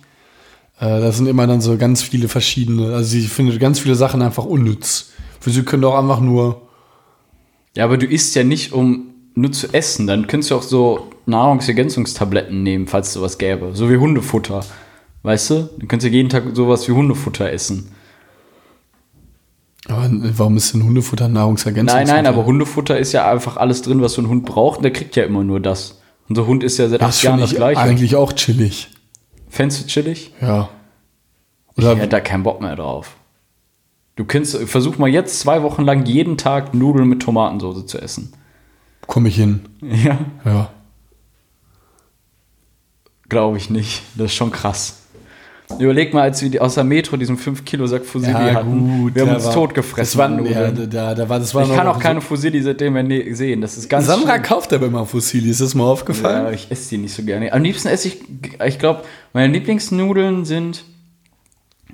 Äh, 0.80 1.00
das 1.00 1.18
sind 1.18 1.26
immer 1.26 1.46
dann 1.46 1.60
so 1.60 1.76
ganz 1.76 2.02
viele 2.02 2.28
verschiedene, 2.28 2.94
also 2.94 3.08
sie 3.08 3.22
findet 3.22 3.60
ganz 3.60 3.78
viele 3.78 3.94
Sachen 3.94 4.22
einfach 4.22 4.44
unnütz. 4.44 5.10
Für 5.38 5.50
sie 5.50 5.62
können 5.62 5.82
doch 5.82 5.94
einfach 5.96 6.20
nur, 6.20 6.62
Ja, 7.76 7.84
aber 7.84 7.96
du 7.96 8.06
isst 8.06 8.34
ja 8.34 8.42
nicht, 8.44 8.72
um 8.72 9.09
nur 9.34 9.52
zu 9.52 9.72
essen. 9.72 10.06
Dann 10.06 10.26
könntest 10.26 10.50
du 10.50 10.56
auch 10.56 10.62
so 10.62 11.08
Nahrungsergänzungstabletten 11.26 12.62
nehmen, 12.62 12.86
falls 12.86 13.08
es 13.08 13.14
sowas 13.14 13.38
gäbe. 13.38 13.70
So 13.74 13.90
wie 13.90 13.96
Hundefutter. 13.96 14.64
Weißt 15.22 15.50
du? 15.50 15.68
Dann 15.78 15.88
könntest 15.88 16.10
du 16.10 16.16
jeden 16.16 16.28
Tag 16.28 16.44
sowas 16.54 16.88
wie 16.88 16.92
Hundefutter 16.92 17.50
essen. 17.50 17.92
aber 19.88 20.08
warum 20.10 20.56
ist 20.56 20.72
denn 20.72 20.82
Hundefutter 20.84 21.28
Nahrungsergänzung? 21.28 21.96
Nein, 21.96 22.06
nein, 22.06 22.26
aber 22.26 22.46
Hundefutter 22.46 22.98
ist 22.98 23.12
ja 23.12 23.30
einfach 23.30 23.56
alles 23.56 23.82
drin, 23.82 24.00
was 24.02 24.14
so 24.14 24.22
ein 24.22 24.28
Hund 24.28 24.44
braucht. 24.44 24.78
Und 24.78 24.82
der 24.84 24.92
kriegt 24.92 25.16
ja 25.16 25.24
immer 25.24 25.44
nur 25.44 25.60
das. 25.60 26.00
Unser 26.28 26.46
Hund 26.46 26.62
ist 26.62 26.78
ja 26.78 26.88
seit 26.88 27.02
das 27.02 27.16
acht 27.16 27.22
Jahren 27.24 27.40
das 27.40 27.50
ich 27.50 27.56
gleiche. 27.56 27.80
eigentlich 27.80 28.16
auch 28.16 28.32
chillig. 28.32 28.88
Fändest 29.48 29.82
du 29.82 29.86
chillig? 29.88 30.32
Ja. 30.40 30.68
Ich 31.76 31.84
Oder 31.84 31.96
hätte 31.96 32.08
da 32.08 32.20
keinen 32.20 32.44
Bock 32.44 32.60
mehr 32.60 32.76
drauf. 32.76 33.16
Du 34.16 34.24
kannst, 34.24 34.56
versuch 34.56 34.98
mal 34.98 35.08
jetzt 35.08 35.40
zwei 35.40 35.62
Wochen 35.62 35.82
lang 35.82 36.04
jeden 36.04 36.36
Tag 36.36 36.74
Nudeln 36.74 37.08
mit 37.08 37.22
Tomatensauce 37.22 37.86
zu 37.86 37.98
essen. 37.98 38.32
Komme 39.10 39.28
ich 39.28 39.36
hin? 39.36 39.60
Ja. 39.82 40.18
Ja. 40.44 40.70
Glaube 43.28 43.58
ich 43.58 43.70
nicht. 43.70 44.02
Das 44.16 44.26
ist 44.26 44.34
schon 44.34 44.50
krass. 44.50 44.96
Überleg 45.78 46.12
mal, 46.12 46.22
als 46.22 46.42
wir 46.42 46.50
die- 46.50 46.60
aus 46.60 46.74
der 46.74 46.82
Metro 46.82 47.16
diesen 47.16 47.36
5 47.38 47.64
Kilo 47.64 47.86
Sack 47.86 48.04
Fusilli 48.04 48.32
hatten. 48.32 49.14
wir 49.14 49.22
haben 49.24 49.36
uns 49.36 49.44
war- 49.44 49.54
totgefressen. 49.54 50.02
Das 50.02 50.16
war, 50.16 50.26
an 50.26 50.44
ja, 50.44 50.70
da, 50.72 51.14
da 51.14 51.28
war, 51.28 51.38
das 51.38 51.54
war 51.54 51.62
ich 51.64 51.72
kann 51.72 51.86
auch 51.86 52.00
keine 52.00 52.20
Fusilli 52.20 52.60
seitdem 52.60 52.94
mehr 52.94 53.04
ne- 53.04 53.32
sehen. 53.34 53.60
Das 53.60 53.78
ist 53.78 53.88
ganz 53.88 54.06
Sandra 54.06 54.32
schlimm. 54.32 54.42
kauft 54.42 54.72
aber 54.72 54.86
immer 54.86 55.06
Fusilli, 55.06 55.48
ist 55.48 55.60
das 55.60 55.76
mal 55.76 55.84
aufgefallen? 55.84 56.46
Ja, 56.46 56.50
ich 56.50 56.72
esse 56.72 56.88
die 56.90 56.98
nicht 56.98 57.14
so 57.14 57.22
gerne. 57.22 57.52
Am 57.52 57.62
liebsten 57.62 57.86
esse 57.86 58.08
ich, 58.08 58.18
ich 58.66 58.78
glaube, 58.80 59.02
meine 59.32 59.52
Lieblingsnudeln 59.52 60.44
sind 60.44 60.82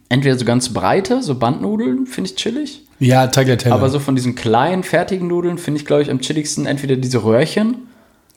entweder 0.09 0.39
so 0.39 0.47
ganz 0.47 0.73
breite, 0.73 1.23
so 1.23 1.35
Bandnudeln, 1.35 2.07
finde 2.07 2.31
ich 2.31 2.37
chillig. 2.37 2.86
Ja, 2.99 3.27
Tagliatelle. 3.27 3.75
Aber 3.75 3.89
so 3.91 3.99
von 3.99 4.17
diesen 4.17 4.35
kleinen, 4.35 4.83
fertigen 4.83 5.29
Nudeln 5.29 5.59
finde 5.59 5.81
ich, 5.81 5.87
glaube 5.87 6.03
ich, 6.03 6.11
am 6.11 6.21
chilligsten 6.21 6.67
entweder 6.67 6.97
diese 6.97 7.23
Röhrchen, 7.25 7.77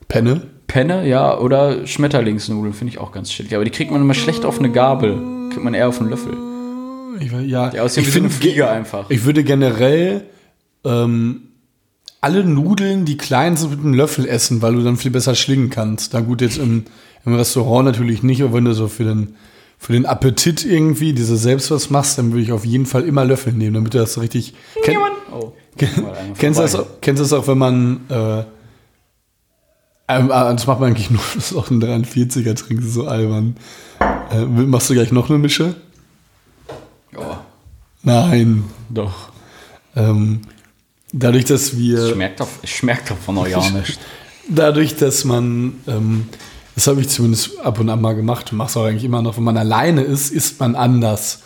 Penne. 0.07 0.47
Penne, 0.67 1.07
ja, 1.07 1.37
oder 1.37 1.85
Schmetterlingsnudeln 1.87 2.73
finde 2.73 2.93
ich 2.93 2.99
auch 2.99 3.11
ganz 3.11 3.29
chillig. 3.29 3.55
Aber 3.55 3.63
die 3.63 3.71
kriegt 3.71 3.91
man 3.91 4.01
immer 4.01 4.13
schlecht 4.15 4.43
auf 4.45 4.59
eine 4.59 4.71
Gabel. 4.71 5.17
Kriegt 5.51 5.63
man 5.63 5.73
eher 5.73 5.87
auf 5.87 5.99
einen 5.99 6.09
Löffel. 6.09 6.35
Ich, 7.19 7.31
ja, 7.49 7.69
Die 7.69 7.79
aussehen 7.79 8.01
ich 8.03 8.07
wie 8.07 8.11
so 8.11 8.19
eine 8.19 8.29
find- 8.29 8.41
Fliege 8.43 8.69
einfach. 8.69 9.09
Ich 9.09 9.23
würde 9.25 9.43
generell 9.43 10.25
ähm, 10.83 11.41
alle 12.21 12.43
Nudeln, 12.43 13.05
die 13.05 13.17
klein 13.17 13.55
sind, 13.57 13.71
mit 13.71 13.79
einem 13.79 13.93
Löffel 13.93 14.27
essen, 14.27 14.61
weil 14.61 14.73
du 14.75 14.81
dann 14.83 14.97
viel 14.97 15.11
besser 15.11 15.35
schlingen 15.35 15.69
kannst. 15.69 16.13
Na 16.13 16.21
gut, 16.21 16.41
jetzt 16.41 16.57
im, 16.57 16.85
im 17.25 17.35
Restaurant 17.35 17.85
natürlich 17.85 18.23
nicht, 18.23 18.41
aber 18.43 18.53
wenn 18.53 18.65
du 18.65 18.73
so 18.73 18.87
für 18.87 19.03
den, 19.05 19.35
für 19.81 19.93
den 19.93 20.05
Appetit 20.05 20.65
irgendwie 20.65 21.13
diese 21.13 21.37
selbst 21.37 21.71
was 21.71 21.89
machst, 21.89 22.17
dann 22.17 22.31
würde 22.31 22.43
ich 22.43 22.51
auf 22.51 22.65
jeden 22.65 22.85
Fall 22.85 23.03
immer 23.05 23.23
Löffel 23.25 23.53
nehmen, 23.53 23.75
damit 23.75 23.93
du 23.93 23.97
das 23.97 24.13
so 24.13 24.21
richtig. 24.21 24.53
Oh. 25.31 25.53
Ken- 25.77 25.89
einmal 25.95 26.13
kennst, 26.37 26.59
du 26.59 26.63
das, 26.63 26.75
auch- 26.75 26.85
kennst 27.01 27.19
du 27.21 27.23
das 27.23 27.33
auch, 27.33 27.47
wenn 27.47 27.57
man. 27.57 28.01
Äh, 28.09 28.43
ähm, 30.09 30.25
äh, 30.25 30.29
das 30.29 30.67
macht 30.67 30.79
man 30.79 30.89
eigentlich 30.89 31.09
nur, 31.11 31.21
das 31.35 31.51
ist 31.51 31.55
auch 31.57 31.69
ein 31.71 31.81
43er 31.81 32.55
trinkst, 32.55 32.93
so 32.93 33.07
albern. 33.07 33.55
Äh, 34.31 34.45
machst 34.45 34.89
du 34.89 34.93
gleich 34.95 35.11
noch 35.11 35.29
eine 35.29 35.37
Mische? 35.39 35.75
Ja, 37.13 37.43
Nein. 38.03 38.63
doch. 38.89 39.29
Ähm, 39.95 40.41
dadurch, 41.13 41.45
dass 41.45 41.77
wir. 41.77 42.09
Ich 42.09 42.15
merke 42.15 42.35
doch, 42.37 42.47
ich 42.61 42.83
merk 42.83 43.05
doch 43.07 43.17
von 43.17 43.37
euch 43.37 43.51
ja 43.51 43.69
nicht. 43.71 43.99
dadurch, 44.49 44.95
dass 44.95 45.25
man, 45.25 45.75
ähm, 45.87 46.27
das 46.79 46.87
habe 46.87 47.01
ich 47.01 47.09
zumindest 47.09 47.59
ab 47.59 47.77
und 47.81 47.89
an 47.89 47.99
mal 47.99 48.15
gemacht 48.15 48.53
und 48.53 48.57
mache 48.57 48.69
es 48.69 48.77
auch 48.77 48.85
eigentlich 48.85 49.03
immer 49.03 49.21
noch, 49.21 49.35
wenn 49.35 49.43
man 49.43 49.57
alleine 49.57 49.99
ist, 49.99 50.31
isst 50.31 50.61
man 50.61 50.75
anders. 50.75 51.41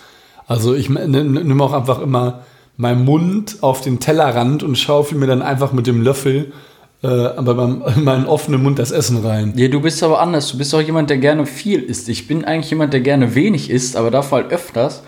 Also 0.46 0.76
ich 0.76 0.90
nehme 0.90 1.64
auch 1.64 1.74
einfach 1.74 2.00
immer 2.02 2.44
meinen 2.78 3.04
Mund 3.04 3.58
auf 3.62 3.82
den 3.82 4.00
Tellerrand 4.00 4.62
und 4.62 4.78
schaufel 4.78 5.18
mir 5.18 5.26
dann 5.26 5.42
einfach 5.42 5.74
mit 5.74 5.88
dem 5.88 6.04
Löffel, 6.04 6.54
äh, 7.02 7.08
aber 7.08 7.56
beim, 7.56 7.84
in 7.96 8.04
meinen 8.04 8.28
offenen 8.28 8.62
Mund 8.62 8.78
das 8.78 8.92
Essen 8.92 9.26
rein. 9.26 9.54
Ja, 9.56 9.70
du 9.70 9.82
bist 9.82 10.04
aber 10.04 10.22
anders. 10.22 10.52
Du 10.52 10.58
bist 10.60 10.76
auch 10.76 10.82
jemand, 10.82 11.10
der 11.10 11.18
gerne 11.18 11.48
viel 11.48 11.82
isst. 11.82 12.10
Ich 12.10 12.28
bin 12.28 12.46
eigentlich 12.46 12.70
jemand, 12.70 12.94
der 12.94 13.02
gerne 13.02 13.34
wenig 13.34 13.72
isst, 13.72 13.96
aber 13.96 14.12
dafür 14.12 14.38
halt 14.38 14.52
öfters. 14.52 15.02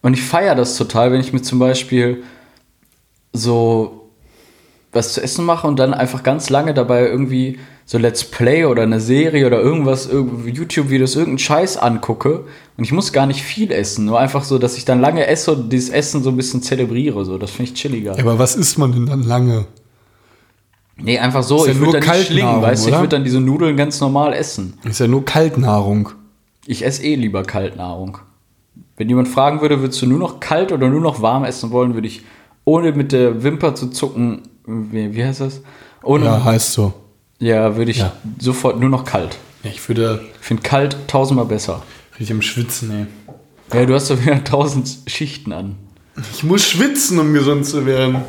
Und 0.00 0.14
ich 0.14 0.22
feiere 0.22 0.54
das 0.54 0.76
total, 0.76 1.10
wenn 1.10 1.20
ich 1.20 1.32
mir 1.32 1.42
zum 1.42 1.58
Beispiel 1.58 2.22
so 3.32 4.05
was 4.96 5.12
zu 5.12 5.22
essen 5.22 5.44
mache 5.44 5.68
und 5.68 5.78
dann 5.78 5.94
einfach 5.94 6.24
ganz 6.24 6.50
lange 6.50 6.74
dabei 6.74 7.06
irgendwie 7.06 7.60
so 7.84 7.98
Let's 7.98 8.24
Play 8.24 8.64
oder 8.64 8.82
eine 8.82 9.00
Serie 9.00 9.46
oder 9.46 9.60
irgendwas, 9.60 10.08
YouTube-Videos, 10.10 11.14
irgendeinen 11.14 11.38
Scheiß 11.38 11.76
angucke 11.76 12.44
und 12.76 12.82
ich 12.82 12.90
muss 12.90 13.12
gar 13.12 13.26
nicht 13.26 13.42
viel 13.42 13.70
essen, 13.70 14.06
nur 14.06 14.18
einfach 14.18 14.42
so, 14.42 14.58
dass 14.58 14.76
ich 14.76 14.84
dann 14.84 15.00
lange 15.00 15.26
esse 15.28 15.52
und 15.52 15.72
dieses 15.72 15.90
Essen 15.90 16.24
so 16.24 16.30
ein 16.30 16.36
bisschen 16.36 16.62
zelebriere, 16.62 17.24
so, 17.24 17.38
das 17.38 17.52
finde 17.52 17.70
ich 17.70 17.78
chilliger. 17.78 18.16
Ja, 18.16 18.24
aber 18.24 18.40
was 18.40 18.56
isst 18.56 18.76
man 18.78 18.90
denn 18.90 19.06
dann 19.06 19.22
lange? 19.22 19.66
Nee, 20.98 21.18
einfach 21.18 21.42
so, 21.42 21.64
Ist 21.64 21.72
ich 21.72 21.78
würde 21.78 22.00
dann 22.00 22.16
nicht 22.16 22.26
schlingen, 22.26 22.62
weißt 22.62 22.86
du, 22.86 22.90
ich 22.90 22.96
würde 22.96 23.08
dann 23.08 23.24
diese 23.24 23.40
Nudeln 23.40 23.76
ganz 23.76 24.00
normal 24.00 24.32
essen. 24.32 24.78
Ist 24.82 24.98
ja 24.98 25.06
nur 25.06 25.24
Kaltnahrung. 25.24 26.10
Ich 26.66 26.84
esse 26.84 27.04
eh 27.04 27.14
lieber 27.14 27.44
Kaltnahrung. 27.44 28.18
Wenn 28.96 29.08
jemand 29.08 29.28
fragen 29.28 29.60
würde, 29.60 29.80
würdest 29.80 30.00
du 30.00 30.06
nur 30.06 30.18
noch 30.18 30.40
kalt 30.40 30.72
oder 30.72 30.88
nur 30.88 31.02
noch 31.02 31.20
warm 31.20 31.44
essen 31.44 31.70
wollen, 31.70 31.94
würde 31.94 32.08
ich, 32.08 32.22
ohne 32.64 32.92
mit 32.92 33.12
der 33.12 33.42
Wimper 33.44 33.74
zu 33.74 33.88
zucken, 33.90 34.42
wie, 34.66 35.14
wie 35.14 35.24
heißt 35.24 35.40
das? 35.40 35.60
Ohne, 36.02 36.24
Ja, 36.26 36.38
ja, 36.38 36.44
heißt 36.44 36.72
so. 36.72 36.92
würde 37.40 37.90
ich 37.90 37.98
Ja. 37.98 38.12
sofort 38.38 38.78
nur 38.80 38.88
noch 38.90 39.04
kalt. 39.04 39.36
Ich 39.62 39.86
würde 39.88 40.24
Ich 40.40 40.46
finde 40.46 40.62
kalt 40.62 40.96
tausendmal 41.08 41.46
besser. 41.46 41.82
richtig 42.14 42.32
am 42.32 42.42
Schwitzen, 42.42 42.90
ey. 42.90 43.06
Ja, 43.78 43.84
du 43.86 43.94
hast 43.94 44.10
doch 44.10 44.20
wieder 44.20 44.42
tausend 44.44 44.88
Schichten 45.06 45.52
an. 45.52 45.76
Ich 46.32 46.44
muss 46.44 46.66
schwitzen, 46.66 47.18
um 47.18 47.32
gesund 47.34 47.66
zu 47.66 47.84
werden. 47.84 48.22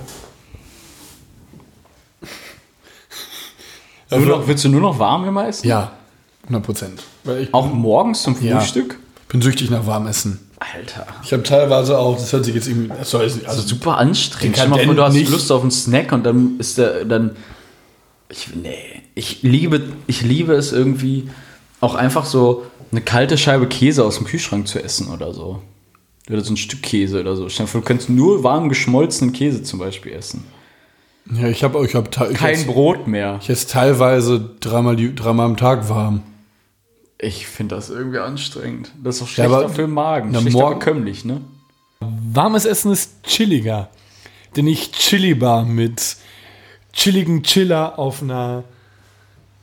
Nur 4.09 4.19
noch, 4.21 4.47
willst 4.47 4.63
du 4.63 4.69
nur 4.69 4.81
noch 4.81 4.99
warm 4.99 5.25
immer 5.27 5.47
essen? 5.47 5.67
Ja, 5.67 5.91
100 6.43 6.63
Prozent. 6.65 7.03
Ich 7.41 7.53
Auch 7.53 7.71
morgens 7.73 8.23
zum 8.23 8.41
Ja. 8.41 8.59
Frühstück? 8.59 8.97
bin 9.27 9.41
süchtig 9.41 9.69
nach 9.69 9.85
warmem 9.85 10.07
Essen. 10.07 10.39
Alter. 10.59 11.05
Ich 11.23 11.31
habe 11.33 11.43
teilweise 11.43 11.97
auch, 11.99 12.15
das 12.17 12.33
hört 12.33 12.45
sich 12.45 12.55
jetzt 12.55 12.67
irgendwie, 12.67 12.87
das 12.89 13.13
Also 13.13 13.39
also 13.45 13.61
super 13.61 13.97
anstrengend. 13.97 14.57
Stell 14.57 14.69
dir 14.69 14.75
mal 14.75 14.83
vor, 14.85 14.95
du 14.95 15.03
hast 15.03 15.13
nicht- 15.13 15.29
Lust 15.29 15.51
auf 15.51 15.61
einen 15.61 15.71
Snack 15.71 16.11
und 16.11 16.23
dann 16.25 16.57
ist 16.59 16.77
der 16.77 17.05
dann. 17.05 17.35
Ich, 18.29 18.49
nee, 18.55 18.75
ich 19.15 19.43
liebe, 19.43 19.81
ich 20.07 20.21
liebe 20.21 20.53
es 20.53 20.73
irgendwie 20.73 21.29
auch 21.79 21.95
einfach 21.95 22.25
so 22.25 22.65
eine 22.91 23.01
kalte 23.01 23.37
Scheibe 23.37 23.67
Käse 23.67 24.03
aus 24.03 24.17
dem 24.17 24.25
Kühlschrank 24.25 24.67
zu 24.67 24.83
essen 24.83 25.09
oder 25.09 25.33
so. 25.33 25.61
Oder 26.29 26.41
so 26.41 26.51
ein 26.53 26.57
Stück 26.57 26.81
Käse 26.81 27.21
oder 27.21 27.35
so. 27.35 27.47
Stell 27.49 27.65
dir 27.67 27.71
vor, 27.71 27.81
du 27.81 27.87
könntest 27.87 28.09
nur 28.09 28.43
warm 28.43 28.67
geschmolzenen 28.67 29.31
Käse 29.33 29.63
zum 29.63 29.79
Beispiel 29.79 30.11
essen. 30.13 30.43
ja, 31.33 31.47
ich 31.47 31.63
habe, 31.63 31.85
ich 31.85 31.95
habe, 31.95 32.09
ich 32.31 32.37
Kein 32.37 32.55
esse, 32.55 32.65
Brot 32.65 33.07
mehr. 33.07 33.39
ich 33.41 33.49
esse 33.49 33.67
teilweise 33.67 34.49
dreimal, 34.59 34.97
dreimal 35.13 35.45
am 35.45 35.55
Tag 35.55 35.87
warm. 35.87 36.23
Ich 37.19 37.47
finde 37.47 37.75
das 37.75 37.89
irgendwie 37.89 38.19
anstrengend. 38.19 38.91
Das 39.03 39.15
ist 39.17 39.21
auch 39.23 39.27
Ja, 39.29 39.33
schlechter 39.33 39.57
aber- 39.57 39.69
für 39.69 39.81
den 39.81 39.91
Magen. 39.91 40.29
Na, 40.31 40.41
Schlechter 40.41 40.69
bekömmlich, 40.69 41.25
ne? 41.25 41.41
Warmes 41.99 42.65
Essen 42.65 42.91
ist 42.91 43.23
chilliger. 43.23 43.89
Denn 44.55 44.67
ich 44.67 44.91
chillibar 44.91 45.65
mit 45.65 46.15
chilligen 46.93 47.43
Chiller 47.43 47.97
auf 47.97 48.21
einer 48.21 48.63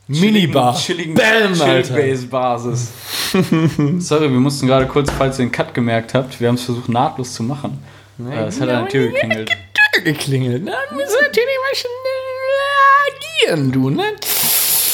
Minibar. 0.06 0.76
Chilligen 0.76 1.14
Bam. 1.14 1.54
Chill-Base-Basis. 1.54 2.88
Sorry, 4.00 4.30
wir 4.30 4.40
mussten 4.40 4.66
gerade 4.66 4.86
kurz, 4.86 5.10
falls 5.10 5.38
ihr 5.38 5.46
den 5.46 5.52
Cut 5.52 5.72
gemerkt 5.72 6.12
habt, 6.12 6.38
wir 6.40 6.48
haben 6.48 6.56
es 6.56 6.64
versucht 6.64 6.88
nahtlos 6.90 7.32
zu 7.32 7.42
machen. 7.42 7.82
Äh, 8.30 8.44
Es 8.46 8.60
hat 8.60 8.68
an 8.68 8.84
der 8.84 8.88
Tür 8.90 9.06
geklingelt. 9.10 9.50
geklingelt. 10.04 10.62
Na, 10.66 10.72
müssen 10.94 11.16
natürlich 11.22 11.46
mal 11.62 11.74
schnell 11.74 13.56
agieren, 13.56 13.72
du, 13.72 13.90
ne? 13.90 14.04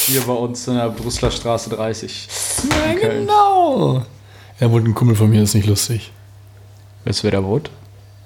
Hier 0.06 0.20
bei 0.22 0.32
uns 0.32 0.66
in 0.68 0.74
der 0.76 0.88
Brüsseler 0.90 1.30
Straße 1.32 1.70
30. 1.70 2.28
Ja, 2.68 2.94
Köln. 3.00 3.20
genau. 3.26 4.04
Er 4.58 4.70
wurde 4.70 4.86
ein 4.86 4.94
Kumpel 4.94 5.16
von 5.16 5.30
mir, 5.30 5.42
ist 5.42 5.54
nicht 5.54 5.66
lustig. 5.66 6.12
Weißt 7.04 7.20
du, 7.20 7.24
wer 7.24 7.30
da 7.32 7.44
wohnt? 7.44 7.70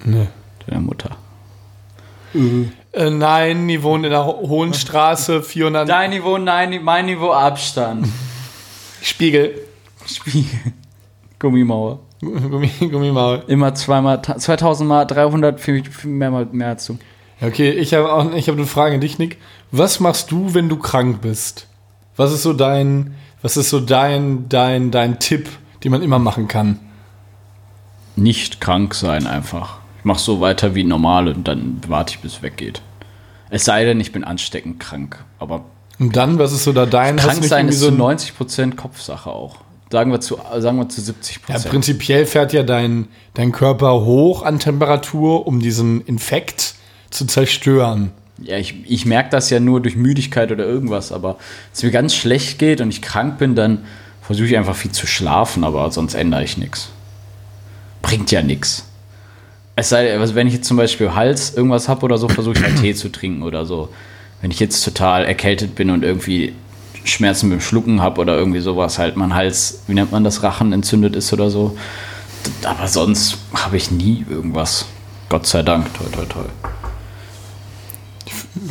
Ne. 0.05 0.29
Deine 0.67 0.81
Mutter. 0.81 1.17
Äh, 2.93 3.11
nein, 3.11 3.69
die 3.69 3.83
wohnen 3.83 4.05
in 4.05 4.11
der 4.11 4.27
Ho 4.27 4.41
Hohenstraße 4.49 5.43
400 5.43 5.89
Dein 5.89 6.11
Niveau, 6.11 6.37
nein, 6.39 6.81
mein 6.83 7.07
Niveau 7.07 7.31
Abstand. 7.33 8.09
Spiegel. 9.01 9.61
Spiegel. 10.07 10.49
Gummimauer. 11.39 12.01
Gummi, 12.21 12.71
Gummimaul. 12.81 13.45
Immer 13.47 13.75
zweimal, 13.75 14.21
ta- 14.23 14.39
2000 14.39 14.89
mal 14.89 15.05
300, 15.05 15.61
viel, 15.61 15.85
viel 15.85 16.11
mehr, 16.11 16.31
mal- 16.31 16.49
mehr 16.51 16.69
als 16.69 16.87
du. 16.87 16.99
Ja, 17.41 17.49
Okay, 17.49 17.71
ich 17.71 17.93
habe 17.95 18.13
auch 18.13 18.33
ich 18.33 18.49
habe 18.49 18.57
eine 18.59 18.67
Frage 18.67 18.95
an 18.97 19.01
dich, 19.01 19.19
Nick. 19.19 19.39
Was 19.71 20.01
machst 20.01 20.31
du, 20.33 20.55
wenn 20.55 20.69
du 20.69 20.77
krank 20.79 21.21
bist? 21.21 21.69
Was 22.17 22.33
ist 22.33 22.43
so 22.43 22.53
dein 22.53 23.15
Was 23.45 23.59
ist 23.59 23.69
so 23.69 23.79
dein, 23.79 24.49
dein, 24.49 24.91
dein 24.91 25.19
Tipp, 25.19 25.51
den 25.85 25.91
man 25.93 26.01
immer 26.03 26.19
machen 26.19 26.49
kann? 26.49 26.81
Nicht 28.17 28.59
krank 28.59 28.95
sein 28.95 29.27
einfach. 29.27 29.77
Ich 29.99 30.07
mache 30.07 30.19
so 30.19 30.41
weiter 30.41 30.75
wie 30.75 30.83
normal 30.83 31.29
und 31.29 31.47
dann 31.47 31.79
warte 31.87 32.15
ich, 32.15 32.21
bis 32.21 32.37
es 32.37 32.43
weggeht. 32.43 32.81
Es 33.51 33.67
sei 33.67 33.85
denn, 33.85 34.01
ich 34.01 34.13
bin 34.13 34.25
ansteckend 34.25 34.81
krank. 34.81 35.23
Aber 35.39 35.67
Und 35.99 36.17
dann, 36.17 36.39
was 36.39 36.53
ist 36.55 36.65
so 36.65 36.73
da 36.73 36.87
dein? 36.87 37.17
krank 37.17 37.45
sein 37.45 37.69
ist 37.69 37.81
so 37.81 37.89
zu 37.91 37.93
ein- 37.93 37.99
90% 38.19 38.77
Kopfsache 38.77 39.29
auch. 39.29 39.57
Sagen 39.93 40.11
wir 40.11 40.21
zu, 40.23 40.39
sagen 40.59 40.79
wir 40.79 40.89
zu 40.89 41.03
70%. 41.03 41.41
Ja, 41.67 41.71
prinzipiell 41.71 42.25
fährt 42.25 42.55
ja 42.55 42.63
dein, 42.63 43.09
dein 43.35 43.53
Körper 43.53 44.01
hoch 44.01 44.43
an 44.43 44.59
Temperatur, 44.59 45.47
um 45.47 45.61
diesen 45.61 46.01
Infekt 46.07 46.77
zu 47.11 47.27
zerstören. 47.27 48.11
Ja, 48.39 48.59
ich, 48.59 48.75
ich 48.87 49.07
merke 49.07 49.31
das 49.31 49.51
ja 49.51 49.61
nur 49.61 49.81
durch 49.81 49.97
Müdigkeit 49.97 50.51
oder 50.51 50.65
irgendwas, 50.65 51.13
aber 51.13 51.35
wenn 51.35 51.73
es 51.73 51.83
mir 51.83 51.91
ganz 51.91 52.15
schlecht 52.15 52.59
geht 52.59 52.81
und 52.81 52.91
ich 52.91 53.01
krank 53.01 53.39
bin, 53.39 53.55
dann 53.55 53.85
versuche 54.23 54.47
ich 54.47 54.57
einfach 54.57 54.75
viel 54.75 54.91
zu 54.91 55.07
schlafen, 55.07 55.65
aber 55.65 55.91
sonst 55.93 56.15
ändere 56.15 56.43
ich 56.43 56.57
nichts. 56.57 56.91
Bringt 58.03 58.31
ja 58.31 58.43
nichts. 58.43 58.87
Es 59.77 59.89
sei 59.89 60.19
also 60.19 60.35
wenn 60.35 60.47
ich 60.47 60.55
jetzt 60.55 60.67
zum 60.67 60.77
Beispiel 60.77 61.15
Hals 61.15 61.55
irgendwas 61.55 61.89
habe 61.89 62.05
oder 62.05 62.19
so, 62.19 62.29
versuche 62.29 62.57
ich 62.57 62.63
halt 62.63 62.81
Tee 62.81 62.95
zu 62.95 63.11
trinken 63.11 63.43
oder 63.43 63.67
so. 63.67 63.89
Wenn 64.41 64.51
ich 64.51 64.61
jetzt 64.61 64.85
total 64.85 65.25
erkältet 65.25 65.75
bin 65.75 65.91
und 65.91 66.05
irgendwie 66.05 66.55
Schmerzen 67.05 67.51
beim 67.51 67.61
Schlucken 67.61 68.01
habe 68.01 68.21
oder 68.21 68.37
irgendwie 68.37 68.61
sowas, 68.61 68.99
halt 68.99 69.17
mein 69.17 69.35
Hals, 69.35 69.83
wie 69.87 69.95
nennt 69.95 70.13
man 70.13 70.25
das, 70.25 70.43
Rachen 70.43 70.73
entzündet 70.73 71.17
ist 71.17 71.33
oder 71.33 71.51
so. 71.51 71.77
Aber 72.65 72.89
sonst 72.89 73.39
habe 73.55 73.77
ich 73.77 73.91
nie 73.91 74.25
irgendwas. 74.29 74.87
Gott 75.29 75.47
sei 75.47 75.63
Dank, 75.63 75.93
toi, 75.95 76.05
toi, 76.13 76.25
toi. 76.25 76.45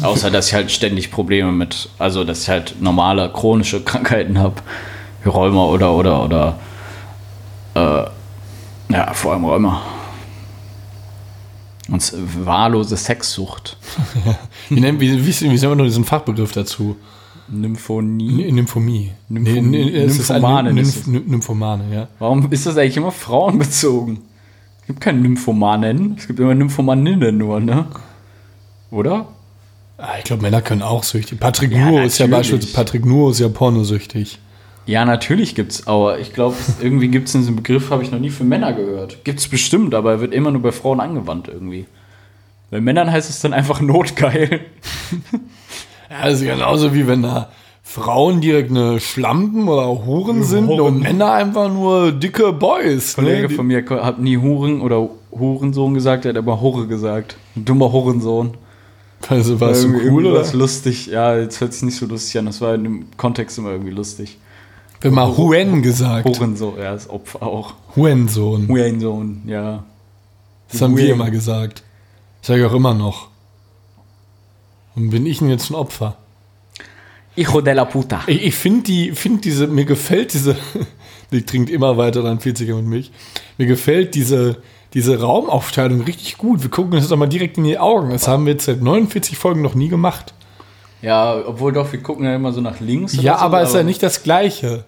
Außer, 0.02 0.32
dass 0.32 0.48
ich 0.48 0.54
halt 0.54 0.72
ständig 0.72 1.12
Probleme 1.12 1.52
mit, 1.52 1.90
also, 2.00 2.24
dass 2.24 2.44
ich 2.44 2.50
halt 2.50 2.76
normale 2.82 3.30
chronische 3.32 3.82
Krankheiten 3.84 4.38
habe. 4.40 4.56
Wie 5.24 5.30
Rheuma 5.30 5.66
oder, 5.66 5.94
oder, 5.94 6.24
oder, 6.24 6.60
äh, 7.76 8.94
ja, 8.94 9.14
vor 9.14 9.34
allem 9.34 9.46
Rheuma. 9.46 9.82
Und 11.90 12.14
wahllose 12.46 12.96
Sexsucht. 12.96 13.78
Wie 14.70 14.80
nennen, 14.80 15.00
wie, 15.02 15.12
wie, 15.26 15.42
wie 15.42 15.46
nennen 15.48 15.62
wir 15.62 15.76
nur 15.76 15.86
diesen 15.86 16.06
Fachbegriff 16.06 16.54
dazu? 16.54 16.96
Nymphonie. 17.50 18.46
N- 18.48 18.56
Nymphomie. 18.56 19.12
Nympho- 19.30 19.62
Nee, 19.62 19.62
nee, 19.62 20.06
Nymphomane. 20.06 20.72
Nymph- 20.74 21.08
Nymphomane, 21.08 21.94
ja. 21.94 22.08
Warum 22.20 22.50
ist 22.52 22.66
das 22.66 22.78
eigentlich 22.78 22.96
immer 22.96 23.12
frauenbezogen? 23.12 24.20
Es 24.82 24.88
gibt 24.88 25.02
keine 25.02 25.20
Nymphomanen, 25.20 26.16
es 26.18 26.28
gibt 26.28 26.40
immer 26.40 26.56
Nymphomaninnen 26.56 27.38
nur, 27.38 27.60
ne? 27.60 27.86
Oder? 28.90 29.28
Ah, 29.98 30.16
ich 30.18 30.24
glaube, 30.26 30.42
Männer 30.42 30.62
können 30.62 30.82
auch 30.82 31.04
süchtig. 31.04 31.40
Patrick 31.40 31.72
Ja, 31.72 31.90
Nuo 31.90 32.00
ist 32.02 32.18
ja 32.18 32.28
beispielsweise, 32.28 32.74
Patrick 32.74 33.06
Nuo 33.06 33.30
ist 33.30 33.40
ja 33.40 33.48
pornosüchtig. 33.50 34.40
Ja, 34.86 35.06
natürlich 35.06 35.56
gibt's, 35.56 35.88
aber 35.88 36.20
ich 36.20 36.34
glaube, 36.34 36.56
irgendwie 36.82 37.08
gibt 37.08 37.28
es 37.28 37.34
diesen 37.34 37.56
Begriff, 37.56 37.90
habe 37.90 38.04
ich 38.04 38.12
noch 38.12 38.20
nie 38.20 38.32
für 38.32 38.44
Männer 38.44 38.74
gehört. 38.74 39.24
Gibt's 39.24 39.48
bestimmt, 39.48 39.96
aber 39.96 40.12
er 40.14 40.20
wird 40.22 40.34
immer 40.34 40.52
nur 40.52 40.62
bei 40.62 40.72
Frauen 40.74 41.00
angewandt 41.00 41.48
irgendwie. 41.48 41.86
Bei 42.70 42.82
Männern 42.82 43.10
heißt 43.12 43.30
es 43.30 43.40
dann 43.40 43.54
einfach 43.54 43.80
notgeil. 43.82 44.62
Also 46.10 46.46
genauso 46.46 46.94
wie 46.94 47.08
wenn 47.08 47.22
da 47.24 47.50
Frauen 47.82 48.42
direkt 48.42 48.72
eine 48.72 49.00
Schlampen 49.00 49.68
oder 49.68 49.88
Huren 50.06 50.44
sind 50.44 50.68
Huren. 50.68 50.82
und 50.96 51.00
Männer 51.02 51.32
einfach 51.34 51.72
nur 51.72 52.12
dicke 52.12 52.52
Boys. 52.54 53.18
Ein 53.18 53.26
Kollege 53.26 53.48
Ne? 53.50 53.54
von 53.54 53.68
mir 53.68 53.86
hat 53.90 54.20
nie 54.20 54.38
Huren 54.38 54.82
oder 54.82 55.08
Hurensohn 55.32 55.94
gesagt, 55.94 56.26
er 56.26 56.30
hat 56.30 56.38
aber 56.38 56.60
Hurre 56.62 56.88
gesagt. 56.88 57.36
Ein 57.56 57.66
dummer 57.66 57.92
Hurensohn. 57.92 58.56
Also 59.30 59.60
war 59.60 59.72
es 59.72 59.82
so 59.82 59.88
cool, 59.88 60.26
oder? 60.26 60.52
lustig. 60.54 61.08
Ja, 61.08 61.38
jetzt 61.38 61.62
hört 61.62 61.74
sich 61.74 61.84
nicht 61.84 61.98
so 61.98 62.06
lustig 62.06 62.38
an. 62.40 62.46
Das 62.46 62.62
war 62.62 62.76
in 62.76 62.84
dem 62.84 63.06
Kontext 63.18 63.58
immer 63.58 63.72
irgendwie 63.72 63.92
lustig. 63.92 64.38
Wenn 65.02 65.14
mal 65.14 65.36
Huen 65.36 65.82
gesagt. 65.82 66.26
Hurensohn, 66.26 66.78
ja, 66.78 66.94
das 66.94 67.10
Opfer 67.10 67.44
auch. 67.44 67.74
Hurensohn. 67.96 68.68
Hurensohn, 68.68 69.44
ja. 69.46 69.84
Das 70.72 70.82
haben 70.82 70.96
wir 70.96 71.06
Huen. 71.06 71.14
immer 71.14 71.30
gesagt. 71.30 71.84
Ich 72.42 72.48
sage 72.48 72.68
auch 72.68 72.74
immer 72.74 72.94
noch. 72.94 73.28
Und 74.96 75.10
bin 75.10 75.26
ich 75.26 75.40
denn 75.40 75.50
jetzt 75.50 75.70
ein 75.70 75.76
Opfer? 75.76 76.18
Hijo 77.36 77.62
de 77.62 77.74
la 77.74 77.86
puta. 77.86 78.24
Ich, 78.28 78.44
ich 78.44 78.56
finde 78.56 78.84
die, 78.84 79.12
find 79.12 79.44
diese, 79.44 79.68
mir 79.68 79.86
gefällt 79.86 80.34
diese, 80.34 80.56
die 81.32 81.44
trinkt 81.44 81.70
immer 81.70 81.98
weiter 81.98 82.22
dann 82.22 82.40
40er 82.40 82.76
mit 82.76 82.86
Milch. 82.86 83.12
Mir 83.58 83.66
gefällt 83.66 84.16
diese, 84.16 84.62
diese 84.94 85.20
Raumaufteilung 85.20 86.02
richtig 86.02 86.38
gut. 86.38 86.62
Wir 86.62 86.70
gucken 86.70 86.94
uns 86.94 87.04
das 87.04 87.10
doch 87.10 87.18
mal 87.18 87.28
direkt 87.28 87.58
in 87.58 87.64
die 87.64 87.80
Augen. 87.80 88.12
Das 88.12 88.28
haben 88.28 88.46
wir 88.46 88.54
jetzt 88.54 88.66
seit 88.66 88.82
49 88.82 89.38
Folgen 89.38 89.62
noch 89.62 89.76
nie 89.76 89.90
gemacht. 89.90 90.34
Ja, 91.02 91.36
obwohl 91.46 91.74
doch, 91.74 91.92
wir 91.92 92.02
gucken 92.02 92.26
ja 92.26 92.36
immer 92.36 92.54
so 92.54 92.62
nach 92.62 92.80
links. 92.80 93.14
Ja, 93.14 93.38
so, 93.38 93.46
aber 93.46 93.62
ist 93.62 93.76
ja 93.76 93.84
nicht 93.84 94.02
das 94.02 94.24
Gleiche. 94.24 94.86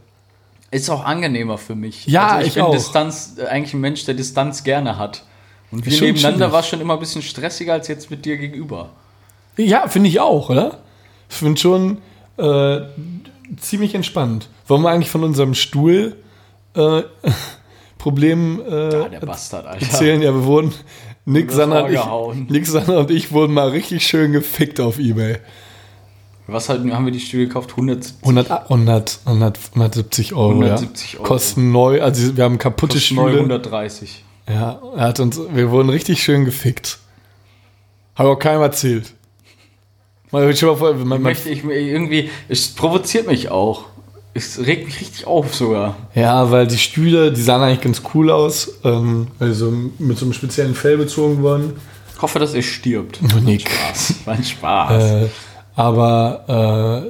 Ist 0.71 0.89
auch 0.89 1.03
angenehmer 1.03 1.57
für 1.57 1.75
mich. 1.75 2.05
Ja, 2.07 2.27
also 2.27 2.41
ich, 2.41 2.47
ich 2.49 2.53
bin 2.55 2.63
auch. 2.63 2.71
Distanz, 2.71 3.35
äh, 3.37 3.45
eigentlich 3.47 3.73
ein 3.73 3.81
Mensch, 3.81 4.05
der 4.05 4.13
Distanz 4.13 4.63
gerne 4.63 4.97
hat. 4.97 5.23
Und 5.71 5.85
wir 5.85 5.91
schon 5.91 6.07
nebeneinander 6.07 6.51
war 6.51 6.63
schon 6.63 6.79
immer 6.79 6.93
ein 6.93 6.99
bisschen 6.99 7.21
stressiger 7.21 7.73
als 7.73 7.87
jetzt 7.87 8.11
mit 8.11 8.25
dir 8.25 8.37
gegenüber. 8.37 8.89
Ja, 9.57 9.87
finde 9.87 10.09
ich 10.09 10.19
auch, 10.19 10.49
oder? 10.49 10.79
Ich 11.29 11.35
finde 11.35 11.59
schon 11.59 11.97
äh, 12.37 12.81
ziemlich 13.57 13.95
entspannt. 13.95 14.49
Wollen 14.67 14.83
wir 14.83 14.89
eigentlich 14.89 15.09
von 15.09 15.23
unserem 15.23 15.53
Stuhl 15.53 16.15
äh, 16.75 17.01
Problem 18.05 18.61
äh, 18.69 19.19
Bastard, 19.25 19.65
Alter. 19.65 19.83
erzählen? 19.83 20.21
Ja, 20.21 20.31
wir 20.31 20.45
wurden, 20.45 20.71
Nick, 21.25 21.51
Sander 21.51 21.89
ich. 21.89 21.99
Nick, 22.51 22.67
Sander 22.67 22.99
und 22.99 23.09
ich 23.09 23.31
wurden 23.31 23.51
mal 23.51 23.69
richtig 23.69 24.05
schön 24.05 24.31
gefickt 24.31 24.79
auf 24.79 24.99
Ebay. 24.99 25.37
Was 26.45 26.69
halt, 26.69 26.87
haben 26.91 27.05
wir 27.05 27.11
die 27.11 27.19
Stühle 27.19 27.47
gekauft? 27.47 27.71
170 27.71 28.21
100, 28.21 28.51
100, 28.69 29.19
100, 29.25 29.59
170 29.71 30.33
Euro. 30.35 30.49
170 30.51 31.13
ja. 31.13 31.19
Euro. 31.19 31.27
Kosten 31.27 31.71
neu, 31.71 31.99
also 31.99 32.37
wir 32.37 32.43
haben 32.43 32.59
kaputte 32.59 32.93
Kosten 32.93 33.15
neu 33.15 33.29
Stühle. 33.29 33.39
130. 33.39 34.23
Ja, 34.49 34.79
er 34.95 35.01
hat 35.07 35.19
uns, 35.19 35.39
wir 35.51 35.71
wurden 35.71 35.89
richtig 35.89 36.21
schön 36.21 36.45
gefickt. 36.45 36.99
Habe 38.13 38.29
auch 38.29 38.37
keinem 38.37 38.61
erzählt. 38.61 39.15
Schon 40.29 40.41
mal 40.41 40.55
vor, 40.75 40.93
man, 40.93 41.01
Ich 41.01 41.05
man, 41.07 41.21
möchte, 41.23 41.49
ich, 41.49 41.63
irgendwie, 41.63 42.29
es 42.49 42.67
provoziert 42.67 43.25
mich 43.25 43.49
auch. 43.49 43.85
Es 44.37 44.59
regt 44.59 44.85
mich 44.85 44.99
richtig 44.99 45.25
auf 45.25 45.55
sogar. 45.55 45.95
Ja, 46.13 46.51
weil 46.51 46.67
die 46.67 46.77
Stühle, 46.77 47.31
die 47.31 47.41
sahen 47.41 47.61
eigentlich 47.61 47.79
ganz 47.81 48.01
cool 48.13 48.29
aus. 48.29 48.69
Ähm, 48.83 49.27
also 49.39 49.71
mit 49.97 50.17
so 50.17 50.25
einem 50.25 50.33
speziellen 50.33 50.75
Fell 50.75 50.97
bezogen 50.97 51.41
worden. 51.41 51.73
Ich 52.13 52.21
hoffe, 52.21 52.39
dass 52.39 52.53
er 52.53 52.61
stirbt. 52.61 53.19
Oh, 53.23 53.39
Nick. 53.39 53.69
Spaß. 53.69 54.13
War 54.25 54.33
ein 54.35 54.43
Spaß. 54.43 55.03
Äh, 55.03 55.27
aber 55.75 56.43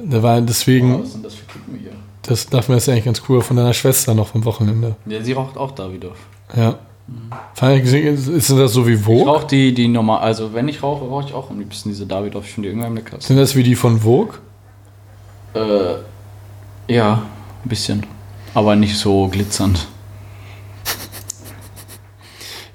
äh, 0.04 0.08
da 0.08 0.22
war 0.22 0.40
deswegen, 0.40 1.02
Was 1.02 1.12
sind 1.12 1.24
das 1.24 1.34
für 1.34 1.46
Typen 1.48 1.78
hier? 1.80 1.90
das 2.22 2.46
darf 2.48 2.68
mir 2.68 2.76
das 2.76 2.86
ja 2.86 2.92
eigentlich 2.92 3.04
ganz 3.06 3.22
cool 3.28 3.40
von 3.42 3.56
deiner 3.56 3.74
Schwester 3.74 4.14
noch 4.14 4.28
vom 4.28 4.44
Wochenende. 4.44 4.94
Ja, 5.06 5.20
sie 5.22 5.32
raucht 5.32 5.56
auch 5.56 5.72
Davidoff. 5.72 6.16
Ja. 6.56 6.76
Ich, 7.60 7.92
ist, 7.92 8.26
ist 8.28 8.50
das 8.50 8.72
so 8.72 8.86
wie 8.86 8.94
Ich 8.94 9.00
Vogue? 9.00 9.24
rauche 9.26 9.46
die, 9.46 9.72
die 9.74 9.86
normal, 9.88 10.20
also 10.20 10.52
wenn 10.54 10.66
ich 10.68 10.82
rauche, 10.82 11.04
rauche 11.04 11.26
ich 11.28 11.34
auch 11.34 11.50
am 11.50 11.58
liebsten 11.60 11.88
diese 11.88 12.06
Davidoff. 12.06 12.44
Ich 12.46 12.52
finde 12.54 12.68
die 12.68 12.72
irgendwie 12.72 12.86
am 12.88 12.94
leckersten. 12.96 13.20
Sind 13.20 13.36
das 13.36 13.54
wie 13.56 13.62
die 13.64 13.76
von 13.76 14.00
Vogue? 14.00 14.34
Äh, 15.54 15.96
ja, 16.88 17.22
ein 17.64 17.68
bisschen. 17.68 18.06
Aber 18.54 18.76
nicht 18.76 18.96
so 18.96 19.28
glitzernd. 19.28 19.86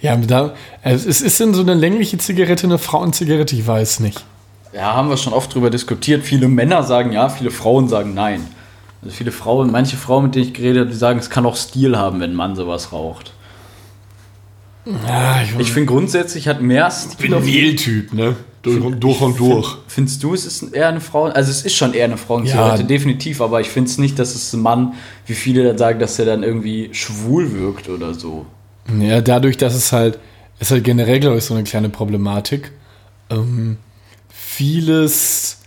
Ja, 0.01 0.16
da, 0.16 0.55
es 0.82 1.05
ist 1.05 1.39
denn 1.39 1.53
so 1.53 1.62
eine 1.62 1.76
längliche 1.76 2.18
Zigarette 2.18 2.66
eine 2.66 2.80
Frauenzigarette? 2.80 3.55
Ich 3.55 3.68
weiß 3.68 3.99
nicht. 3.99 4.26
Ja, 4.74 4.95
haben 4.95 5.09
wir 5.09 5.18
schon 5.18 5.32
oft 5.34 5.53
drüber 5.53 5.70
diskutiert. 5.70 6.24
Viele 6.24 6.47
Männer 6.47 6.82
sagen 6.82 7.12
ja, 7.12 7.30
viele 7.30 7.51
Frauen 7.51 7.88
sagen 7.88 8.16
nein. 8.16 8.47
Also 9.03 9.16
viele 9.16 9.32
Frauen, 9.32 9.72
manche 9.72 9.97
Frauen, 9.97 10.24
mit 10.26 10.34
denen 10.36 10.45
ich 10.47 10.53
geredet 10.55 10.82
habe, 10.82 10.89
die 10.91 10.97
sagen, 10.97 11.20
es 11.20 11.30
kann 11.30 11.45
auch 11.45 11.55
Stil 11.55 11.97
haben, 11.97 12.20
wenn 12.20 12.32
ein 12.32 12.36
Mann 12.36 12.55
sowas 12.55 12.91
raucht. 12.91 13.34
Ja, 14.86 15.41
ich, 15.43 15.59
Ich 15.59 15.72
finde 15.72 15.91
grundsätzlich 15.91 16.47
hat 16.47 16.62
mehr 16.62 16.89
Stil. 16.89 17.18
bin 17.30 17.34
ein 17.36 17.45
Wähltyp, 17.45 18.14
ne? 18.14 18.36
Durch, 18.62 18.80
und- 18.82 18.99
durch 18.99 19.22
und 19.22 19.39
durch. 19.39 19.78
Findest 19.88 20.22
du, 20.24 20.34
es 20.34 20.45
ist 20.45 20.62
eher 20.74 20.88
eine 20.89 21.01
Frau? 21.01 21.26
Also 21.26 21.49
es 21.49 21.64
ist 21.64 21.76
schon 21.76 21.93
eher 21.93 22.05
eine 22.05 22.18
Frauenzigarette, 22.18 22.82
Ja. 22.84 22.88
definitiv, 22.88 23.41
aber 23.41 23.59
ich 23.62 23.70
finde 23.70 23.89
es 23.89 23.97
nicht, 23.97 24.20
dass 24.20 24.36
es 24.36 24.53
ein 24.53 24.62
Mann, 24.62 24.93
wie 25.26 25.34
viele 25.34 25.64
dann 25.64 25.78
sagen, 25.78 25.99
dass 25.99 26.20
er 26.20 26.26
dann 26.26 26.43
irgendwie 26.43 26.89
schwul 26.93 27.51
wirkt 27.53 27.89
oder 27.89 28.14
so. 28.14 28.45
Ja, 28.99 29.22
dadurch, 29.22 29.57
dass 29.57 29.74
es 29.74 29.91
halt, 29.91 30.20
ist 30.59 30.70
halt 30.72 30.84
generell, 30.84 31.20
glaube 31.20 31.38
ich, 31.38 31.43
so 31.43 31.53
eine 31.55 31.64
kleine 31.64 31.89
Problematik. 31.89 32.72
Ähm, 33.32 33.78
vieles, 34.30 35.57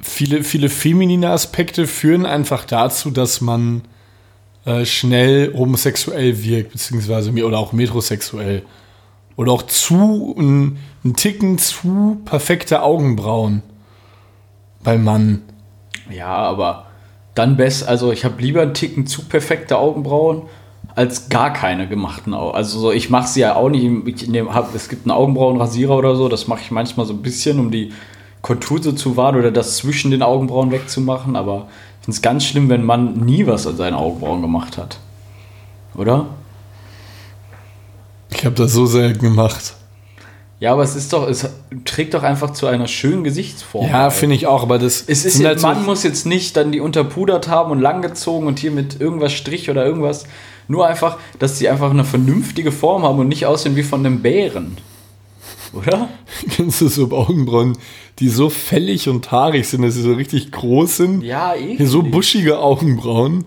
viele, 0.00 0.42
viele 0.44 0.68
feminine 0.68 1.30
Aspekte 1.30 1.86
führen 1.86 2.26
einfach 2.26 2.64
dazu, 2.64 3.10
dass 3.10 3.40
man 3.40 3.82
äh, 4.64 4.84
schnell 4.84 5.52
homosexuell 5.54 6.42
wirkt, 6.44 6.72
beziehungsweise 6.72 7.32
oder 7.44 7.58
auch 7.58 7.72
metrosexuell. 7.72 8.62
Oder 9.36 9.52
auch 9.52 9.62
zu, 9.62 10.36
ein, 10.38 10.78
ein 11.04 11.16
Ticken 11.16 11.58
zu 11.58 12.20
perfekte 12.24 12.82
Augenbrauen 12.82 13.62
beim 14.82 15.04
Mann. 15.04 15.42
Ja, 16.10 16.28
aber 16.28 16.86
dann 17.34 17.56
besser, 17.56 17.88
also 17.88 18.12
ich 18.12 18.24
habe 18.24 18.40
lieber 18.42 18.62
einen 18.62 18.74
Ticken 18.74 19.06
zu 19.06 19.24
perfekte 19.24 19.78
Augenbrauen 19.78 20.42
als 20.94 21.28
gar 21.28 21.52
keine 21.52 21.88
gemachten 21.88 22.34
Augen. 22.34 22.54
Also 22.54 22.78
so, 22.78 22.92
ich 22.92 23.10
mache 23.10 23.28
sie 23.28 23.40
ja 23.40 23.54
auch 23.54 23.68
nicht, 23.68 23.84
ich 24.06 24.28
nehm, 24.28 24.52
hab, 24.52 24.74
es 24.74 24.88
gibt 24.88 25.06
einen 25.06 25.12
Augenbrauenrasierer 25.12 25.96
oder 25.96 26.16
so, 26.16 26.28
das 26.28 26.48
mache 26.48 26.60
ich 26.62 26.70
manchmal 26.70 27.06
so 27.06 27.12
ein 27.14 27.22
bisschen, 27.22 27.58
um 27.58 27.70
die 27.70 27.92
Kontur 28.42 28.82
so 28.82 28.92
zu 28.92 29.16
wahren 29.16 29.36
oder 29.36 29.50
das 29.50 29.76
zwischen 29.76 30.10
den 30.10 30.22
Augenbrauen 30.22 30.70
wegzumachen, 30.70 31.36
aber 31.36 31.68
ich 32.00 32.06
finde 32.06 32.16
es 32.16 32.22
ganz 32.22 32.44
schlimm, 32.44 32.68
wenn 32.68 32.84
man 32.84 33.14
nie 33.24 33.46
was 33.46 33.66
an 33.66 33.76
seinen 33.76 33.94
Augenbrauen 33.94 34.42
gemacht 34.42 34.78
hat. 34.78 34.98
Oder? 35.94 36.26
Ich 38.30 38.44
habe 38.44 38.54
das 38.54 38.72
so 38.72 38.86
selten 38.86 39.20
gemacht. 39.20 39.74
Ja, 40.60 40.72
aber 40.74 40.82
es 40.82 40.94
ist 40.94 41.12
doch, 41.14 41.26
es 41.26 41.48
trägt 41.86 42.12
doch 42.14 42.22
einfach 42.22 42.50
zu 42.52 42.66
einer 42.66 42.86
schönen 42.86 43.24
Gesichtsform. 43.24 43.88
Ja, 43.90 44.10
finde 44.10 44.36
ich 44.36 44.46
auch, 44.46 44.62
aber 44.62 44.78
das 44.78 45.02
Es 45.06 45.24
ist 45.24 45.42
halt 45.42 45.58
so- 45.60 45.66
man 45.66 45.84
muss 45.86 46.02
jetzt 46.02 46.26
nicht 46.26 46.54
dann 46.56 46.70
die 46.70 46.80
unterpudert 46.80 47.48
haben 47.48 47.70
und 47.72 47.80
langgezogen 47.80 48.46
und 48.46 48.58
hier 48.58 48.70
mit 48.70 49.00
irgendwas 49.00 49.32
Strich 49.32 49.70
oder 49.70 49.84
irgendwas. 49.86 50.24
Nur 50.68 50.86
einfach, 50.86 51.16
dass 51.38 51.58
sie 51.58 51.68
einfach 51.70 51.90
eine 51.90 52.04
vernünftige 52.04 52.72
Form 52.72 53.02
haben 53.04 53.18
und 53.18 53.28
nicht 53.28 53.46
aussehen 53.46 53.74
wie 53.74 53.82
von 53.82 54.04
einem 54.04 54.20
Bären. 54.20 54.76
Oder? 55.72 56.08
Kennst 56.56 56.80
du 56.82 56.88
so 56.88 57.10
Augenbrauen, 57.10 57.76
die 58.18 58.28
so 58.28 58.50
fällig 58.50 59.08
und 59.08 59.30
haarig 59.32 59.66
sind, 59.66 59.82
dass 59.82 59.94
sie 59.94 60.02
so 60.02 60.12
richtig 60.12 60.52
groß 60.52 60.96
sind? 60.98 61.22
Ja, 61.22 61.54
eh. 61.54 61.82
So 61.84 62.02
buschige 62.02 62.58
Augenbrauen. 62.58 63.44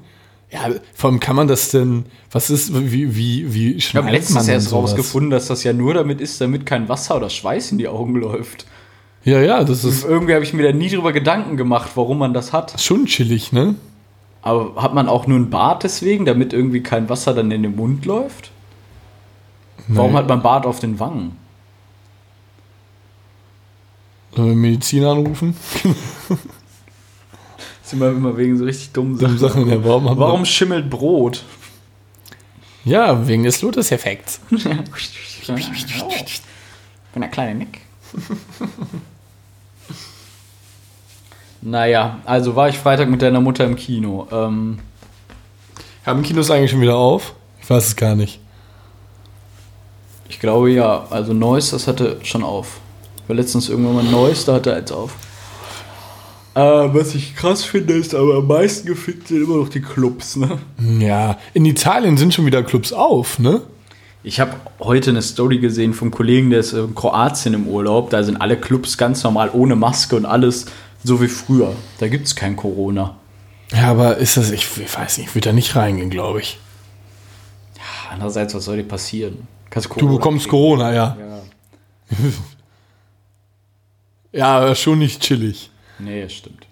Ja, 0.53 0.69
vor 0.93 1.09
allem 1.09 1.19
kann 1.19 1.35
man 1.35 1.47
das 1.47 1.71
denn, 1.71 2.05
was 2.31 2.51
ist, 2.51 2.71
wie, 2.91 3.15
wie, 3.15 3.53
wie 3.55 3.71
Ich 3.73 3.95
habe 3.95 4.11
letztens 4.11 4.47
erst 4.47 4.71
rausgefunden, 4.71 5.31
dass 5.31 5.47
das 5.47 5.63
ja 5.63 5.73
nur 5.73 5.95
damit 5.95 6.21
ist, 6.21 6.39
damit 6.39 6.67
kein 6.67 6.87
Wasser 6.87 7.15
oder 7.17 7.31
Schweiß 7.31 7.71
in 7.71 7.79
die 7.79 7.87
Augen 7.87 8.15
läuft. 8.15 8.67
Ja, 9.23 9.41
ja, 9.41 9.63
das 9.63 9.83
ist 9.83 10.03
Irgendwie 10.03 10.33
habe 10.35 10.43
ich 10.43 10.53
mir 10.53 10.61
da 10.63 10.71
nie 10.71 10.89
drüber 10.89 11.11
Gedanken 11.11 11.57
gemacht, 11.57 11.91
warum 11.95 12.19
man 12.19 12.35
das 12.35 12.53
hat. 12.53 12.79
schon 12.79 13.07
chillig, 13.07 13.51
ne? 13.51 13.73
Aber 14.43 14.79
hat 14.81 14.93
man 14.93 15.07
auch 15.09 15.25
nur 15.25 15.37
einen 15.37 15.49
Bart 15.49 15.83
deswegen, 15.83 16.25
damit 16.25 16.53
irgendwie 16.53 16.83
kein 16.83 17.09
Wasser 17.09 17.33
dann 17.33 17.49
in 17.49 17.63
den 17.63 17.75
Mund 17.75 18.05
läuft? 18.05 18.51
Warum 19.87 20.11
Nee. 20.11 20.17
hat 20.17 20.27
man 20.27 20.43
Bart 20.43 20.65
auf 20.67 20.79
den 20.79 20.99
Wangen? 20.99 21.35
Sollen 24.35 24.49
wir 24.49 24.55
Medizin 24.55 25.03
anrufen? 25.05 25.55
Sind 27.83 27.99
wir 27.99 28.09
immer 28.09 28.37
wegen 28.37 28.57
so 28.57 28.63
richtig 28.63 28.91
dummen 28.93 29.17
Sachen, 29.19 29.37
Sachen 29.37 29.69
ja, 29.69 29.83
warum, 29.83 30.05
Warum 30.17 30.45
schimmelt 30.45 30.89
Brot? 30.89 31.43
Ja, 32.85 33.27
wegen 33.27 33.43
des 33.43 33.61
Lotus-Effekts. 33.61 34.39
Ich 34.51 34.63
bin 37.13 37.21
der 37.21 37.29
kleine 37.29 37.55
Nick. 37.55 37.81
naja, 41.61 42.19
also 42.25 42.55
war 42.55 42.69
ich 42.69 42.77
Freitag 42.77 43.09
mit 43.09 43.21
deiner 43.21 43.41
Mutter 43.41 43.65
im 43.65 43.75
Kino. 43.75 44.27
Ähm, 44.31 44.79
Haben 46.05 46.23
Kinos 46.23 46.49
eigentlich 46.51 46.71
schon 46.71 46.81
wieder 46.81 46.95
auf? 46.95 47.33
Ich 47.61 47.69
weiß 47.69 47.87
es 47.87 47.95
gar 47.95 48.15
nicht. 48.15 48.39
ich 50.29 50.39
glaube 50.39 50.71
ja, 50.71 51.05
also 51.09 51.33
Neuss, 51.33 51.71
das 51.71 51.87
hatte 51.87 52.17
schon 52.23 52.43
auf. 52.43 52.79
Ich 53.17 53.29
war 53.29 53.35
letztens 53.35 53.69
irgendwann 53.69 53.95
mal 53.95 54.03
Neuss, 54.03 54.45
da 54.45 54.55
hatte 54.55 54.71
er 54.71 54.77
eins 54.77 54.91
auf. 54.91 55.15
Äh, 56.55 56.59
was 56.59 57.15
ich 57.15 57.35
krass 57.35 57.63
finde, 57.63 57.93
ist 57.95 58.13
aber 58.13 58.35
am 58.35 58.47
meisten 58.47 58.87
gefickt 58.87 59.27
sind 59.27 59.43
immer 59.43 59.57
noch 59.57 59.69
die 59.69 59.81
Clubs, 59.81 60.35
ne? 60.35 60.59
Ja, 60.99 61.37
in 61.53 61.65
Italien 61.65 62.17
sind 62.17 62.33
schon 62.33 62.45
wieder 62.45 62.61
Clubs 62.61 62.93
auf, 62.93 63.39
ne? 63.39 63.61
Ich 64.23 64.39
habe 64.39 64.55
heute 64.79 65.09
eine 65.09 65.21
Story 65.21 65.57
gesehen 65.57 65.93
vom 65.93 66.11
Kollegen, 66.11 66.49
der 66.49 66.59
ist 66.59 66.73
in 66.73 66.95
Kroatien 66.95 67.55
im 67.55 67.67
Urlaub. 67.67 68.09
Da 68.09 68.23
sind 68.23 68.37
alle 68.37 68.55
Clubs 68.55 68.97
ganz 68.97 69.23
normal 69.23 69.49
ohne 69.51 69.75
Maske 69.75 70.15
und 70.15 70.25
alles 70.25 70.67
so 71.03 71.21
wie 71.21 71.27
früher. 71.27 71.73
Da 71.99 72.07
gibt 72.07 72.27
es 72.27 72.35
kein 72.35 72.55
Corona. 72.55 73.17
Ja, 73.73 73.89
aber 73.89 74.17
ist 74.17 74.37
das, 74.37 74.51
ich, 74.51 74.65
ich 74.77 74.97
weiß 74.97 75.17
nicht, 75.17 75.27
ich 75.29 75.35
würde 75.35 75.49
da 75.49 75.53
nicht 75.53 75.75
reingehen, 75.75 76.09
glaube 76.09 76.39
ich. 76.39 76.59
Andererseits, 78.11 78.53
was 78.53 78.65
soll 78.65 78.77
dir 78.77 78.83
passieren? 78.83 79.47
Kannst 79.69 79.89
Du 79.97 80.07
bekommst 80.07 80.47
Corona, 80.47 80.93
ja. 80.93 81.17
Ja. 81.19 81.41
Ja, 84.35 84.57
aber 84.57 84.73
schon 84.73 84.97
nicht 84.97 85.21
chillig. 85.21 85.69
Nee, 86.03 86.23
das 86.23 86.33
stimmt. 86.33 86.67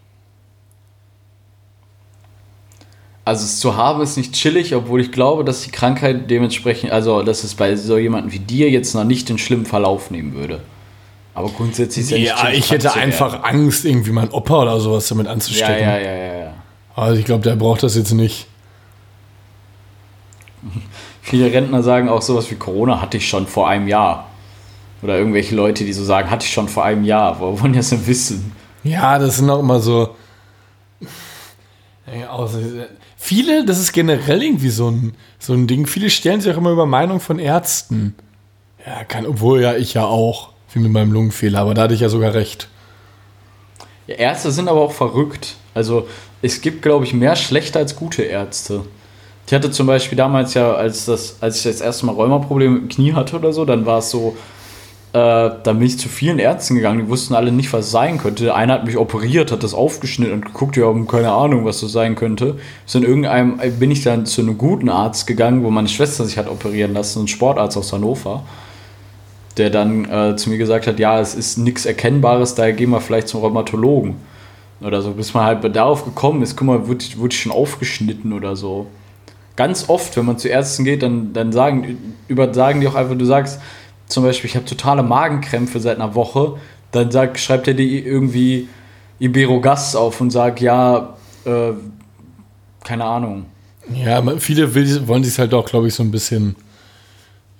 Also 3.23 3.45
es 3.45 3.59
zu 3.59 3.75
haben 3.77 4.01
ist 4.01 4.17
nicht 4.17 4.33
chillig, 4.33 4.73
obwohl 4.75 4.99
ich 4.99 5.11
glaube, 5.11 5.43
dass 5.45 5.61
die 5.61 5.69
Krankheit 5.71 6.29
dementsprechend, 6.29 6.91
also 6.91 7.21
dass 7.21 7.43
es 7.43 7.53
bei 7.53 7.75
so 7.75 7.97
jemandem 7.97 8.31
wie 8.31 8.39
dir 8.39 8.69
jetzt 8.69 8.95
noch 8.95 9.03
nicht 9.03 9.29
den 9.29 9.37
schlimmen 9.37 9.65
Verlauf 9.65 10.09
nehmen 10.09 10.33
würde. 10.33 10.61
Aber 11.35 11.49
grundsätzlich 11.49 12.05
ist 12.05 12.11
ja 12.11 12.17
nicht 12.17 12.27
Ja, 12.29 12.35
chillig, 12.37 12.59
ich 12.59 12.71
hätte 12.71 12.93
einfach. 12.93 13.43
Angst, 13.43 13.85
irgendwie 13.85 14.11
mein 14.11 14.31
Opa 14.31 14.63
oder 14.63 14.79
sowas 14.79 15.07
damit 15.07 15.27
Ja, 15.27 15.31
anzustecken. 15.33 15.81
ja, 15.83 15.97
ja, 15.99 16.11
ja, 16.15 16.39
ja. 16.45 16.53
Also 16.95 17.19
ich 17.19 17.25
glaube, 17.25 17.43
der 17.43 17.55
braucht 17.55 17.83
das 17.83 17.95
jetzt 17.95 18.11
nicht. 18.11 18.47
Viele 21.21 21.53
Rentner 21.53 21.83
sagen 21.83 22.09
auch 22.09 22.21
sowas 22.21 22.49
wie 22.51 22.55
Corona 22.55 23.01
hatte 23.01 23.17
ich 23.17 23.29
schon 23.29 23.47
vor 23.47 23.69
einem 23.69 23.87
Jahr. 23.87 24.27
Oder 25.03 25.17
irgendwelche 25.17 25.55
Leute, 25.55 25.83
die 25.85 25.93
so 25.93 26.03
sagen, 26.03 26.29
hatte 26.29 26.45
ich 26.45 26.51
schon 26.53 26.67
vor 26.67 26.83
einem 26.85 27.03
Jahr. 27.03 27.39
Wo 27.39 27.59
wollen 27.61 27.73
das 27.73 27.89
denn 27.89 28.05
wissen? 28.07 28.51
Ja, 28.83 29.19
das 29.19 29.37
sind 29.37 29.49
auch 29.49 29.59
immer 29.59 29.79
so. 29.79 30.15
Viele, 33.17 33.65
das 33.65 33.79
ist 33.79 33.93
generell 33.93 34.43
irgendwie 34.43 34.69
so 34.69 34.89
ein, 34.89 35.13
so 35.39 35.53
ein 35.53 35.67
Ding. 35.67 35.85
Viele 35.85 36.09
stellen 36.09 36.41
sich 36.41 36.53
auch 36.53 36.57
immer 36.57 36.71
über 36.71 36.85
Meinung 36.85 37.19
von 37.19 37.39
Ärzten. 37.39 38.15
Ja, 38.85 39.03
kann, 39.03 39.25
obwohl 39.25 39.61
ja 39.61 39.75
ich 39.75 39.93
ja 39.93 40.05
auch, 40.05 40.49
wie 40.73 40.79
mit 40.79 40.91
meinem 40.91 41.11
Lungenfehler, 41.11 41.59
aber 41.59 41.73
da 41.73 41.83
hatte 41.83 41.93
ich 41.93 41.99
ja 41.99 42.09
sogar 42.09 42.33
recht. 42.33 42.67
Ja, 44.07 44.15
Ärzte 44.15 44.51
sind 44.51 44.67
aber 44.67 44.81
auch 44.81 44.91
verrückt. 44.91 45.55
Also 45.73 46.07
es 46.41 46.61
gibt, 46.61 46.81
glaube 46.81 47.05
ich, 47.05 47.13
mehr 47.13 47.35
schlechte 47.35 47.79
als 47.79 47.95
gute 47.95 48.23
Ärzte. 48.23 48.81
Ich 49.47 49.53
hatte 49.53 49.71
zum 49.71 49.87
Beispiel 49.87 50.17
damals 50.17 50.53
ja, 50.53 50.73
als, 50.73 51.05
das, 51.05 51.37
als 51.41 51.57
ich 51.57 51.63
das 51.63 51.81
erste 51.81 52.05
Mal 52.05 52.13
Rheumaprobleme 52.13 52.73
mit 52.75 52.81
dem 52.83 52.89
Knie 52.89 53.13
hatte 53.13 53.35
oder 53.35 53.53
so, 53.53 53.65
dann 53.65 53.85
war 53.85 53.99
es 53.99 54.09
so, 54.09 54.35
äh, 55.13 55.51
da 55.63 55.73
bin 55.73 55.81
ich 55.81 55.99
zu 55.99 56.09
vielen 56.09 56.39
Ärzten 56.39 56.75
gegangen, 56.75 56.99
die 56.99 57.09
wussten 57.09 57.33
alle 57.35 57.51
nicht, 57.51 57.71
was 57.73 57.91
sein 57.91 58.17
könnte. 58.17 58.45
Der 58.45 58.55
eine 58.55 58.73
hat 58.73 58.85
mich 58.85 58.97
operiert, 58.97 59.51
hat 59.51 59.63
das 59.63 59.73
aufgeschnitten 59.73 60.33
und 60.33 60.45
geguckt, 60.45 60.77
ja, 60.77 60.91
keine 61.07 61.31
Ahnung, 61.31 61.65
was 61.65 61.81
das 61.81 61.91
sein 61.91 62.15
könnte. 62.15 62.55
Bis 62.85 62.95
in 62.95 63.03
irgendeinem 63.03 63.59
bin 63.79 63.91
ich 63.91 64.03
dann 64.03 64.25
zu 64.25 64.41
einem 64.41 64.57
guten 64.57 64.89
Arzt 64.89 65.27
gegangen, 65.27 65.63
wo 65.63 65.69
meine 65.69 65.89
Schwester 65.89 66.25
sich 66.25 66.37
hat 66.37 66.49
operieren 66.49 66.93
lassen, 66.93 67.23
ein 67.23 67.27
Sportarzt 67.27 67.77
aus 67.77 67.91
Hannover 67.91 68.43
der 69.57 69.69
dann 69.69 70.05
äh, 70.05 70.35
zu 70.35 70.49
mir 70.49 70.57
gesagt 70.57 70.87
hat, 70.87 70.99
ja, 70.99 71.19
es 71.19 71.35
ist 71.35 71.57
nichts 71.57 71.85
Erkennbares, 71.85 72.55
daher 72.55 72.73
gehen 72.73 72.89
wir 72.89 73.01
vielleicht 73.01 73.27
zum 73.27 73.41
Rheumatologen. 73.41 74.15
Oder 74.81 75.01
so, 75.01 75.11
bis 75.11 75.33
man 75.33 75.45
halt 75.45 75.75
darauf 75.75 76.05
gekommen 76.05 76.41
ist, 76.41 76.55
guck 76.55 76.67
mal, 76.67 76.87
wurde, 76.87 77.05
wurde 77.17 77.33
ich 77.33 77.41
schon 77.41 77.51
aufgeschnitten 77.51 78.33
oder 78.33 78.55
so. 78.55 78.87
Ganz 79.55 79.89
oft, 79.89 80.17
wenn 80.17 80.25
man 80.25 80.37
zu 80.37 80.47
Ärzten 80.47 80.85
geht, 80.85 81.03
dann, 81.03 81.33
dann 81.33 81.51
sagen, 81.51 82.15
über, 82.27 82.51
sagen 82.53 82.81
die 82.81 82.87
auch 82.87 82.95
einfach, 82.95 83.15
du 83.15 83.25
sagst 83.25 83.59
zum 84.11 84.23
Beispiel, 84.23 84.49
ich 84.49 84.55
habe 84.55 84.65
totale 84.65 85.03
Magenkrämpfe 85.03 85.79
seit 85.79 85.95
einer 85.95 86.15
Woche, 86.15 86.57
dann 86.91 87.11
sagt, 87.11 87.39
schreibt 87.39 87.67
er 87.67 87.73
dir 87.73 88.05
irgendwie 88.05 88.67
Iberogast 89.19 89.95
auf 89.95 90.19
und 90.19 90.31
sagt, 90.31 90.59
ja, 90.59 91.15
äh, 91.45 91.71
keine 92.83 93.05
Ahnung. 93.05 93.45
Ja, 93.93 94.21
viele 94.37 94.73
will, 94.73 95.07
wollen 95.07 95.23
sich 95.23 95.37
halt 95.39 95.53
auch, 95.53 95.65
glaube 95.65 95.87
ich, 95.87 95.93
so 95.93 96.03
ein 96.03 96.11
bisschen 96.11 96.55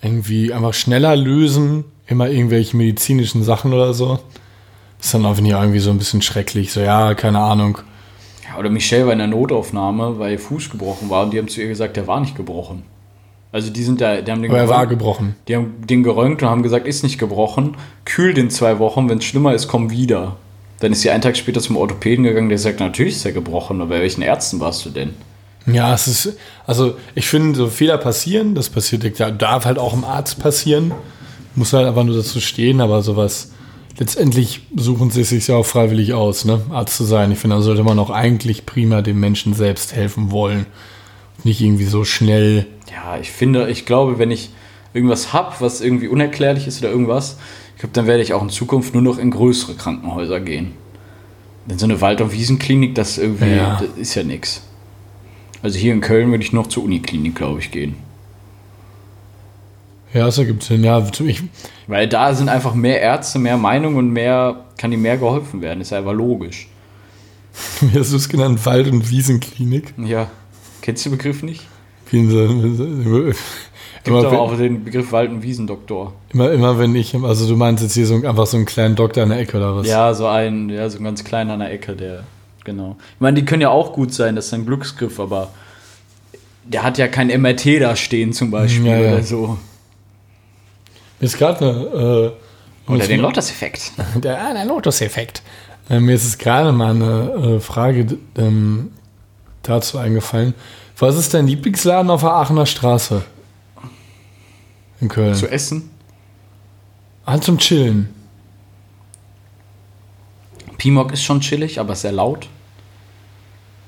irgendwie 0.02 0.54
einfach 0.54 0.74
schneller 0.74 1.16
lösen. 1.16 1.86
Immer 2.08 2.30
irgendwelche 2.30 2.76
medizinischen 2.76 3.44
Sachen 3.44 3.74
oder 3.74 3.94
so. 3.94 4.20
Ist 5.00 5.14
dann 5.14 5.26
auch 5.26 5.38
ich, 5.38 5.46
irgendwie 5.46 5.80
so 5.80 5.92
ein 5.92 5.98
bisschen 5.98 6.22
schrecklich. 6.22 6.72
So, 6.74 6.82
ja, 6.82 7.14
keine 7.14 7.40
Ahnung. 7.40 7.80
Ja, 8.48 8.60
oder 8.60 8.70
Michelle 8.70 9.06
war 9.06 9.14
in 9.14 9.20
der 9.20 9.28
Notaufnahme, 9.28 10.20
weil 10.20 10.34
ihr 10.34 10.40
Fuß 10.40 10.70
gebrochen 10.70 11.10
war 11.10 11.24
und 11.24 11.32
die 11.32 11.40
haben 11.40 11.48
zu 11.48 11.62
ihr 11.62 11.68
gesagt, 11.68 11.96
der 11.96 12.08
war 12.08 12.20
nicht 12.20 12.36
gebrochen. 12.36 12.84
Also 13.52 13.70
die 13.70 13.84
sind 13.84 14.00
da, 14.00 14.22
die 14.22 14.32
haben 14.32 14.42
den 14.42 14.52
Aber 14.52 14.62
er 14.62 14.70
war 14.70 14.88
gebrochen. 14.88 15.36
Die 15.48 15.56
haben 15.56 15.74
den 15.86 16.04
geröntgt 16.04 16.42
und 16.42 16.50
haben 16.50 16.64
gesagt, 16.64 16.88
ist 16.88 17.04
nicht 17.04 17.18
gebrochen. 17.18 17.76
Kühl 18.06 18.34
den 18.34 18.50
zwei 18.50 18.80
Wochen, 18.80 19.10
wenn 19.10 19.18
es 19.18 19.26
schlimmer 19.26 19.54
ist, 19.54 19.68
komm 19.68 19.90
wieder. 19.90 20.38
Dann 20.80 20.94
ist 20.94 21.02
sie 21.02 21.12
einen 21.12 21.22
Tag 21.22 21.36
später 21.36 21.60
zum 21.60 21.78
Orthopäden 21.78 22.24
gegangen, 22.24 22.50
der 22.50 22.58
sagt, 22.58 22.80
natürlich 22.80 23.16
ist 23.16 23.26
er 23.26 23.34
gebrochen. 23.34 23.82
Aber 23.82 23.90
bei 23.90 24.02
welchen 24.02 24.22
Ärzten 24.22 24.60
warst 24.60 24.86
du 24.86 24.90
denn? 24.90 25.14
Ja, 25.68 25.94
es 25.94 26.08
ist, 26.08 26.38
also 26.66 26.96
ich 27.14 27.28
finde, 27.28 27.56
so 27.56 27.68
Fehler 27.68 27.98
passieren, 27.98 28.56
das 28.56 28.70
passiert, 28.70 29.20
ja, 29.20 29.30
darf 29.30 29.66
halt 29.66 29.78
auch 29.78 29.94
im 29.94 30.04
Arzt 30.04 30.40
passieren. 30.40 30.92
Muss 31.54 31.74
halt 31.74 31.88
einfach 31.88 32.04
nur 32.04 32.16
dazu 32.16 32.40
stehen, 32.40 32.82
aber 32.82 33.02
sowas. 33.02 33.52
Letztendlich 33.98 34.62
suchen 34.76 35.12
sie 35.12 35.22
es 35.22 35.30
sich 35.30 35.48
ja 35.48 35.56
auch 35.56 35.66
freiwillig 35.66 36.14
aus, 36.14 36.46
ne, 36.46 36.62
Arzt 36.72 36.96
zu 36.96 37.04
sein. 37.04 37.32
Ich 37.32 37.40
finde, 37.40 37.58
da 37.58 37.62
sollte 37.62 37.84
man 37.84 38.00
auch 38.00 38.10
eigentlich 38.10 38.66
prima 38.66 39.02
dem 39.02 39.20
Menschen 39.20 39.54
selbst 39.54 39.94
helfen 39.94 40.32
wollen. 40.32 40.66
Nicht 41.44 41.62
irgendwie 41.62 41.86
so 41.86 42.04
schnell. 42.06 42.68
Ja, 42.92 43.18
ich 43.20 43.32
finde, 43.32 43.70
ich 43.70 43.86
glaube, 43.86 44.20
wenn 44.20 44.32
ich 44.32 44.52
irgendwas 44.94 45.34
habe, 45.34 45.56
was 45.60 45.82
irgendwie 45.82 46.08
unerklärlich 46.08 46.68
ist 46.68 46.80
oder 46.82 46.92
irgendwas, 46.92 47.38
ich 47.76 47.80
glaube, 47.82 47.94
dann 47.94 48.06
werde 48.08 48.22
ich 48.22 48.34
auch 48.34 48.44
in 48.44 48.50
Zukunft 48.50 48.94
nur 48.94 49.02
noch 49.04 49.18
in 49.18 49.32
größere 49.32 49.76
Krankenhäuser 49.76 50.40
gehen. 50.40 50.74
Denn 51.66 51.80
so 51.80 51.86
eine 51.86 52.02
Wald- 52.02 52.22
und 52.22 52.32
Wiesenklinik, 52.34 52.96
das 52.96 53.18
irgendwie, 53.18 53.56
Ja. 53.56 53.80
das 53.80 53.98
ist 53.98 54.16
ja 54.16 54.24
nichts. 54.24 54.62
Also 55.64 55.78
hier 55.78 55.94
in 55.94 56.02
Köln 56.02 56.32
würde 56.32 56.44
ich 56.44 56.54
noch 56.54 56.68
zur 56.68 56.84
Uniklinik, 56.84 57.36
glaube 57.36 57.60
ich, 57.60 57.72
gehen. 57.72 57.96
Ja, 60.14 60.26
das 60.26 60.38
ergibt 60.38 60.64
Sinn. 60.64 60.84
Ja, 60.84 61.08
ich, 61.26 61.44
Weil 61.88 62.08
da 62.08 62.34
sind 62.34 62.50
einfach 62.50 62.74
mehr 62.74 63.00
Ärzte, 63.00 63.40
mehr 63.40 63.58
Meinung 63.58 63.96
und 63.96 64.10
mehr, 64.12 64.66
kann 64.78 64.92
ihnen 64.92 65.04
mehr 65.04 65.18
geholfen 65.18 65.62
werden. 65.62 65.80
Ist 65.82 65.92
ja 65.92 66.00
einfach 66.00 66.14
logisch. 66.14 66.68
wie 67.82 67.98
hast 67.98 68.12
du 68.12 68.18
es 68.18 68.28
genannt? 68.28 68.66
Wald- 68.66 68.92
und 68.92 69.10
Wiesenklinik. 69.10 69.94
Ja. 69.98 70.30
Kennst 70.82 71.06
du 71.06 71.10
den 71.10 71.18
Begriff 71.18 71.44
nicht? 71.44 71.68
Gibt 72.10 72.34
immer, 74.08 74.40
auch 74.40 74.58
den 74.58 74.84
Begriff 74.84 75.12
Wald- 75.12 75.30
und 75.30 75.44
Wiesendoktor. 75.44 76.14
immer, 76.34 76.52
immer 76.52 76.80
wenn 76.80 76.96
ich, 76.96 77.16
also 77.16 77.48
du 77.48 77.56
meinst 77.56 77.84
jetzt 77.84 77.94
hier 77.94 78.06
so 78.08 78.16
einfach 78.16 78.48
so 78.48 78.58
einen 78.58 78.66
kleinen 78.66 78.96
Doktor 78.96 79.24
an 79.24 79.30
der 79.30 79.40
Ecke 79.40 79.58
oder 79.58 79.76
was? 79.76 79.88
Ja, 79.88 80.14
so 80.14 80.26
ein, 80.28 80.70
ja, 80.70 80.90
so 80.90 80.98
ein 80.98 81.04
ganz 81.04 81.24
kleiner 81.24 81.54
an 81.54 81.60
der 81.60 81.72
Ecke, 81.72 81.96
der 81.96 82.24
Genau. 82.64 82.96
Ich 83.16 83.22
meine, 83.22 83.40
die 83.40 83.46
können 83.46 83.62
ja 83.62 83.70
auch 83.70 83.94
gut 83.94 84.14
sein, 84.14 84.36
das 84.36 84.48
ist 84.48 84.54
ein 84.54 84.66
Glücksgriff, 84.66 85.20
aber 85.20 85.50
der 86.64 86.84
hat 86.84 86.98
ja 86.98 87.08
kein 87.08 87.28
MRT 87.28 87.82
da 87.82 87.96
stehen 87.96 88.34
zum 88.34 88.52
Beispiel 88.52 88.86
Ja, 88.86 89.00
ja. 89.00 89.14
oder 89.14 89.24
so. 89.24 89.58
Mir 91.20 91.26
ist 91.26 91.38
gerade 91.38 91.60
eine. 91.60 92.34
Äh, 92.88 92.92
Oder 92.92 93.08
den 93.08 93.20
Lotus-Effekt. 93.22 93.92
Der, 94.24 94.42
ah, 94.44 94.54
der 94.54 94.66
Lotus-Effekt. 94.66 95.44
Äh, 95.90 96.00
mir 96.00 96.16
ist 96.16 96.26
es 96.26 96.38
gerade 96.38 96.72
mal 96.72 96.96
eine 96.96 97.56
äh, 97.58 97.60
Frage 97.60 98.18
ähm, 98.38 98.92
dazu 99.64 99.98
eingefallen. 99.98 100.54
Was 100.98 101.18
ist 101.18 101.34
dein 101.34 101.48
Lieblingsladen 101.48 102.12
auf 102.12 102.22
der 102.22 102.32
Aachener 102.32 102.66
Straße? 102.66 103.24
In 105.00 105.08
Köln. 105.10 105.34
Zu 105.36 105.48
essen. 105.50 105.90
Ah, 107.26 107.40
zum 107.40 107.58
Chillen. 107.58 108.10
Pimok 110.78 111.12
ist 111.12 111.24
schon 111.24 111.42
chillig, 111.42 111.80
aber 111.80 111.96
sehr 111.96 112.12
laut. 112.12 112.48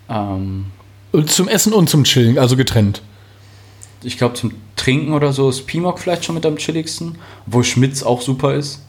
Ähm, 0.09 0.65
Und 1.11 1.29
zum 1.31 1.47
Essen 1.47 1.73
und 1.73 1.89
zum 1.89 2.03
Chillen, 2.03 2.37
also 2.37 2.55
getrennt. 2.55 3.01
ich 4.03 4.17
glaube, 4.17 4.35
zum 4.35 4.53
Trinken 4.75 5.13
oder 5.13 5.33
so 5.33 5.49
ist 5.49 5.65
Pimok 5.65 5.97
vielleicht 5.99 6.25
schon 6.25 6.35
mit 6.35 6.45
am 6.45 6.57
chilligsten, 6.57 7.17
obwohl 7.47 7.63
Schmitz 7.63 8.03
auch 8.03 8.21
super 8.21 8.53
ist. 8.55 8.81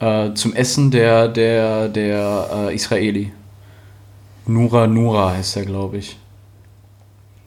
Äh, 0.00 0.34
zum 0.34 0.54
Essen 0.54 0.90
der, 0.90 1.28
der, 1.28 1.88
der 1.88 2.48
äh, 2.70 2.74
Israeli. 2.74 3.32
Nura 4.46 4.86
Nura 4.86 5.32
heißt 5.32 5.56
er, 5.56 5.64
glaube 5.64 5.98
ich. 5.98 6.16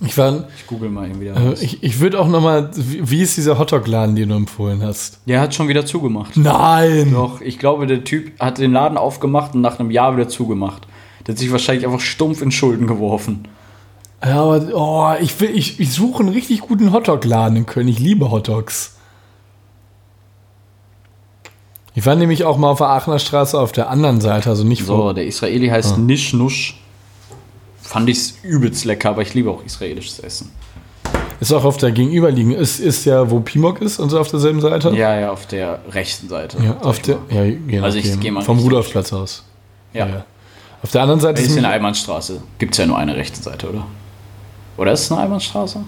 Ich 0.05 0.17
war, 0.17 0.47
Ich 0.57 0.67
google 0.67 0.89
mal 0.89 1.09
eben 1.09 1.21
wieder. 1.21 1.35
äh, 1.37 1.53
ich, 1.61 1.81
ich 1.83 1.99
würde 1.99 2.19
auch 2.19 2.27
noch 2.27 2.41
mal, 2.41 2.69
wie, 2.75 3.09
wie 3.09 3.21
ist 3.21 3.37
dieser 3.37 3.57
Hotdog-Laden, 3.57 4.15
den 4.15 4.29
du 4.29 4.35
empfohlen 4.35 4.81
hast? 4.83 5.19
Der 5.27 5.39
hat 5.39 5.53
schon 5.55 5.67
wieder 5.69 5.85
zugemacht. 5.85 6.35
Nein! 6.35 7.11
Doch, 7.13 7.39
ich 7.41 7.57
glaube, 7.59 7.87
der 7.87 8.03
Typ 8.03 8.37
hat 8.39 8.57
den 8.57 8.73
Laden 8.73 8.97
aufgemacht 8.97 9.53
und 9.55 9.61
nach 9.61 9.79
einem 9.79 9.91
Jahr 9.91 10.15
wieder 10.17 10.27
zugemacht. 10.27 10.87
Der 11.25 11.33
hat 11.35 11.39
sich 11.39 11.51
wahrscheinlich 11.51 11.85
einfach 11.85 12.01
stumpf 12.01 12.41
in 12.41 12.51
Schulden 12.51 12.85
geworfen. 12.87 13.47
Ja, 14.25 14.41
aber 14.41 14.61
oh, 14.73 15.13
ich, 15.21 15.39
will, 15.39 15.51
ich, 15.53 15.79
ich 15.79 15.91
suche 15.93 16.23
einen 16.23 16.33
richtig 16.33 16.61
guten 16.61 16.91
Hotdog-Laden 16.91 17.55
in 17.57 17.65
Köln. 17.65 17.87
Ich 17.87 17.99
liebe 17.99 18.29
Hotdogs. 18.31 18.97
Ich 21.95 22.05
war 22.05 22.15
nämlich 22.15 22.43
auch 22.43 22.57
mal 22.57 22.71
auf 22.71 22.79
der 22.79 22.87
Aachener 22.87 23.19
Straße 23.19 23.57
auf 23.59 23.71
der 23.71 23.89
anderen 23.89 24.19
Seite, 24.19 24.49
also 24.49 24.63
nicht 24.63 24.85
So, 24.85 24.95
vor. 24.97 25.13
der 25.13 25.27
Israeli 25.27 25.67
heißt 25.67 25.97
Nish 25.99 26.33
Nush. 26.33 26.79
Fand 27.93 28.09
ich's 28.09 28.33
übelst 28.41 28.85
lecker, 28.85 29.11
aber 29.11 29.21
ich 29.21 29.35
liebe 29.35 29.51
auch 29.51 29.63
israelisches 29.63 30.17
Essen. 30.17 30.49
Ist 31.39 31.53
auch 31.53 31.63
auf 31.63 31.77
der 31.77 31.91
gegenüberliegenden. 31.91 32.59
Ist, 32.59 32.79
ist 32.79 33.05
ja, 33.05 33.29
wo 33.29 33.39
Pimok 33.39 33.81
ist 33.83 33.99
und 33.99 34.09
so 34.09 34.19
auf 34.19 34.29
derselben 34.29 34.61
Seite? 34.61 34.89
Ja, 34.95 35.19
ja, 35.19 35.31
auf 35.31 35.45
der 35.45 35.79
rechten 35.91 36.27
Seite. 36.27 36.57
Ja, 36.59 36.77
auf 36.81 36.97
der. 36.97 37.19
Ja, 37.29 37.43
je 37.43 37.79
Also 37.81 37.99
ich 37.99 38.05
nachdem. 38.05 38.19
geh 38.19 38.31
mal 38.31 38.41
Vom 38.41 38.57
Rudolfplatz 38.57 39.13
aus. 39.13 39.43
Ja. 39.93 40.07
Ja. 40.07 40.25
Auf 40.81 40.89
der 40.89 41.03
anderen 41.03 41.19
Seite 41.19 41.39
Das 41.39 41.51
ist 41.51 41.55
in 41.55 41.61
der 41.61 41.71
Einbahnstraße. 41.71 42.41
Gibt's 42.57 42.79
ja 42.79 42.87
nur 42.87 42.97
eine 42.97 43.15
rechte 43.15 43.39
Seite, 43.39 43.69
oder? 43.69 43.85
Oder 44.77 44.93
ist 44.93 45.01
es 45.01 45.11
eine 45.11 45.21
Einbahnstraße? 45.21 45.83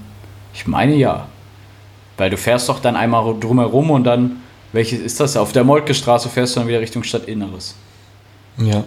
Ich 0.53 0.67
meine 0.67 0.93
ja. 0.93 1.27
Weil 2.17 2.29
du 2.29 2.37
fährst 2.37 2.69
doch 2.69 2.79
dann 2.81 2.95
einmal 2.95 3.33
drumherum 3.39 3.89
und 3.89 4.03
dann. 4.03 4.43
Welches 4.73 4.99
ist 4.99 5.19
das? 5.19 5.35
Auf 5.37 5.53
der 5.53 5.63
Moltke 5.63 5.95
Straße 5.95 6.29
fährst 6.29 6.55
du 6.55 6.59
dann 6.59 6.69
wieder 6.69 6.81
Richtung 6.81 7.01
Stadtinneres. 7.01 7.73
Ja. 8.59 8.83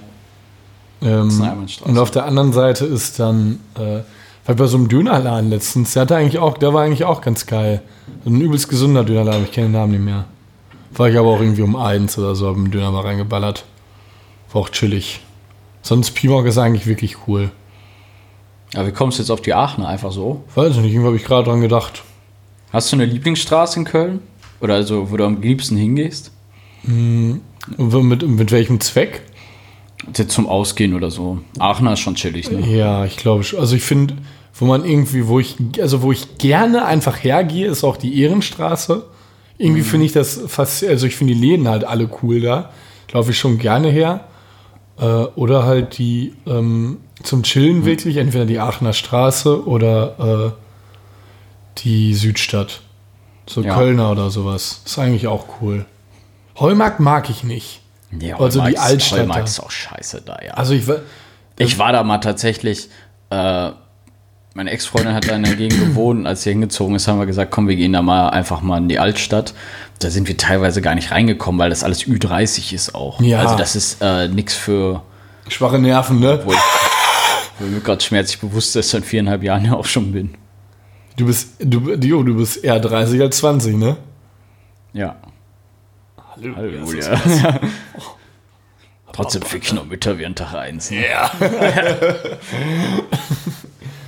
Ähm, 1.03 1.69
und 1.85 1.99
auf 1.99 2.11
der 2.11 2.25
anderen 2.25 2.53
Seite 2.53 2.85
ist 2.85 3.21
dann, 3.21 3.61
äh, 3.77 4.01
weil 4.47 4.55
bei 4.55 4.67
so 4.67 4.77
einem 4.77 4.89
Dönerladen 4.89 5.51
letztens, 5.51 5.93
der 5.93 6.03
hatte 6.03 6.17
eigentlich 6.17 6.39
auch, 6.39 6.59
der 6.59 6.73
war 6.75 6.83
eigentlich 6.83 7.05
auch 7.05 7.21
ganz 7.21 7.47
geil. 7.47 7.83
Ein 8.25 8.41
übelst 8.41 8.69
gesunder 8.69 9.05
Dönerladen, 9.05 9.45
ich 9.45 9.53
kenne 9.53 9.69
den 9.69 9.73
Namen 9.73 9.93
nicht 9.93 10.05
mehr. 10.05 10.25
War 10.93 11.09
ich 11.09 11.19
aber 11.19 11.29
auch 11.29 11.41
irgendwie 11.41 11.63
um 11.63 11.77
eins 11.77 12.19
oder 12.19 12.35
so, 12.35 12.49
hab 12.49 12.57
einen 12.57 12.71
Döner 12.71 12.91
mal 12.91 13.03
reingeballert. 13.03 13.65
War 14.53 14.63
auch 14.63 14.71
chillig. 14.71 15.21
Sonst 15.83 16.13
Pimok 16.13 16.47
ist 16.47 16.59
eigentlich 16.59 16.87
wirklich 16.87 17.29
cool. 17.29 17.51
Aber 18.75 18.87
wie 18.87 18.93
kommst 18.93 19.19
du 19.19 19.23
jetzt 19.23 19.31
auf 19.31 19.41
die 19.41 19.55
Aachener? 19.55 19.89
Einfach 19.89 20.13
so? 20.13 20.45
Weiß 20.55 20.73
ich 20.73 20.83
nicht, 20.83 20.93
irgendwie 20.93 21.07
habe 21.07 21.17
ich 21.17 21.25
gerade 21.25 21.45
dran 21.45 21.61
gedacht. 21.61 22.03
Hast 22.73 22.93
du 22.93 22.97
eine 22.97 23.07
Lieblingsstraße 23.07 23.79
in 23.79 23.85
Köln? 23.85 24.21
Oder 24.61 24.75
also, 24.75 25.11
wo 25.11 25.17
du 25.17 25.25
am 25.25 25.41
liebsten 25.41 25.77
hingehst? 25.77 26.33
Und 27.77 28.09
mit, 28.09 28.27
mit 28.27 28.51
welchem 28.51 28.81
Zweck? 28.81 29.23
Zum 30.29 30.47
Ausgehen 30.47 30.95
oder 30.95 31.11
so. 31.11 31.41
Aachener 31.59 31.95
ist 31.95 32.01
schon 32.01 32.15
chillig, 32.15 32.51
ne? 32.51 32.61
Ja, 32.67 33.05
ich 33.05 33.17
glaube 33.17 33.43
schon. 33.45 33.59
Also 33.59 33.77
ich 33.77 33.83
finde, 33.83 34.17
wo 34.55 34.65
man 34.65 34.85
irgendwie, 34.85 35.27
wo 35.27 35.39
ich, 35.41 35.57
also 35.81 36.03
wo 36.03 36.13
ich 36.13 36.39
gerne 36.39 36.85
einfach 36.85 37.23
hergehe, 37.23 37.67
ist 37.67 37.85
auch 37.85 37.97
die 37.97 38.21
Ehrenstraße. 38.23 39.05
Irgendwie 39.59 39.83
finde 39.83 40.07
ich 40.07 40.13
das 40.13 40.41
fast, 40.47 40.85
also 40.85 41.07
ich 41.07 41.17
finde 41.17 41.35
die 41.35 41.41
Läden 41.41 41.69
halt 41.69 41.85
alle 41.85 42.09
cool 42.23 42.41
da. 42.41 42.71
Laufe 43.13 43.33
ich 43.33 43.39
schon 43.39 43.59
gerne 43.59 43.89
her. 43.91 44.25
Äh, 45.01 45.05
oder 45.05 45.65
halt 45.65 45.99
die 45.99 46.35
ähm, 46.47 46.99
zum 47.23 47.43
Chillen 47.43 47.85
wirklich, 47.85 48.17
entweder 48.19 48.47
die 48.47 48.61
Aachener 48.61 48.93
Straße 48.93 49.67
oder 49.67 50.55
äh, 50.55 51.81
die 51.81 52.15
Südstadt. 52.15 52.83
So 53.49 53.63
Ja. 53.63 53.75
Kölner 53.75 54.11
oder 54.13 54.31
sowas. 54.31 54.83
Ist 54.85 54.99
eigentlich 54.99 55.27
auch 55.27 55.47
cool. 55.61 55.87
Heumarkt 56.59 57.01
mag 57.01 57.31
ich 57.31 57.45
nicht. 57.45 57.81
Ja, 58.21 58.39
Also 58.41 58.65
die 58.65 58.79
Altstadt 58.79 59.29
da. 59.29 59.39
ist 59.41 59.61
auch 59.61 59.71
scheiße 59.71 60.23
da, 60.25 60.39
ja. 60.45 60.55
Also 60.55 60.73
ich 60.75 60.87
wa- 60.89 61.01
Ich 61.59 61.79
war 61.79 61.93
da 61.93 62.03
mal 62.05 62.19
tatsächlich, 62.19 62.89
äh, 63.31 63.71
meine 64.55 64.71
Ex-Freundin 64.71 65.13
hat 65.15 65.29
da 65.29 65.37
in 65.37 65.43
der 65.45 65.57
Gegend 65.57 65.79
gewohnt, 65.89 66.27
als 66.27 66.43
sie 66.43 66.51
hingezogen 66.51 66.95
ist, 66.97 67.07
haben 67.07 67.19
wir 67.19 67.27
gesagt, 67.27 67.51
komm, 67.51 67.69
wir 67.69 67.77
gehen 67.77 67.93
da 67.93 68.01
mal 68.03 68.31
einfach 68.31 68.61
mal 68.63 68.79
in 68.79 68.89
die 68.89 68.99
Altstadt. 68.99 69.53
Da 69.99 70.11
sind 70.11 70.27
wir 70.29 70.37
teilweise 70.37 70.81
gar 70.81 70.95
nicht 70.95 71.11
reingekommen, 71.11 71.59
weil 71.59 71.71
das 71.71 71.85
alles 71.85 72.05
Ü30 72.05 72.73
ist 72.73 72.95
auch. 72.95 73.21
Ja. 73.21 73.41
Also 73.41 73.57
das 73.57 73.77
ist 73.77 73.99
äh, 74.01 74.29
nichts 74.29 74.55
für, 74.55 75.03
schwache 75.49 75.79
Nerven, 75.79 76.21
ne? 76.21 76.41
wo 76.45 76.53
ich, 76.53 76.59
mir 77.61 77.81
gerade 77.81 78.03
schmerzlich 78.03 78.39
bewusst 78.41 78.75
ist, 78.77 78.91
seit 78.91 79.05
viereinhalb 79.05 79.43
Jahren 79.43 79.65
ja 79.65 79.75
auch 79.75 79.85
schon 79.87 80.13
bin. 80.13 80.35
Du 81.17 81.27
bist, 81.27 81.51
du, 81.59 81.97
Dio, 81.97 82.23
du 82.23 82.37
bist 82.37 82.63
eher 82.65 82.79
30 82.79 83.21
als 83.21 83.39
20, 83.39 83.77
ne? 83.77 83.97
Ja. 84.93 85.17
Halleluja. 86.39 87.19
Halleluja. 87.19 87.61
Trotzdem 89.13 89.43
fick 89.43 89.65
ich 89.65 89.73
noch 89.73 89.87
Mütter 89.87 90.19
wie 90.19 90.27
an 90.27 90.35
Tag 90.35 90.55
1. 90.55 90.91
Ne? 90.93 91.05
Ja. 91.09 91.31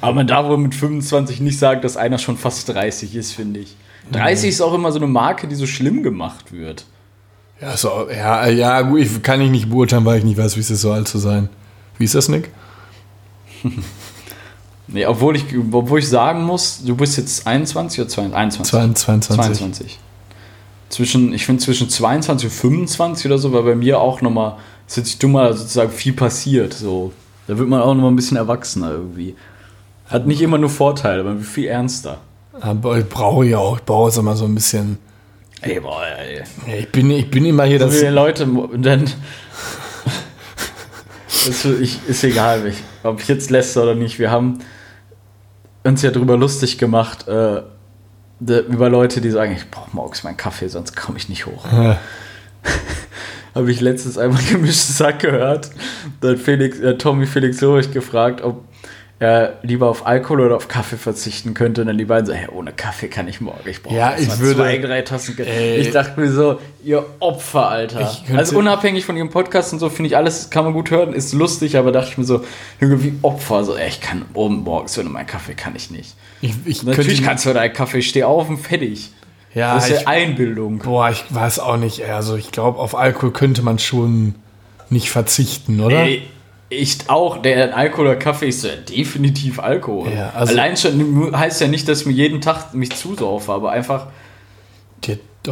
Aber 0.01 0.15
man 0.15 0.27
darf 0.27 0.47
wohl 0.47 0.59
mit 0.59 0.75
25 0.75 1.41
nicht 1.41 1.59
sagen, 1.59 1.83
dass 1.83 1.97
einer 1.97 2.19
schon 2.19 2.37
fast 2.37 2.69
30 2.69 3.15
ist, 3.17 3.33
finde 3.33 3.61
ich. 3.61 3.77
30 4.13 4.51
ist 4.51 4.61
auch 4.61 4.73
immer 4.75 4.93
so 4.93 4.99
eine 4.99 5.07
Marke, 5.07 5.47
die 5.49 5.55
so 5.55 5.67
schlimm 5.67 6.03
gemacht 6.03 6.53
wird. 6.53 6.85
Ja, 7.61 7.77
so, 7.77 8.09
ja, 8.11 8.47
ja, 8.49 8.81
gut, 8.83 9.01
ich 9.01 9.23
kann 9.23 9.41
ich 9.41 9.51
nicht 9.51 9.69
beurteilen, 9.69 10.05
weil 10.05 10.19
ich 10.19 10.25
nicht 10.25 10.39
weiß, 10.39 10.57
wie 10.57 10.61
es 10.61 10.71
ist, 10.71 10.81
so 10.81 10.93
alt 10.93 11.09
zu 11.09 11.19
sein. 11.19 11.49
Wie 11.99 12.05
ist 12.05 12.15
das, 12.15 12.29
Nick? 12.29 12.51
Nee, 14.93 15.07
obwohl 15.07 15.37
ich, 15.37 15.45
obwohl 15.71 16.01
ich 16.01 16.09
sagen 16.09 16.43
muss, 16.43 16.83
du 16.83 16.97
bist 16.97 17.17
jetzt 17.17 17.47
21 17.47 18.01
oder 18.01 18.09
22? 18.09 18.73
22. 18.73 19.37
22. 19.37 19.99
Zwischen, 20.91 21.33
ich 21.33 21.47
finde 21.47 21.63
zwischen 21.63 21.89
22 21.89 22.51
und 22.51 22.55
25 22.55 23.27
oder 23.27 23.39
so, 23.39 23.53
war 23.53 23.63
bei 23.63 23.75
mir 23.75 24.01
auch 24.01 24.21
nochmal, 24.21 24.57
es 24.87 24.97
hat 24.97 25.07
sich 25.07 25.19
dummer 25.19 25.53
sozusagen 25.55 25.91
viel 25.91 26.13
passiert. 26.13 26.75
So. 26.75 27.13
Da 27.47 27.57
wird 27.57 27.69
man 27.69 27.81
auch 27.81 27.95
nochmal 27.95 28.11
ein 28.11 28.17
bisschen 28.17 28.37
erwachsener 28.37 28.91
irgendwie. 28.91 29.35
Hat 30.07 30.27
nicht 30.27 30.43
immer 30.43 30.59
nur 30.59 30.69
Vorteile, 30.69 31.25
wird 31.25 31.43
viel 31.43 31.67
ernster. 31.67 32.19
Aber 32.61 32.99
ich 32.99 33.09
brauche 33.09 33.47
ja 33.47 33.59
auch, 33.59 33.79
ich 33.79 33.85
brauche 33.85 34.09
jetzt 34.09 34.19
immer 34.19 34.37
so 34.37 34.45
ein 34.45 34.55
bisschen. 34.55 34.99
Ey, 35.63 35.81
boah, 35.81 36.03
ey. 36.19 36.43
Ich 36.81 36.91
bin, 36.91 37.11
ich 37.11 37.31
bin 37.31 37.45
immer 37.45 37.65
hier 37.65 37.79
das. 37.79 37.97
Viele 37.97 38.11
Leute, 38.11 38.49
dann. 38.77 39.05
ist, 41.29 41.65
ich, 41.65 42.01
ist 42.09 42.25
egal, 42.25 42.73
ob 43.03 43.21
ich 43.21 43.29
jetzt 43.29 43.51
lässt 43.51 43.77
oder 43.77 43.95
nicht. 43.95 44.19
Wir 44.19 44.31
haben 44.31 44.59
uns 45.85 46.03
ja 46.03 46.11
drüber 46.11 46.37
lustig 46.37 46.79
gemacht, 46.79 47.29
äh, 47.29 47.63
über 48.41 48.89
Leute, 48.89 49.21
die 49.21 49.31
sagen, 49.31 49.53
ich 49.53 49.71
brauche 49.71 49.91
morgens 49.95 50.23
meinen 50.25 50.37
Kaffee, 50.37 50.69
sonst 50.69 50.97
komme 50.97 51.19
ich 51.19 51.29
nicht 51.29 51.47
hoch. 51.47 51.67
Habe 53.55 53.71
ich 53.71 53.81
letztens 53.81 54.17
einmal 54.17 54.43
gemischtes 54.51 54.97
Sack 54.97 55.21
gehört. 55.21 55.71
Da 56.21 56.31
hat 56.31 56.39
Felix, 56.39 56.79
äh, 56.79 56.97
Tommy 56.97 57.27
Felix 57.27 57.61
Lurich 57.61 57.91
gefragt, 57.93 58.43
ob 58.43 58.65
er 59.21 59.59
lieber 59.63 59.87
auf 59.89 60.07
Alkohol 60.07 60.41
oder 60.41 60.57
auf 60.57 60.67
Kaffee 60.69 60.97
verzichten 60.97 61.53
könnte. 61.55 61.83
Und 61.83 61.87
dann 61.89 61.99
die 61.99 62.07
beiden 62.07 62.27
so, 62.27 62.33
hey, 62.33 62.49
ohne 62.51 62.73
Kaffee 62.73 63.09
kann 63.09 63.29
ich 63.29 63.41
morgen. 63.43 63.69
Ich 63.69 63.83
brauche 63.83 63.95
Ja, 63.95 64.15
ich 64.19 64.39
würde- 64.41 64.57
zwei, 64.57 64.79
drei 64.79 65.03
Tassen. 65.03 65.37
Kaffee. 65.37 65.51
Ey. 65.51 65.77
Ich 65.77 65.91
dachte 65.91 66.19
mir 66.19 66.33
so, 66.33 66.59
ihr 66.83 67.05
Opfer, 67.21 67.69
Alter. 67.69 68.01
Ich 68.27 68.35
also 68.35 68.59
unabhängig 68.59 69.05
von 69.05 69.17
ihrem 69.19 69.29
Podcast 69.31 69.73
und 69.75 69.79
so, 69.79 69.91
finde 69.91 70.09
ich 70.09 70.17
alles, 70.17 70.49
kann 70.49 70.65
man 70.65 70.73
gut 70.73 70.91
hören, 70.91 71.13
ist 71.13 71.35
lustig, 71.35 71.77
aber 71.77 71.93
dachte 71.93 72.09
ich 72.13 72.19
mir 72.19 72.25
so, 72.25 72.45
Junge, 72.81 73.03
wie 73.05 73.13
Opfer. 73.23 73.63
So, 73.65 73.77
ey, 73.77 73.89
ich 73.89 74.01
kann 74.01 74.25
oben 74.33 74.65
morgens 74.65 74.99
ohne 74.99 75.11
meinen 75.11 75.27
Kaffee 75.27 75.55
kann 75.55 75.77
ich 75.77 75.91
nicht. 75.91 76.15
ich, 76.41 76.55
ich 76.65 76.83
Natürlich 76.83 77.23
kannst 77.23 77.45
du 77.45 77.53
deinen 77.53 77.75
Kaffee, 77.75 78.01
steh 78.03 78.25
auf 78.25 78.49
und 78.49 78.57
fertig. 78.57 79.11
Ja, 79.55 79.75
das 79.75 79.89
ist 79.91 79.97
ich, 79.97 80.01
ja 80.03 80.09
Einbildung. 80.09 80.79
boah, 80.79 81.11
ich 81.11 81.25
weiß 81.29 81.59
auch 81.59 81.77
nicht. 81.77 82.05
Also 82.05 82.37
ich 82.37 82.53
glaube, 82.53 82.79
auf 82.79 82.95
Alkohol 82.97 83.33
könnte 83.33 83.61
man 83.63 83.79
schon 83.79 84.37
nicht 84.89 85.11
verzichten, 85.11 85.81
oder? 85.81 86.05
Ey, 86.05 86.23
ich 86.71 86.99
auch, 87.09 87.39
der 87.43 87.77
Alkohol 87.77 88.07
oder 88.07 88.17
Kaffee 88.17 88.49
ist 88.49 88.65
ja 88.65 88.71
definitiv 88.77 89.59
Alkohol. 89.59 90.11
Ja, 90.17 90.31
also- 90.35 90.53
Allein 90.53 90.77
schon 90.77 91.37
heißt 91.37 91.61
ja 91.61 91.67
nicht, 91.69 91.87
dass 91.89 92.01
ich 92.03 92.07
mir 92.07 92.13
jeden 92.13 92.41
Tag 92.41 92.73
mich 92.75 92.91
zusaufe, 92.97 93.53
aber 93.53 93.73
einfach, 93.73 94.07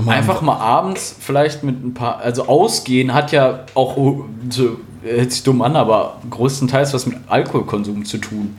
einfach 0.07 0.43
mal 0.43 0.57
abends 0.57 1.15
vielleicht 1.19 1.63
mit 1.65 1.85
ein 1.85 1.93
paar, 1.95 2.19
also 2.19 2.47
ausgehen 2.47 3.13
hat 3.15 3.33
ja 3.33 3.65
auch 3.75 3.97
so 4.51 4.79
hört 5.03 5.33
sich 5.33 5.43
dumm 5.43 5.63
an, 5.63 5.77
aber 5.77 6.19
größtenteils 6.31 6.93
was 6.95 7.07
mit 7.07 7.17
Alkoholkonsum 7.29 8.05
zu 8.05 8.19
tun. 8.19 8.57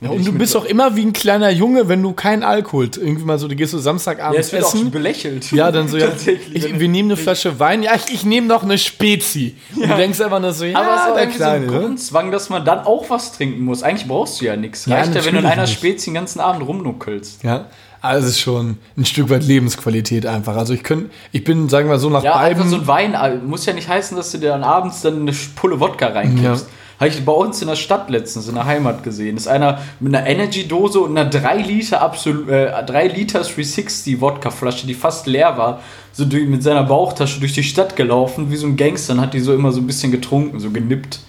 Ja, 0.00 0.10
und 0.10 0.24
du 0.24 0.32
bist 0.32 0.56
auch 0.56 0.64
immer 0.64 0.94
wie 0.94 1.02
ein 1.04 1.12
kleiner 1.12 1.50
Junge, 1.50 1.88
wenn 1.88 2.00
du 2.00 2.12
keinen 2.12 2.44
Alkohol 2.44 2.88
irgendwie 2.96 3.24
mal 3.24 3.36
so, 3.36 3.48
du 3.48 3.56
gehst 3.56 3.72
so 3.72 3.78
ja, 3.78 3.82
Samstagabend 3.82 4.38
es 4.38 4.52
wird 4.52 4.62
auch 4.62 4.70
schon 4.70 4.80
essen. 4.82 4.90
belächelt. 4.92 5.50
Ja, 5.50 5.72
dann 5.72 5.88
so, 5.88 5.96
ja, 5.96 6.06
ich, 6.52 6.78
wir 6.78 6.88
nehmen 6.88 7.10
eine 7.10 7.16
Flasche 7.16 7.58
Wein, 7.58 7.82
ja, 7.82 7.96
ich, 7.96 8.14
ich 8.14 8.24
nehme 8.24 8.46
noch 8.46 8.62
eine 8.62 8.78
Spezi. 8.78 9.56
Und 9.74 9.90
du 9.90 9.96
denkst 9.96 10.20
einfach 10.20 10.38
nur 10.40 10.52
so, 10.52 10.64
ja, 10.66 10.78
aber 10.78 10.94
es 10.94 11.00
ist 11.00 11.08
auch 11.08 11.14
der 11.14 11.22
irgendwie 11.24 11.36
Kleine, 11.38 11.58
so 11.66 11.72
ein 11.72 11.74
ne? 11.74 11.80
Gruppenzwang, 11.80 12.30
dass 12.30 12.48
man 12.48 12.64
dann 12.64 12.78
auch 12.86 13.10
was 13.10 13.32
trinken 13.32 13.64
muss. 13.64 13.82
Eigentlich 13.82 14.06
brauchst 14.06 14.40
du 14.40 14.44
ja 14.44 14.54
nichts. 14.54 14.86
Ja, 14.86 14.98
Reicht 14.98 15.16
ja, 15.16 15.24
wenn 15.24 15.34
du 15.34 15.40
in 15.40 15.46
einer. 15.46 15.66
Spezi 15.66 16.04
den 16.06 16.14
ganzen 16.14 16.38
Abend 16.38 16.64
rumnuckelst. 16.64 17.42
Ja, 17.42 17.66
also 18.00 18.28
es 18.28 18.34
ist 18.34 18.40
schon 18.40 18.78
ein 18.96 19.04
Stück 19.04 19.28
weit 19.30 19.42
Lebensqualität 19.42 20.26
einfach. 20.26 20.56
Also 20.56 20.74
ich 20.74 20.84
könnte, 20.84 21.10
ich 21.32 21.42
bin, 21.42 21.68
sagen 21.68 21.88
wir 21.88 21.98
so, 21.98 22.08
nach 22.08 22.22
Ja, 22.22 22.34
beiden. 22.38 22.68
so 22.68 22.76
ein 22.76 22.86
Wein 22.86 23.14
äh, 23.14 23.34
muss 23.34 23.66
ja 23.66 23.72
nicht 23.72 23.88
heißen, 23.88 24.16
dass 24.16 24.30
du 24.30 24.38
dir 24.38 24.50
dann 24.50 24.62
abends 24.62 25.00
dann 25.02 25.22
eine 25.22 25.32
Pulle 25.56 25.80
Wodka 25.80 26.06
reinkippst. 26.06 26.66
Ja. 26.66 26.72
Habe 26.98 27.10
ich 27.10 27.24
bei 27.24 27.32
uns 27.32 27.62
in 27.62 27.68
der 27.68 27.76
Stadt 27.76 28.10
letztens 28.10 28.48
in 28.48 28.56
der 28.56 28.64
Heimat 28.64 29.04
gesehen. 29.04 29.36
Ist 29.36 29.46
einer 29.46 29.80
mit 30.00 30.14
einer 30.14 30.26
Energy-Dose 30.26 30.98
und 31.00 31.16
einer 31.16 31.30
3 31.30 31.58
Liter 31.58 32.02
Absolut, 32.02 32.48
äh, 32.48 32.70
3 32.84 33.08
Liter 33.08 33.40
360 33.40 34.20
Wodka-Flasche, 34.20 34.86
die 34.86 34.94
fast 34.94 35.26
leer 35.26 35.56
war, 35.56 35.80
so 36.12 36.24
durch, 36.24 36.48
mit 36.48 36.64
seiner 36.64 36.82
Bauchtasche 36.82 37.38
durch 37.38 37.52
die 37.52 37.62
Stadt 37.62 37.94
gelaufen, 37.94 38.50
wie 38.50 38.56
so 38.56 38.66
ein 38.66 38.76
Gangster, 38.76 39.12
und 39.12 39.20
hat 39.20 39.32
die 39.32 39.40
so 39.40 39.54
immer 39.54 39.70
so 39.70 39.80
ein 39.80 39.86
bisschen 39.86 40.10
getrunken, 40.10 40.58
so 40.58 40.70
genippt. 40.70 41.20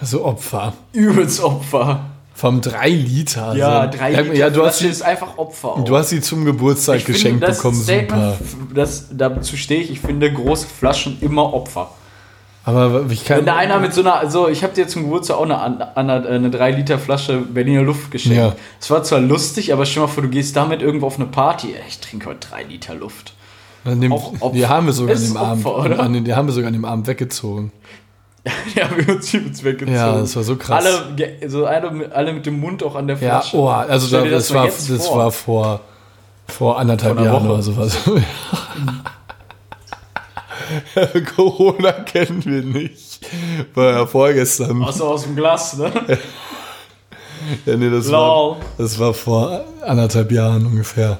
so 0.00 0.24
Opfer. 0.24 0.74
Übelst 0.92 1.42
Opfer. 1.42 2.04
Vom 2.32 2.60
3 2.60 2.90
Liter. 2.90 3.56
Ja, 3.56 3.80
also, 3.80 3.98
3 3.98 4.12
ja, 4.12 4.20
Liter 4.20 4.34
Ja, 4.34 4.50
du 4.50 4.64
hast, 4.64 4.78
sie, 4.78 4.88
ist 4.88 5.02
einfach 5.02 5.38
Opfer. 5.38 5.68
auch. 5.70 5.84
du 5.84 5.96
hast 5.96 6.10
sie 6.10 6.20
zum 6.20 6.44
Geburtstag 6.44 6.96
Ich 6.96 7.04
finde, 7.04 7.18
geschenkt 7.18 7.42
das 7.42 7.56
bekommen. 7.56 7.82
Statement, 7.82 8.34
Super. 8.38 8.74
Das, 8.74 9.06
dazu 9.10 9.56
stehe 9.56 9.80
ich, 9.80 9.90
ich 9.90 10.00
finde 10.00 10.32
große 10.32 10.66
Flaschen 10.66 11.16
immer 11.20 11.52
Opfer. 11.52 11.90
Aber 12.66 13.04
ich 13.10 13.24
kann. 13.24 13.38
Wenn 13.38 13.46
da 13.46 13.54
einer 13.56 13.78
mit 13.78 13.94
so 13.94 14.00
einer, 14.00 14.16
also 14.16 14.48
ich 14.48 14.62
habe 14.64 14.74
dir 14.74 14.88
zum 14.88 15.04
Geburtstag 15.04 15.36
auch 15.38 15.44
eine, 15.48 15.96
eine, 15.96 16.26
eine 16.28 16.50
3 16.50 16.72
Liter 16.72 16.98
Flasche 16.98 17.38
Berliner 17.38 17.82
Luft 17.82 18.10
geschenkt. 18.10 18.36
Ja. 18.36 18.54
Es 18.80 18.90
war 18.90 19.04
zwar 19.04 19.20
lustig, 19.20 19.72
aber 19.72 19.86
stell 19.86 20.02
mal 20.02 20.08
vor, 20.08 20.24
du 20.24 20.28
gehst 20.28 20.56
damit 20.56 20.82
irgendwo 20.82 21.06
auf 21.06 21.14
eine 21.16 21.26
Party. 21.26 21.74
Ich 21.88 22.00
trinke 22.00 22.26
heute 22.28 22.48
3 22.48 22.64
Liter 22.64 22.94
Luft. 22.96 23.34
An 23.84 24.00
dem, 24.00 24.10
Opfer. 24.10 24.50
die 24.52 24.66
haben 24.66 24.86
wir 24.86 24.92
sogar 24.92 25.14
an 25.14 25.22
dem 25.22 25.36
Abend. 25.36 25.64
Opfer, 25.64 25.84
oder? 25.84 26.00
An 26.00 26.12
den, 26.12 26.24
die 26.24 26.34
haben 26.34 26.48
wir 26.48 26.52
sogar 26.52 26.66
an 26.66 26.72
dem 26.74 26.84
Abend 26.84 27.06
weggezogen. 27.06 27.70
ja, 28.74 28.88
wir 28.96 29.06
haben 29.06 29.16
uns 29.16 29.32
weggezogen. 29.62 29.94
Ja, 29.94 30.18
das 30.18 30.34
war 30.34 30.42
so 30.42 30.56
krass. 30.56 30.84
Alle, 30.84 31.14
ge- 31.14 31.46
so 31.48 31.66
alle, 31.66 31.90
mit- 31.92 32.12
alle 32.12 32.32
mit 32.32 32.46
dem 32.46 32.58
Mund 32.58 32.82
auch 32.82 32.96
an 32.96 33.06
der 33.06 33.16
Ja, 33.18 33.40
Flasche. 33.40 33.56
oh, 33.58 33.68
also 33.68 34.08
da, 34.16 34.24
das, 34.28 34.50
mal 34.50 34.58
war, 34.60 34.66
das 34.66 35.06
vor. 35.06 35.18
war 35.18 35.30
vor, 35.30 35.80
vor 36.48 36.78
anderthalb 36.80 37.14
Vor 37.16 37.24
Jahren 37.24 37.44
Woche. 37.44 37.52
oder 37.54 37.62
sowas. 37.62 37.96
Corona 41.36 41.92
kennen 41.92 42.44
wir 42.44 42.62
nicht. 42.62 43.20
War 43.74 43.92
ja 43.92 44.06
vorgestern. 44.06 44.82
Außer 44.82 45.04
aus 45.04 45.24
dem 45.24 45.36
Glas, 45.36 45.76
ne? 45.76 45.92
Ja, 47.64 47.76
nee, 47.76 47.90
das, 47.90 48.10
war, 48.10 48.56
das 48.76 48.98
war 48.98 49.14
vor 49.14 49.64
anderthalb 49.82 50.32
Jahren 50.32 50.66
ungefähr. 50.66 51.18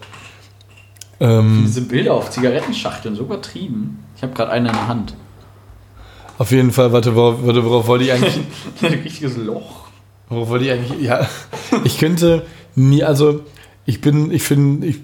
Ähm, 1.21 1.63
Diese 1.67 1.83
Bilder 1.83 2.15
auf 2.15 2.31
Zigarettenschachteln, 2.31 3.15
so 3.15 3.23
übertrieben. 3.23 4.05
Ich 4.17 4.23
habe 4.23 4.33
gerade 4.33 4.51
eine 4.51 4.69
in 4.69 4.75
der 4.75 4.89
Hand. 4.89 5.15
auf 6.39 6.51
jeden 6.51 6.73
Fall, 6.73 6.93
warte, 6.93 7.15
worauf, 7.15 7.47
warte, 7.47 7.65
worauf 7.65 7.87
wollte 7.87 8.05
ich 8.05 8.13
eigentlich? 8.13 8.41
Ein 8.83 8.95
richtiges 8.95 9.37
Loch. 9.37 9.87
Worauf 10.29 10.49
wollte 10.49 10.65
ich 10.65 10.73
eigentlich? 10.73 11.01
Ja, 11.01 11.29
ich 11.85 11.99
könnte 11.99 12.45
nie, 12.75 13.05
also 13.05 13.41
ich 13.85 14.01
bin, 14.01 14.31
ich 14.33 14.43
finde, 14.43 14.89
ich, 14.89 14.97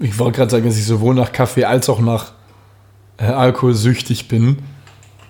ich 0.00 0.18
wollte 0.18 0.38
gerade 0.38 0.50
sagen, 0.50 0.64
dass 0.66 0.76
ich 0.76 0.86
sowohl 0.86 1.14
nach 1.14 1.30
Kaffee 1.32 1.64
als 1.64 1.88
auch 1.88 2.00
nach 2.00 2.32
äh, 3.18 3.24
Alkohol 3.26 3.74
süchtig 3.74 4.28
bin. 4.28 4.58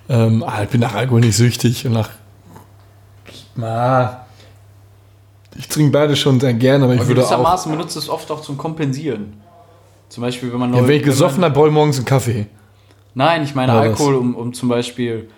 Ähm, 0.08 0.42
ah, 0.46 0.62
ich 0.62 0.68
bin 0.70 0.80
nach 0.80 0.94
Alkohol 0.94 1.20
nicht 1.20 1.36
süchtig 1.36 1.84
und 1.86 1.92
nach. 1.92 2.10
Na, 3.56 4.24
ich 5.56 5.66
trinke 5.68 5.90
beide 5.92 6.14
schon 6.16 6.38
sehr 6.40 6.54
gerne, 6.54 6.84
aber 6.84 6.94
ich 6.94 7.00
Aber 7.00 7.08
würde 7.08 7.22
auch. 7.24 7.28
gewissermaßen 7.28 7.72
benutzt 7.72 7.96
es 7.96 8.08
oft 8.08 8.30
auch 8.30 8.40
zum 8.42 8.56
Kompensieren. 8.56 9.34
Zum 10.08 10.22
Beispiel, 10.22 10.52
wenn 10.52 10.60
man 10.60 10.72
Ja, 10.74 10.80
neu- 10.80 10.88
wenn 10.88 10.96
ich 10.96 11.02
gesoffen 11.02 11.42
habe, 11.44 11.52
brauche 11.54 11.66
ich 11.68 11.72
morgens 11.74 11.96
einen 11.96 12.06
Kaffee. 12.06 12.46
Nein, 13.14 13.42
ich 13.42 13.54
meine 13.54 13.72
Ja, 13.72 13.78
was? 13.80 13.86
Alkohol, 13.88 14.14
um, 14.14 14.34
um 14.34 14.52
zum 14.54 14.68
Beispiel. 14.68 15.28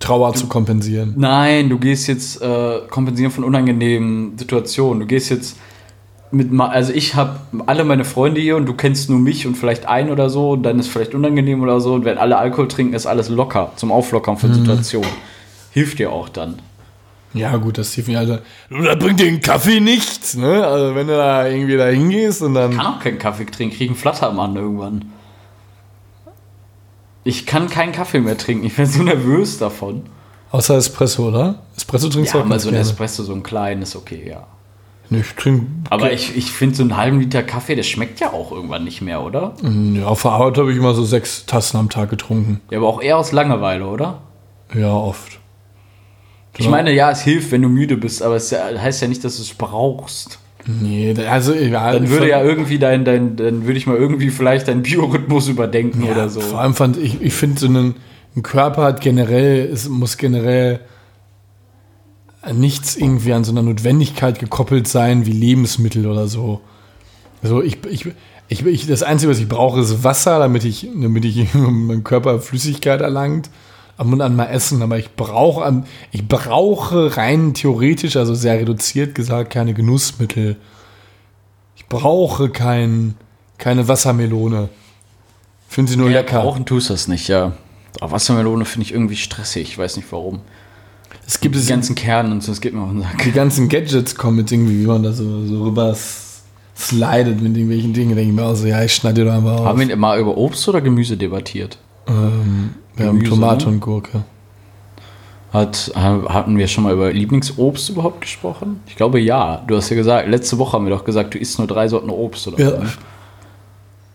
Trauer 0.00 0.34
zu 0.34 0.46
kompensieren. 0.48 1.14
Nein, 1.16 1.68
du 1.70 1.78
gehst 1.78 2.08
jetzt 2.08 2.40
äh, 2.42 2.80
kompensieren 2.90 3.30
von 3.32 3.42
unangenehmen 3.44 4.36
Situationen. 4.38 5.00
Du 5.00 5.06
gehst 5.06 5.30
jetzt 5.30 5.56
mit. 6.34 6.50
Also, 6.60 6.92
ich 6.92 7.14
habe 7.14 7.38
alle 7.66 7.84
meine 7.84 8.04
Freunde 8.04 8.40
hier 8.40 8.56
und 8.56 8.66
du 8.66 8.74
kennst 8.74 9.08
nur 9.10 9.18
mich 9.18 9.46
und 9.46 9.54
vielleicht 9.56 9.86
einen 9.86 10.10
oder 10.10 10.28
so 10.30 10.50
und 10.50 10.62
dann 10.62 10.78
ist 10.78 10.88
vielleicht 10.88 11.14
unangenehm 11.14 11.62
oder 11.62 11.80
so. 11.80 11.94
Und 11.94 12.04
wenn 12.04 12.18
alle 12.18 12.36
Alkohol 12.38 12.68
trinken, 12.68 12.94
ist 12.94 13.06
alles 13.06 13.28
locker 13.28 13.72
zum 13.76 13.90
Auflockern 13.92 14.34
Mhm. 14.34 14.38
von 14.38 14.54
Situationen. 14.54 15.10
Hilft 15.72 15.98
dir 15.98 16.12
auch 16.12 16.28
dann. 16.28 16.56
Ja, 17.32 17.56
gut, 17.56 17.78
das 17.78 17.92
Stephen 17.92 18.14
Alter. 18.14 18.42
Du, 18.70 18.80
da 18.82 18.94
bringt 18.94 19.18
den 19.18 19.40
Kaffee 19.40 19.80
nichts, 19.80 20.36
ne? 20.36 20.64
Also, 20.66 20.94
wenn 20.94 21.08
du 21.08 21.16
da 21.16 21.46
irgendwie 21.48 21.76
da 21.76 21.86
hingehst 21.86 22.42
und 22.42 22.54
dann. 22.54 22.76
kann 22.76 22.86
auch 22.86 23.00
keinen 23.00 23.18
Kaffee 23.18 23.44
trinken, 23.46 23.76
kriege 23.76 23.90
einen 23.90 23.98
Flattermann 23.98 24.54
irgendwann. 24.54 25.06
Ich 27.24 27.46
kann 27.46 27.68
keinen 27.70 27.92
Kaffee 27.92 28.20
mehr 28.20 28.36
trinken, 28.36 28.66
ich 28.66 28.76
werde 28.76 28.90
so 28.90 29.02
nervös 29.02 29.58
davon. 29.58 30.02
Außer 30.50 30.76
Espresso, 30.76 31.28
oder? 31.28 31.56
Espresso 31.76 32.08
trinkst 32.08 32.34
du 32.34 32.38
Ja, 32.38 32.44
auch 32.44 32.48
mal 32.48 32.54
ganz 32.54 32.64
so 32.64 32.68
ein. 32.68 32.74
Espresso, 32.76 33.22
so 33.24 33.32
ein 33.32 33.42
kleinen 33.42 33.82
ist 33.82 33.96
okay, 33.96 34.28
ja. 34.28 34.46
Nee, 35.14 35.20
ich 35.20 35.34
trinke. 35.34 35.66
Aber 35.90 36.12
ich, 36.12 36.36
ich 36.36 36.50
finde 36.50 36.74
so 36.76 36.82
einen 36.82 36.96
halben 36.96 37.20
Liter 37.20 37.42
Kaffee, 37.42 37.74
der 37.76 37.82
schmeckt 37.82 38.20
ja 38.20 38.32
auch 38.32 38.52
irgendwann 38.52 38.84
nicht 38.84 39.00
mehr, 39.00 39.22
oder? 39.22 39.54
Ja, 39.62 40.06
auf 40.06 40.22
der 40.22 40.32
Arbeit 40.32 40.58
habe 40.58 40.72
ich 40.72 40.78
immer 40.78 40.94
so 40.94 41.04
sechs 41.04 41.46
Tassen 41.46 41.76
am 41.78 41.90
Tag 41.90 42.10
getrunken. 42.10 42.60
Ja, 42.70 42.78
aber 42.78 42.88
auch 42.88 43.02
eher 43.02 43.18
aus 43.18 43.32
Langeweile, 43.32 43.86
oder? 43.86 44.22
Ja, 44.74 44.92
oft. 44.92 45.38
Ich 46.56 46.68
meine, 46.68 46.92
ja, 46.92 47.10
es 47.10 47.22
hilft, 47.22 47.50
wenn 47.50 47.62
du 47.62 47.68
müde 47.68 47.96
bist, 47.96 48.22
aber 48.22 48.36
es 48.36 48.50
ja- 48.50 48.66
heißt 48.76 49.02
ja 49.02 49.08
nicht, 49.08 49.24
dass 49.24 49.36
du 49.36 49.42
es 49.42 49.54
brauchst. 49.54 50.38
Nee, 50.66 51.14
also 51.28 51.52
egal. 51.52 51.94
Dann 51.94 52.08
würde 52.08 52.28
ja 52.28 52.42
irgendwie 52.42 52.78
dein, 52.78 53.04
dein 53.04 53.36
dann 53.36 53.66
würde 53.66 53.76
ich 53.76 53.86
mal 53.86 53.96
irgendwie 53.96 54.30
vielleicht 54.30 54.68
deinen 54.68 54.82
Biorhythmus 54.82 55.48
überdenken 55.48 56.04
ja, 56.04 56.12
oder 56.12 56.28
so. 56.28 56.40
Vor 56.40 56.60
allem 56.60 56.74
fand 56.74 56.96
ich, 56.96 57.20
ich 57.20 57.34
finde 57.34 57.60
so 57.60 57.66
einen, 57.66 57.96
ein 58.34 58.42
Körper 58.42 58.82
hat 58.84 59.00
generell, 59.00 59.68
es 59.70 59.88
muss 59.88 60.16
generell 60.16 60.80
nichts 62.52 62.96
irgendwie 62.96 63.32
an 63.32 63.44
so 63.44 63.52
einer 63.52 63.62
Notwendigkeit 63.62 64.38
gekoppelt 64.38 64.86
sein 64.88 65.26
wie 65.26 65.32
Lebensmittel 65.32 66.06
oder 66.06 66.26
so. 66.26 66.60
Also 67.42 67.62
ich, 67.62 67.78
ich, 67.90 68.06
ich, 68.48 68.64
ich 68.66 68.86
das 68.86 69.02
Einzige, 69.02 69.30
was 69.32 69.38
ich 69.38 69.48
brauche, 69.48 69.80
ist 69.80 70.04
Wasser, 70.04 70.38
damit 70.38 70.64
ich, 70.64 70.88
damit 71.00 71.24
ich 71.24 71.52
mein 71.54 72.04
Körper 72.04 72.40
Flüssigkeit 72.40 73.00
erlangt. 73.00 73.50
Ab 73.96 74.08
und 74.08 74.20
an 74.20 74.34
mal 74.34 74.46
essen, 74.46 74.82
aber 74.82 74.98
ich 74.98 75.14
brauche, 75.14 75.64
am- 75.64 75.84
ich 76.10 76.26
brauche 76.26 77.16
rein 77.16 77.54
theoretisch, 77.54 78.16
also 78.16 78.34
sehr 78.34 78.54
reduziert 78.58 79.14
gesagt, 79.14 79.50
keine 79.52 79.72
Genussmittel. 79.72 80.56
Ich 81.76 81.86
brauche 81.86 82.48
kein, 82.48 83.14
keine 83.56 83.86
Wassermelone. 83.86 84.68
Finde 85.68 85.92
sie 85.92 85.96
nur 85.96 86.10
Ja, 86.10 86.20
lecker. 86.20 86.42
Brauchen 86.42 86.66
tust 86.66 86.90
das 86.90 87.06
nicht, 87.06 87.28
ja. 87.28 87.52
Aber 88.00 88.10
Wassermelone 88.12 88.64
finde 88.64 88.86
ich 88.86 88.92
irgendwie 88.92 89.14
stressig, 89.16 89.62
ich 89.62 89.78
weiß 89.78 89.96
nicht 89.96 90.10
warum. 90.10 90.40
Es 91.26 91.40
gibt 91.40 91.54
Die 91.56 91.64
ganzen 91.66 91.94
Kernen 91.94 92.32
und 92.32 92.42
so, 92.42 92.52
das 92.52 92.60
geht 92.60 92.74
mir 92.74 92.82
auf 92.82 92.90
den 92.90 93.00
Sack. 93.02 93.22
die 93.24 93.32
ganzen 93.32 93.68
Gadgets 93.68 94.14
kommen 94.14 94.36
mit 94.38 94.52
irgendwie, 94.52 94.80
wie 94.80 94.86
man 94.86 95.02
da 95.02 95.12
so, 95.12 95.46
so 95.46 95.62
rüber 95.64 95.96
slidet 96.76 97.40
mit 97.40 97.56
irgendwelchen 97.56 97.92
Dingen. 97.94 98.14
denke 98.14 98.30
ich 98.30 98.36
mir 98.36 98.44
auch 98.44 98.54
so, 98.54 98.66
ja, 98.66 98.82
ich 98.82 98.92
schneide 98.94 99.22
dir 99.22 99.30
doch 99.30 99.36
einfach 99.36 99.58
auf. 99.60 99.64
Haben 99.66 99.80
wir 99.88 99.96
mal 99.96 100.18
über 100.20 100.36
Obst 100.36 100.68
oder 100.68 100.80
Gemüse 100.80 101.16
debattiert? 101.16 101.78
ähm, 102.06 102.74
wir 102.96 103.06
haben 103.06 103.18
Gemüse, 103.18 103.30
Tomate 103.34 103.66
ne? 103.66 103.72
und 103.72 103.80
Gurke. 103.80 104.24
Hat, 105.52 105.92
ha- 105.94 106.24
hatten 106.28 106.58
wir 106.58 106.66
schon 106.66 106.84
mal 106.84 106.92
über 106.92 107.12
Lieblingsobst 107.12 107.88
überhaupt 107.90 108.20
gesprochen? 108.20 108.80
Ich 108.86 108.96
glaube 108.96 109.20
ja. 109.20 109.62
Du 109.68 109.76
hast 109.76 109.88
ja 109.88 109.96
gesagt, 109.96 110.28
letzte 110.28 110.58
Woche 110.58 110.72
haben 110.72 110.84
wir 110.84 110.90
doch 110.90 111.04
gesagt, 111.04 111.32
du 111.34 111.38
isst 111.38 111.58
nur 111.58 111.68
drei 111.68 111.86
Sorten 111.88 112.10
Obst 112.10 112.48
oder 112.48 112.58
Ja. 112.60 112.70
so. 112.70 112.76
ne? 112.82 112.88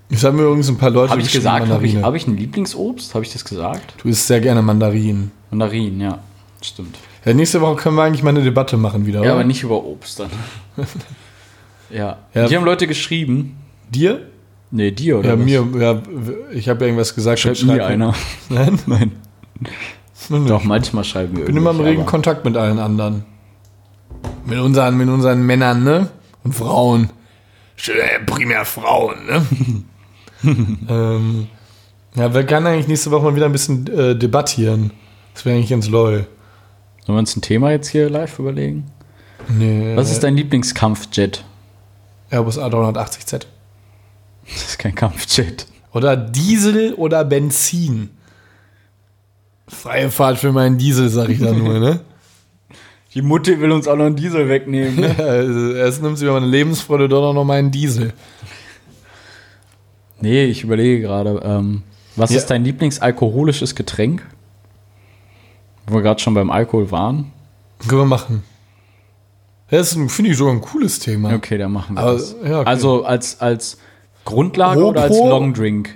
Ich 0.10 0.24
habe 0.26 0.36
mir 0.36 0.43
übrigens 0.43 0.68
ein 0.70 0.78
paar 0.78 0.89
Leute 0.89 1.12
Habe 1.12 1.22
ich 1.22 1.32
gesagt, 1.32 1.70
habe 1.70 1.86
ich, 1.86 1.95
hab 1.97 2.14
ich 2.16 2.28
ein 2.28 2.36
Lieblingsobst? 2.36 3.14
Habe 3.16 3.24
ich 3.24 3.32
das 3.32 3.45
gesagt? 3.45 3.93
Du 4.01 4.10
isst 4.10 4.28
sehr 4.28 4.41
gerne 4.41 4.62
Mandarinen. 4.62 5.32
Mandarinen, 5.51 6.01
ja. 6.01 6.20
Stimmt. 6.62 6.97
Ja, 7.26 7.34
nächste 7.34 7.62
Woche 7.62 7.76
können 7.76 7.95
wir 7.95 8.03
eigentlich 8.03 8.24
mal 8.24 8.32
eine 8.32 8.43
Debatte 8.43 8.78
machen 8.78 9.05
wieder, 9.05 9.20
Ja, 9.20 9.26
oder? 9.26 9.34
aber 9.34 9.43
nicht 9.45 9.64
über 9.64 9.84
Obst 9.84 10.20
dann. 10.20 10.30
ja. 11.89 12.18
Ja. 12.34 12.47
Die 12.47 12.55
haben 12.55 12.66
Leute 12.66 12.88
geschrieben. 12.88 13.57
Dir? 13.89 14.28
Nee, 14.72 14.91
dir 14.91 15.20
oder 15.20 15.30
Ja, 15.30 15.39
was? 15.39 15.45
mir, 15.45 15.68
ja, 15.80 16.01
ich 16.51 16.70
habe 16.70 16.86
irgendwas 16.86 17.16
gesagt. 17.16 17.39
Schreibt 17.39 17.57
schreib 17.57 17.78
mir 17.78 17.86
einer. 17.86 18.14
Nein? 18.49 18.80
Nein. 18.86 19.12
Doch, 20.47 20.64
manchmal 20.64 21.03
schreiben 21.03 21.34
wir 21.38 21.41
Ich 21.41 21.47
bin 21.47 21.57
immer 21.57 21.72
im 21.72 21.80
regen 21.80 22.05
Kontakt 22.05 22.45
mit 22.45 22.55
allen 22.55 22.78
anderen. 22.78 23.26
Mit 24.45 24.60
unseren, 24.60 24.97
mit 24.97 25.07
unseren 25.10 25.43
Männern, 25.45 25.84
ne? 25.84 26.10
Und 26.43 26.53
Frauen. 26.53 27.10
Primär 28.26 28.66
Frauen, 28.66 29.16
ne? 29.26 29.45
ähm, 30.89 31.47
ja, 32.16 32.34
wir 32.34 32.45
können 32.45 32.68
eigentlich 32.68 32.88
nächste 32.88 33.12
Woche 33.12 33.24
mal 33.24 33.36
wieder 33.36 33.45
ein 33.45 33.51
bisschen 33.51 33.88
äh, 33.88 34.16
debattieren. 34.16 34.91
Das 35.34 35.45
wäre 35.45 35.55
eigentlich 35.55 35.70
ganz 35.70 35.88
lol. 35.88 36.28
Sollen 37.05 37.15
wir 37.15 37.19
uns 37.19 37.35
ein 37.35 37.41
Thema 37.41 37.71
jetzt 37.71 37.87
hier 37.89 38.09
live 38.09 38.37
überlegen? 38.39 38.85
Nee, 39.47 39.93
Was 39.95 40.11
ist 40.11 40.23
dein 40.23 40.35
Lieblingskampfjet? 40.35 41.43
Airbus 42.29 42.59
A380Z? 42.59 43.45
Das 44.47 44.63
ist 44.63 44.79
kein 44.79 44.93
Kampfjet. 44.95 45.65
Oder 45.93 46.15
Diesel 46.15 46.93
oder 46.93 47.23
Benzin? 47.25 48.09
Freie 49.67 50.09
Fahrt 50.11 50.37
für 50.37 50.51
meinen 50.51 50.77
Diesel, 50.77 51.09
sag 51.09 51.29
ich 51.29 51.39
da 51.39 51.51
nur, 51.51 51.79
ne? 51.79 52.01
Die 53.15 53.23
Mutti 53.23 53.59
will 53.59 53.71
uns 53.71 53.87
auch 53.87 53.95
noch 53.95 54.05
einen 54.05 54.15
Diesel 54.15 54.47
wegnehmen. 54.49 54.95
Ne? 54.97 55.15
Also 55.17 55.73
erst 55.73 56.03
nimmt 56.03 56.17
sie 56.19 56.25
mir 56.25 56.33
meine 56.33 56.45
Lebensfreude, 56.45 57.09
doch 57.09 57.33
noch 57.33 57.43
meinen 57.43 57.71
Diesel. 57.71 58.13
nee, 60.21 60.45
ich 60.45 60.63
überlege 60.63 61.01
gerade. 61.01 61.41
Ähm, 61.43 61.81
was 62.15 62.29
Ja. 62.31 62.37
ist 62.37 62.47
dein 62.47 62.63
Lieblingsalkoholisches 62.63 63.73
Getränk? 63.73 64.23
Wo 65.89 65.95
wir 65.95 66.01
gerade 66.01 66.19
schon 66.19 66.33
beim 66.33 66.49
Alkohol 66.51 66.91
waren. 66.91 67.31
Können 67.87 68.01
wir 68.01 68.05
machen. 68.05 68.43
Das 69.71 69.93
finde 70.07 70.31
ich, 70.31 70.37
sogar 70.37 70.53
ein 70.53 70.61
cooles 70.61 70.99
Thema. 70.99 71.33
Okay, 71.33 71.57
dann 71.57 71.71
machen 71.71 71.95
wir 71.95 72.01
Aber, 72.01 72.13
das. 72.13 72.35
ja, 72.43 72.59
okay. 72.61 72.69
Also 72.69 73.03
als, 73.03 73.39
als 73.39 73.77
Grundlage 74.25 74.79
Pro- 74.81 74.87
oder 74.89 75.03
als 75.03 75.17
Longdrink? 75.17 75.95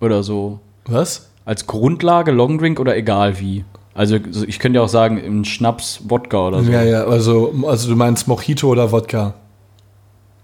Oder 0.00 0.22
so? 0.22 0.60
Was? 0.86 1.30
Als 1.44 1.66
Grundlage 1.66 2.30
Longdrink 2.30 2.78
oder 2.80 2.96
egal 2.96 3.40
wie? 3.40 3.64
Also 3.94 4.18
so- 4.30 4.46
ich 4.46 4.58
könnte 4.58 4.78
ja 4.78 4.82
auch 4.84 4.88
sagen, 4.88 5.18
im 5.18 5.44
Schnaps, 5.44 6.00
Wodka 6.08 6.48
oder 6.48 6.62
so. 6.62 6.70
Ja, 6.70 6.82
ja, 6.82 7.04
also, 7.04 7.52
also 7.66 7.88
du 7.88 7.96
meinst 7.96 8.28
Mojito 8.28 8.68
oder 8.68 8.90
Wodka? 8.92 9.34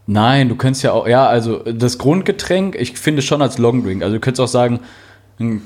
Nein, 0.07 0.49
du 0.49 0.57
könntest 0.57 0.83
ja 0.83 0.93
auch, 0.93 1.07
ja, 1.07 1.27
also 1.29 1.59
das 1.59 1.99
Grundgetränk, 1.99 2.75
ich 2.75 2.99
finde 2.99 3.23
schon 3.23 3.43
als 3.43 3.59
Longdrink. 3.59 4.03
Also 4.03 4.15
du 4.17 4.21
könntest 4.21 4.41
auch 4.41 4.49
sagen, 4.53 4.81
ein 5.39 5.63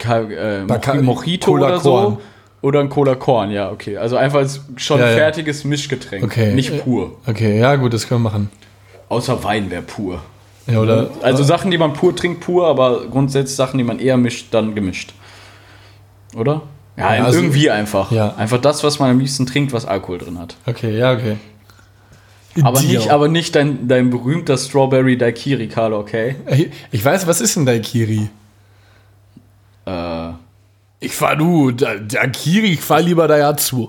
Ka 0.00 0.20
äh, 0.22 0.64
Mojito 1.02 1.52
Cola 1.52 1.66
oder 1.68 1.78
Korn. 1.78 2.04
so. 2.14 2.20
Oder 2.62 2.80
ein 2.80 2.88
Cola 2.90 3.14
Korn, 3.14 3.50
ja, 3.50 3.70
okay. 3.70 3.96
Also 3.96 4.16
einfach 4.16 4.40
als 4.40 4.60
schon 4.76 4.98
Ja, 5.00 5.10
ja. 5.10 5.16
fertiges 5.16 5.64
Mischgetränk. 5.64 6.24
Okay. 6.24 6.52
Nicht 6.54 6.82
pur. 6.84 7.12
Okay, 7.26 7.58
ja, 7.60 7.76
gut, 7.76 7.94
das 7.94 8.06
können 8.08 8.22
wir 8.22 8.30
machen. 8.30 8.50
Außer 9.08 9.42
Wein 9.44 9.70
wäre 9.70 9.82
pur. 9.82 10.20
Ja, 10.66 10.80
oder? 10.80 11.10
Also 11.22 11.42
Sachen, 11.42 11.70
die 11.70 11.78
man 11.78 11.94
pur 11.94 12.14
trinkt, 12.14 12.40
pur, 12.40 12.66
aber 12.66 13.06
grundsätzlich 13.10 13.56
Sachen, 13.56 13.78
die 13.78 13.84
man 13.84 13.98
eher 13.98 14.16
mischt, 14.18 14.48
dann 14.52 14.74
gemischt. 14.74 15.14
Oder? 16.36 16.62
Ja, 16.96 17.06
also- 17.08 17.38
irgendwie 17.38 17.70
einfach. 17.70 18.12
Ja. 18.12 18.34
Einfach 18.36 18.58
das, 18.60 18.84
was 18.84 18.98
man 18.98 19.10
am 19.10 19.18
liebsten 19.20 19.46
trinkt, 19.46 19.72
was 19.72 19.86
Alkohol 19.86 20.18
drin 20.18 20.38
hat. 20.38 20.56
Okay, 20.66 20.96
ja, 20.98 21.12
okay. 21.12 21.36
Aber 22.62 22.80
Dio. 22.80 22.98
nicht, 22.98 23.10
aber 23.10 23.28
nicht 23.28 23.54
dein, 23.54 23.88
dein 23.88 24.10
berühmter 24.10 24.58
Strawberry 24.58 25.16
Daiquiri, 25.16 25.68
Carlo, 25.68 25.98
okay? 26.00 26.36
Ich- 26.90 27.04
weiß, 27.04 27.26
was 27.26 27.40
ist 27.40 27.56
denn 27.56 27.64
Daikiri? 27.64 28.28
Äh, 29.86 30.30
Ich 31.00 31.14
fahr 31.14 31.36
du, 31.36 31.70
Da- 31.70 31.96
Daikiri, 31.96 32.72
ich 32.72 32.80
fahr 32.80 33.00
lieber 33.00 33.26
Daihatsu. 33.26 33.88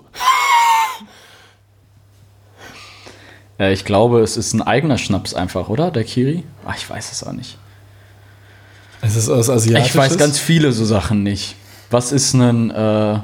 äh, 3.60 3.74
ich 3.74 3.86
glaube, 3.86 4.22
es 4.22 4.38
ist 4.38 4.54
ein 4.54 4.62
eigener 4.62 4.98
Schnaps 4.98 5.34
einfach, 5.34 5.70
oder? 5.70 5.92
Daiquiri? 5.92 6.44
Ach, 6.66 6.76
ich 6.78 6.90
weiß 6.90 7.12
es 7.12 7.24
auch 7.26 7.34
nicht. 7.34 7.58
Es 9.02 9.16
ist 9.16 9.30
aus 9.30 9.50
Asiatisches. 9.50 9.90
Ich 9.90 9.96
weiß 9.98 10.18
ganz 10.18 10.40
viele 10.40 10.72
so 10.72 10.86
Sachen 10.86 11.24
nicht. 11.24 11.56
Was 11.90 12.12
ist 12.12 12.34
ein, 12.34 12.70
äh, 12.72 13.14
äh, 13.16 13.20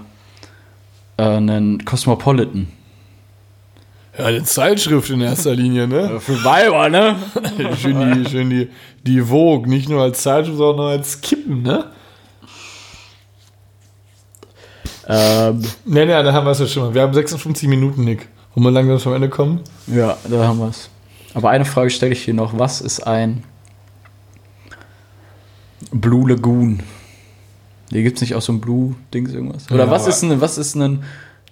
ein 1.18 1.86
Cosmopolitan? 1.86 2.68
Ja, 4.18 4.26
eine 4.26 4.44
Zeitschrift 4.44 5.10
in 5.12 5.22
erster 5.22 5.54
Linie, 5.56 5.88
ne? 5.88 6.20
Für 6.20 6.44
Weiber, 6.44 6.90
ne? 6.90 7.16
schön 7.80 8.24
die, 8.24 8.30
schön 8.30 8.50
die, 8.50 8.70
die 9.04 9.22
Vogue, 9.22 9.70
nicht 9.70 9.88
nur 9.88 10.02
als 10.02 10.24
Zeitschrift, 10.24 10.58
sondern 10.58 10.88
als 10.88 11.22
Kippen, 11.22 11.62
ne? 11.62 11.86
Ähm, 15.08 15.62
Ne, 15.86 16.06
ne, 16.06 16.24
da 16.24 16.34
haben 16.34 16.46
wir 16.46 16.52
es 16.52 16.60
ja 16.60 16.68
schon 16.68 16.84
mal. 16.84 16.94
Wir 16.94 17.02
haben 17.02 17.14
56 17.14 17.68
Minuten, 17.68 18.04
Nick. 18.04 18.28
Wollen 18.54 18.66
wir 18.66 18.72
langsam 18.72 19.00
zum 19.00 19.14
Ende 19.14 19.30
kommen? 19.30 19.62
ja, 19.88 20.18
da 20.30 20.48
haben 20.48 20.60
wir 20.60 20.70
es. 20.70 20.90
Aber 21.34 21.50
eine 21.52 21.66
Frage 21.66 21.90
stelle 21.90 22.14
ich 22.14 22.24
hier 22.24 22.34
noch. 22.34 22.58
Was 22.58 22.82
ist 22.82 23.06
ein 23.06 23.44
Blue 25.92 26.30
Lagoon? 26.30 26.82
Hier 27.92 28.04
gibt 28.04 28.18
es 28.18 28.22
nicht 28.22 28.36
auch 28.36 28.42
so 28.42 28.52
ein 28.52 28.60
Blue-Dings 28.60 29.34
irgendwas? 29.34 29.72
Oder 29.72 29.86
Ja, 29.86 29.92
was 29.92 30.08
ist 30.08 30.24
ein, 30.24 30.42
was 30.42 30.58
ist 30.58 30.76
ein 30.76 31.04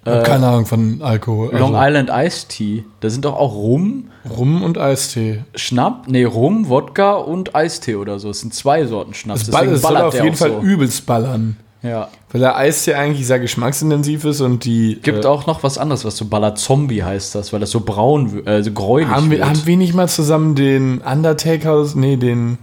äh, 0.06 0.22
keine 0.24 0.47
Ahnung 0.47 0.66
von 0.66 1.01
Alkohol. 1.01 1.51
Also 1.51 1.58
Long 1.58 1.74
Island 1.76 2.12
Iced 2.14 2.49
Tea? 2.49 2.84
Da 2.99 3.10
sind 3.10 3.26
doch 3.26 3.36
auch 3.36 3.53
Rum, 3.56 4.10
Rum 4.30 4.62
und 4.62 4.78
Eistee. 4.78 5.43
Schnapp, 5.56 6.08
nee, 6.08 6.24
Rum, 6.24 6.70
Wodka 6.70 7.14
und 7.14 7.56
Eistee 7.56 7.95
oder 7.95 8.20
so. 8.20 8.30
Es 8.30 8.41
sind 8.41 8.53
zwei 8.53 8.86
Sorten 8.86 9.14
Schnaps. 9.16 9.43
Es, 9.43 9.51
ball, 9.51 9.68
es 9.68 9.82
soll 9.82 9.97
auf 9.97 10.14
jeden 10.14 10.36
Fall 10.36 10.51
so. 10.51 10.60
übelst 10.62 11.06
ballern. 11.06 11.58
Ja. 11.86 12.10
Weil 12.32 12.42
der 12.42 12.58
Eistee 12.58 12.96
eigentlich 12.96 13.28
sehr 13.28 13.40
geschmacksintensiv 13.40 14.26
ist 14.26 14.42
und 14.42 14.66
die. 14.66 15.00
Gibt 15.02 15.26
äh, 15.26 15.28
auch 15.28 15.46
noch 15.46 15.64
was 15.64 15.78
anderes, 15.78 16.04
was 16.04 16.18
so 16.18 16.26
ballert. 16.26 16.58
Zombie 16.58 17.04
heißt 17.04 17.36
das, 17.36 17.54
weil 17.54 17.60
das 17.60 17.72
so 17.72 17.82
braun, 17.82 18.46
äh, 18.46 18.64
so 18.64 18.72
gräulich 18.72 19.08
haben 19.08 19.30
wir, 19.30 19.38
wird. 19.40 19.50
haben 19.50 19.66
wir 19.66 19.78
nicht 19.78 19.94
mal 19.94 20.10
zusammen 20.10 20.56
den 20.56 21.00
Undertaker, 21.00 21.86
nee, 21.96 22.18
den, 22.18 22.58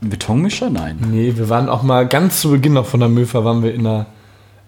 Betonmischer? 0.00 0.70
Nein. 0.70 0.98
nee, 1.10 1.34
wir 1.36 1.48
waren 1.48 1.68
auch 1.68 1.82
mal 1.82 2.06
ganz 2.06 2.40
zu 2.40 2.50
Beginn 2.50 2.72
noch 2.72 2.86
von 2.86 3.00
der 3.00 3.08
Möfer, 3.08 3.44
waren 3.44 3.62
wir 3.62 3.74
in 3.74 3.84
der, 3.84 4.06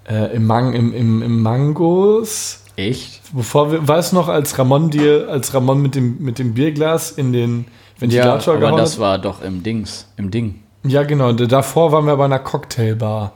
äh, 0.09 0.37
im, 0.37 0.47
Mang, 0.47 0.75
im, 0.75 0.93
im, 0.93 1.23
im 1.23 1.43
Mangos. 1.43 2.65
Echt? 2.77 3.21
Bevor 3.33 3.73
wir, 3.73 3.87
weißt 3.87 4.13
du 4.13 4.17
noch, 4.17 4.29
als 4.29 4.59
Ramon 4.59 4.91
dir, 4.91 5.29
als 5.31 5.55
Ramon 5.55 5.81
mit 5.81 5.95
dem, 5.95 6.19
mit 6.21 6.39
dem 6.39 6.55
Bierglas 6.55 7.11
in 7.11 7.33
den 7.33 7.61
Ja, 7.61 8.01
Ventilator 8.01 8.55
aber 8.55 8.61
gehauen 8.61 8.79
das 8.79 8.95
hat? 8.95 9.01
war 9.01 9.19
doch 9.19 9.43
im 9.43 9.63
Dings, 9.63 10.07
im 10.17 10.31
Ding. 10.31 10.57
Ja, 10.85 11.05
genau. 11.05 11.33
Davor 11.33 11.93
waren 11.93 12.07
wir 12.07 12.17
bei 12.17 12.25
einer 12.25 12.41
Cocktailbar. 12.41 13.33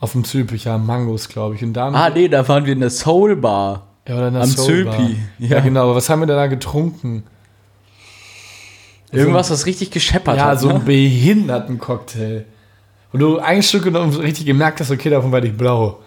Auf 0.00 0.12
dem 0.12 0.24
Zülpicher, 0.24 0.78
Mangos, 0.78 1.28
glaube 1.28 1.54
ich. 1.56 1.62
Und 1.64 1.72
da 1.74 1.86
haben 1.86 1.94
Ah, 1.96 2.10
nee, 2.10 2.28
da 2.28 2.46
waren 2.48 2.64
wir 2.64 2.72
in 2.72 2.80
der 2.80 2.90
Soul 2.90 3.34
Bar. 3.36 3.86
ja, 4.06 4.16
oder 4.16 4.28
in 4.28 4.34
der 4.34 4.42
am 4.44 4.48
Soulbar. 4.48 4.96
Zülpi, 4.96 5.16
Ja. 5.38 5.56
ja. 5.56 5.60
genau. 5.60 5.82
Aber 5.84 5.96
was 5.96 6.08
haben 6.08 6.20
wir 6.20 6.26
denn 6.26 6.36
da 6.36 6.46
getrunken? 6.46 7.24
Irgendwas, 9.10 9.50
was 9.50 9.66
richtig 9.66 9.90
gescheppert 9.90 10.36
Ja, 10.36 10.46
hat. 10.48 10.60
so 10.60 10.68
ein 10.68 10.74
ne? 10.78 10.80
behinderten 10.84 11.78
Cocktail. 11.78 12.44
Und 13.12 13.20
du 13.20 13.38
ein 13.38 13.62
Stück 13.62 13.84
genommen 13.84 14.14
und 14.14 14.20
richtig 14.20 14.44
gemerkt 14.44 14.80
hast, 14.80 14.90
okay, 14.90 15.08
davon 15.08 15.32
werde 15.32 15.46
ich 15.46 15.56
blau. 15.56 16.00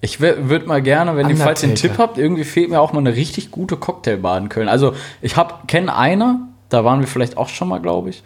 Ich 0.00 0.20
würde 0.20 0.66
mal 0.66 0.82
gerne, 0.82 1.16
wenn 1.16 1.30
ihr 1.30 1.36
falls 1.36 1.62
ihr 1.62 1.68
einen 1.68 1.72
Undertaker. 1.72 1.94
Tipp 1.94 1.98
habt, 1.98 2.18
irgendwie 2.18 2.44
fehlt 2.44 2.68
mir 2.68 2.80
auch 2.80 2.92
mal 2.92 2.98
eine 2.98 3.14
richtig 3.14 3.50
gute 3.50 3.76
Cocktailbar 3.76 4.36
in 4.38 4.48
Köln. 4.48 4.68
Also 4.68 4.92
ich 5.22 5.36
hab 5.36 5.68
kenne 5.68 5.96
eine, 5.96 6.40
da 6.68 6.84
waren 6.84 7.00
wir 7.00 7.06
vielleicht 7.06 7.36
auch 7.36 7.48
schon 7.48 7.68
mal, 7.68 7.78
glaube 7.80 8.10
ich. 8.10 8.22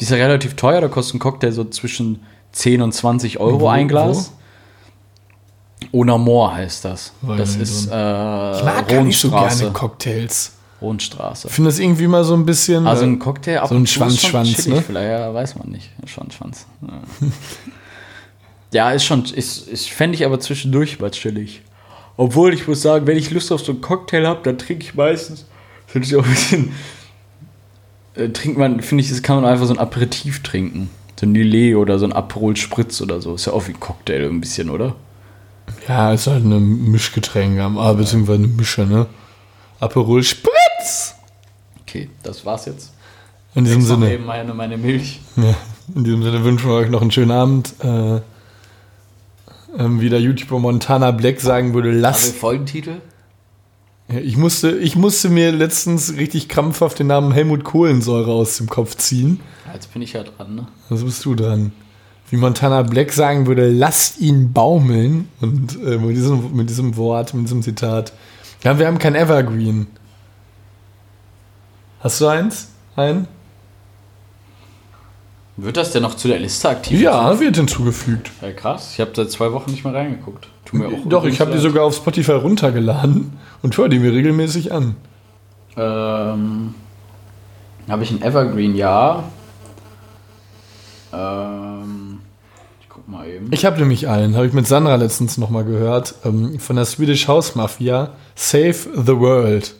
Die 0.00 0.04
ist 0.04 0.10
ja 0.10 0.16
relativ 0.16 0.54
teuer, 0.56 0.80
da 0.80 0.88
kostet 0.88 1.14
ein 1.16 1.18
Cocktail 1.20 1.52
so 1.52 1.64
zwischen 1.64 2.20
10 2.54 2.82
und 2.82 2.92
20 2.92 3.40
Euro 3.40 3.60
Wo- 3.60 3.68
ein 3.68 3.88
Glas. 3.88 4.32
Onamor 5.92 6.54
heißt 6.54 6.84
das. 6.84 7.12
Weiß 7.20 7.38
das 7.38 7.56
ist 7.56 7.86
äh, 7.86 8.56
Ich 8.56 8.64
mag 8.64 8.88
gar 8.88 9.02
nicht 9.02 9.18
so 9.18 9.30
gerne. 9.30 9.70
Cocktails. 9.72 10.52
Rohnstraße. 10.80 11.48
Ich 11.48 11.54
finde 11.54 11.70
das 11.70 11.78
irgendwie 11.78 12.06
mal 12.06 12.24
so 12.24 12.34
ein 12.34 12.44
bisschen. 12.44 12.86
Also 12.86 13.04
äh, 13.04 13.08
ein 13.08 13.18
Cocktail 13.18 13.58
ab 13.58 13.68
so 13.68 13.74
ein 13.74 13.86
Schwanz-Schwanz, 13.86 14.54
chillig 14.54 14.66
ne? 14.66 14.82
Vielleicht, 14.82 15.08
ja, 15.08 15.32
weiß 15.32 15.56
man 15.56 15.68
nicht. 15.68 15.90
Schwanz-Schwanz. 16.04 16.66
Ja, 16.82 17.00
ja 18.72 18.90
ist 18.92 19.04
schon, 19.04 19.24
ist, 19.24 19.68
ist 19.68 19.88
fände 19.88 20.16
ich 20.16 20.24
aber 20.24 20.40
zwischendurch 20.40 21.00
mal 21.00 21.10
chillig. 21.10 21.62
Obwohl, 22.16 22.54
ich 22.54 22.68
muss 22.68 22.82
sagen, 22.82 23.06
wenn 23.06 23.16
ich 23.16 23.30
Lust 23.30 23.50
auf 23.50 23.60
so 23.60 23.72
einen 23.72 23.80
Cocktail 23.80 24.26
habe, 24.26 24.40
dann 24.44 24.58
trinke 24.58 24.84
ich 24.84 24.94
meistens, 24.94 25.46
finde 25.86 26.06
ich 26.06 26.16
auch 26.16 26.24
ein 26.24 26.30
bisschen, 26.30 26.72
äh, 28.14 28.28
trinkt 28.28 28.58
man, 28.58 28.80
finde 28.80 29.02
ich, 29.02 29.10
das 29.10 29.22
kann 29.22 29.36
man 29.36 29.50
einfach 29.50 29.66
so 29.66 29.72
ein 29.72 29.78
Aperitif 29.78 30.42
trinken. 30.42 30.90
So 31.18 31.26
ein 31.26 31.34
Lillet 31.34 31.76
oder 31.76 31.98
so 31.98 32.06
ein 32.06 32.12
Aperol 32.12 32.56
Spritz 32.56 33.00
oder 33.00 33.20
so. 33.20 33.34
Ist 33.34 33.46
ja 33.46 33.52
auch 33.52 33.66
wie 33.68 33.72
ein 33.72 33.80
Cocktail 33.80 34.28
ein 34.28 34.40
bisschen, 34.40 34.70
oder? 34.70 34.94
ja, 35.88 36.12
ist 36.12 36.26
halt 36.26 36.44
eine 36.44 36.60
Mischgetränk, 36.60 37.58
ah, 37.60 37.92
beziehungsweise 37.92 38.38
eine 38.38 38.48
Mische, 38.48 38.82
ne? 38.86 39.06
Aperol 39.80 40.22
Spritz! 40.22 41.14
Okay, 41.82 42.10
das 42.22 42.44
war's 42.44 42.66
jetzt. 42.66 42.92
In 43.54 43.64
diesem 43.64 43.82
Sinne. 43.82 44.12
eben 44.12 44.26
meine, 44.26 44.52
meine 44.52 44.76
Milch. 44.76 45.20
Ja, 45.36 45.54
in 45.94 46.04
diesem 46.04 46.22
Sinne 46.22 46.42
wünschen 46.44 46.68
wir 46.68 46.74
euch 46.74 46.90
noch 46.90 47.02
einen 47.02 47.10
schönen 47.10 47.30
Abend. 47.30 47.74
Äh, 47.82 48.20
ähm, 49.78 50.00
wie 50.00 50.08
der 50.08 50.20
YouTuber 50.20 50.58
Montana 50.58 51.10
Black 51.12 51.40
sagen 51.40 51.74
würde, 51.74 51.88
Also 51.90 52.00
lasst. 52.00 52.36
Folgentitel? 52.36 53.00
Ich, 54.08 54.36
musste, 54.36 54.72
ich 54.72 54.96
musste 54.96 55.30
mir 55.30 55.50
letztens 55.50 56.16
richtig 56.16 56.48
krampfhaft 56.48 56.98
den 56.98 57.06
Namen 57.06 57.32
Helmut 57.32 57.64
Kohlensäure 57.64 58.32
aus 58.32 58.58
dem 58.58 58.68
Kopf 58.68 58.96
ziehen. 58.96 59.40
Jetzt 59.72 59.92
bin 59.92 60.02
ich 60.02 60.12
ja 60.12 60.22
dran, 60.22 60.54
ne? 60.54 60.68
Was 60.90 61.02
bist 61.02 61.24
du 61.24 61.34
dran? 61.34 61.72
Wie 62.30 62.36
Montana 62.36 62.82
Black 62.82 63.12
sagen 63.12 63.46
würde, 63.46 63.70
lasst 63.70 64.18
ihn 64.20 64.52
baumeln. 64.52 65.28
Und 65.40 65.76
äh, 65.82 65.98
mit, 65.98 66.16
diesem, 66.16 66.54
mit 66.54 66.68
diesem 66.68 66.96
Wort, 66.96 67.32
mit 67.32 67.44
diesem 67.44 67.62
Zitat. 67.62 68.12
Ja, 68.62 68.78
wir 68.78 68.86
haben 68.86 68.98
kein 68.98 69.14
Evergreen. 69.14 69.86
Hast 72.00 72.20
du 72.20 72.26
eins? 72.26 72.68
Ein? 72.96 73.26
Wird 75.56 75.76
das 75.76 75.92
denn 75.92 76.02
noch 76.02 76.16
zu 76.16 76.28
der 76.28 76.38
Liste 76.38 76.68
aktiv? 76.68 77.00
Ja, 77.00 77.38
wird 77.40 77.56
hinzugefügt. 77.56 78.30
Ja, 78.42 78.52
krass. 78.52 78.90
Ich 78.92 79.00
habe 79.00 79.12
seit 79.14 79.30
zwei 79.30 79.52
Wochen 79.52 79.70
nicht 79.70 79.84
mehr 79.84 79.94
reingeguckt. 79.94 80.48
Tut 80.74 80.90
mir 80.90 80.96
auch 80.96 81.08
Doch, 81.08 81.24
ich 81.24 81.40
habe 81.40 81.52
die 81.52 81.58
sogar 81.58 81.84
auf 81.84 81.94
Spotify 81.94 82.32
runtergeladen 82.32 83.32
und 83.62 83.76
höre 83.76 83.88
die 83.88 83.98
mir 83.98 84.12
regelmäßig 84.12 84.72
an. 84.72 84.96
Ähm, 85.76 86.74
habe 87.88 88.02
ich 88.02 88.10
ein 88.10 88.22
Evergreen? 88.22 88.74
Ja. 88.74 89.24
Ähm, 91.12 92.20
ich 92.80 92.88
guck 92.88 93.08
mal 93.08 93.26
eben. 93.28 93.48
Ich 93.52 93.64
habe 93.64 93.78
nämlich 93.78 94.08
einen, 94.08 94.34
habe 94.36 94.46
ich 94.46 94.52
mit 94.52 94.66
Sandra 94.66 94.96
letztens 94.96 95.38
nochmal 95.38 95.64
gehört, 95.64 96.14
ähm, 96.24 96.58
von 96.58 96.76
der 96.76 96.84
Swedish 96.84 97.28
House 97.28 97.54
Mafia, 97.54 98.10
Save 98.34 98.76
the 98.96 99.16
World. 99.18 99.74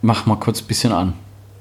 Mach 0.00 0.26
mal 0.26 0.36
kurz 0.36 0.62
ein 0.62 0.66
bisschen 0.66 0.92
an. 0.92 1.14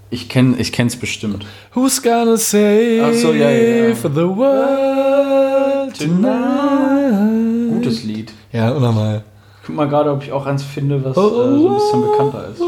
Ich 0.10 0.30
kenn, 0.30 0.56
ich 0.58 0.72
kenn's 0.72 0.96
bestimmt. 0.96 1.46
Who's 1.74 2.02
gonna 2.02 2.38
save 2.38 3.14
so, 3.16 3.34
ja, 3.34 3.50
ja, 3.50 3.88
ja. 3.90 3.96
the 3.96 4.10
world 4.10 5.98
tonight? 5.98 7.57
Gutes 7.98 8.04
Lied. 8.04 8.32
Ja, 8.52 8.72
unnormal. 8.72 9.24
Guck 9.66 9.76
mal 9.76 9.88
gerade, 9.88 10.12
ob 10.12 10.24
ich 10.24 10.32
auch 10.32 10.46
eins 10.46 10.64
finde, 10.64 11.04
was 11.04 11.18
äh, 11.18 11.20
so 11.20 11.70
ein 11.70 11.74
bisschen 11.74 12.02
bekannter 12.02 12.48
ist. 12.50 12.62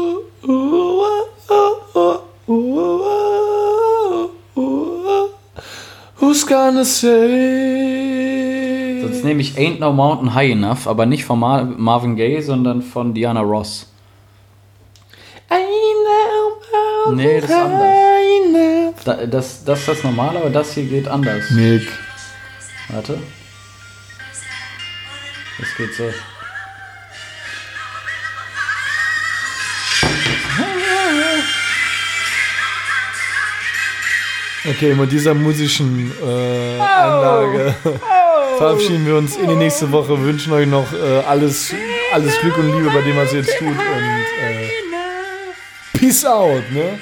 Who's 6.18 6.46
gonna 6.46 6.84
save? 6.84 8.20
Sonst 9.02 9.24
nehme 9.24 9.40
ich 9.40 9.56
Ain't 9.56 9.80
No 9.80 9.92
Mountain 9.92 10.34
High 10.34 10.50
Enough, 10.52 10.86
aber 10.86 11.06
nicht 11.06 11.24
von 11.24 11.38
Mar 11.38 11.64
Marvin 11.64 12.16
Gaye, 12.16 12.42
sondern 12.42 12.82
von 12.82 13.14
Diana 13.14 13.40
Ross. 13.40 13.86
Nee, 17.14 17.40
das 17.40 17.50
ist 17.50 17.56
anders. 17.56 17.94
Da, 19.04 19.26
das, 19.26 19.64
das 19.64 19.80
ist 19.80 19.88
das 19.88 20.04
normale, 20.04 20.38
aber 20.40 20.50
das 20.50 20.74
hier 20.74 20.84
geht 20.84 21.08
anders. 21.08 21.50
Nick. 21.50 21.88
Warte. 22.88 23.18
Das 25.60 25.76
geht 25.76 25.94
so. 25.94 26.10
Okay, 34.68 34.94
mit 34.94 35.10
dieser 35.10 35.34
musischen 35.34 36.12
äh, 36.22 36.78
Anlage 36.78 37.74
verabschieden 38.58 39.06
wir 39.06 39.16
uns 39.16 39.36
in 39.36 39.48
die 39.48 39.56
nächste 39.56 39.90
Woche. 39.90 40.18
Wünschen 40.22 40.52
euch 40.52 40.66
noch 40.66 40.92
äh, 40.92 41.20
alles, 41.26 41.74
alles 42.12 42.38
Glück 42.40 42.56
und 42.58 42.76
Liebe 42.76 42.90
bei 42.90 43.02
dem, 43.02 43.16
was 43.16 43.32
ihr 43.32 43.40
jetzt 43.40 43.58
tut. 43.58 43.68
Und 43.68 43.76
äh, 43.76 44.70
Peace 45.98 46.24
out, 46.24 46.70
ne? 46.72 46.98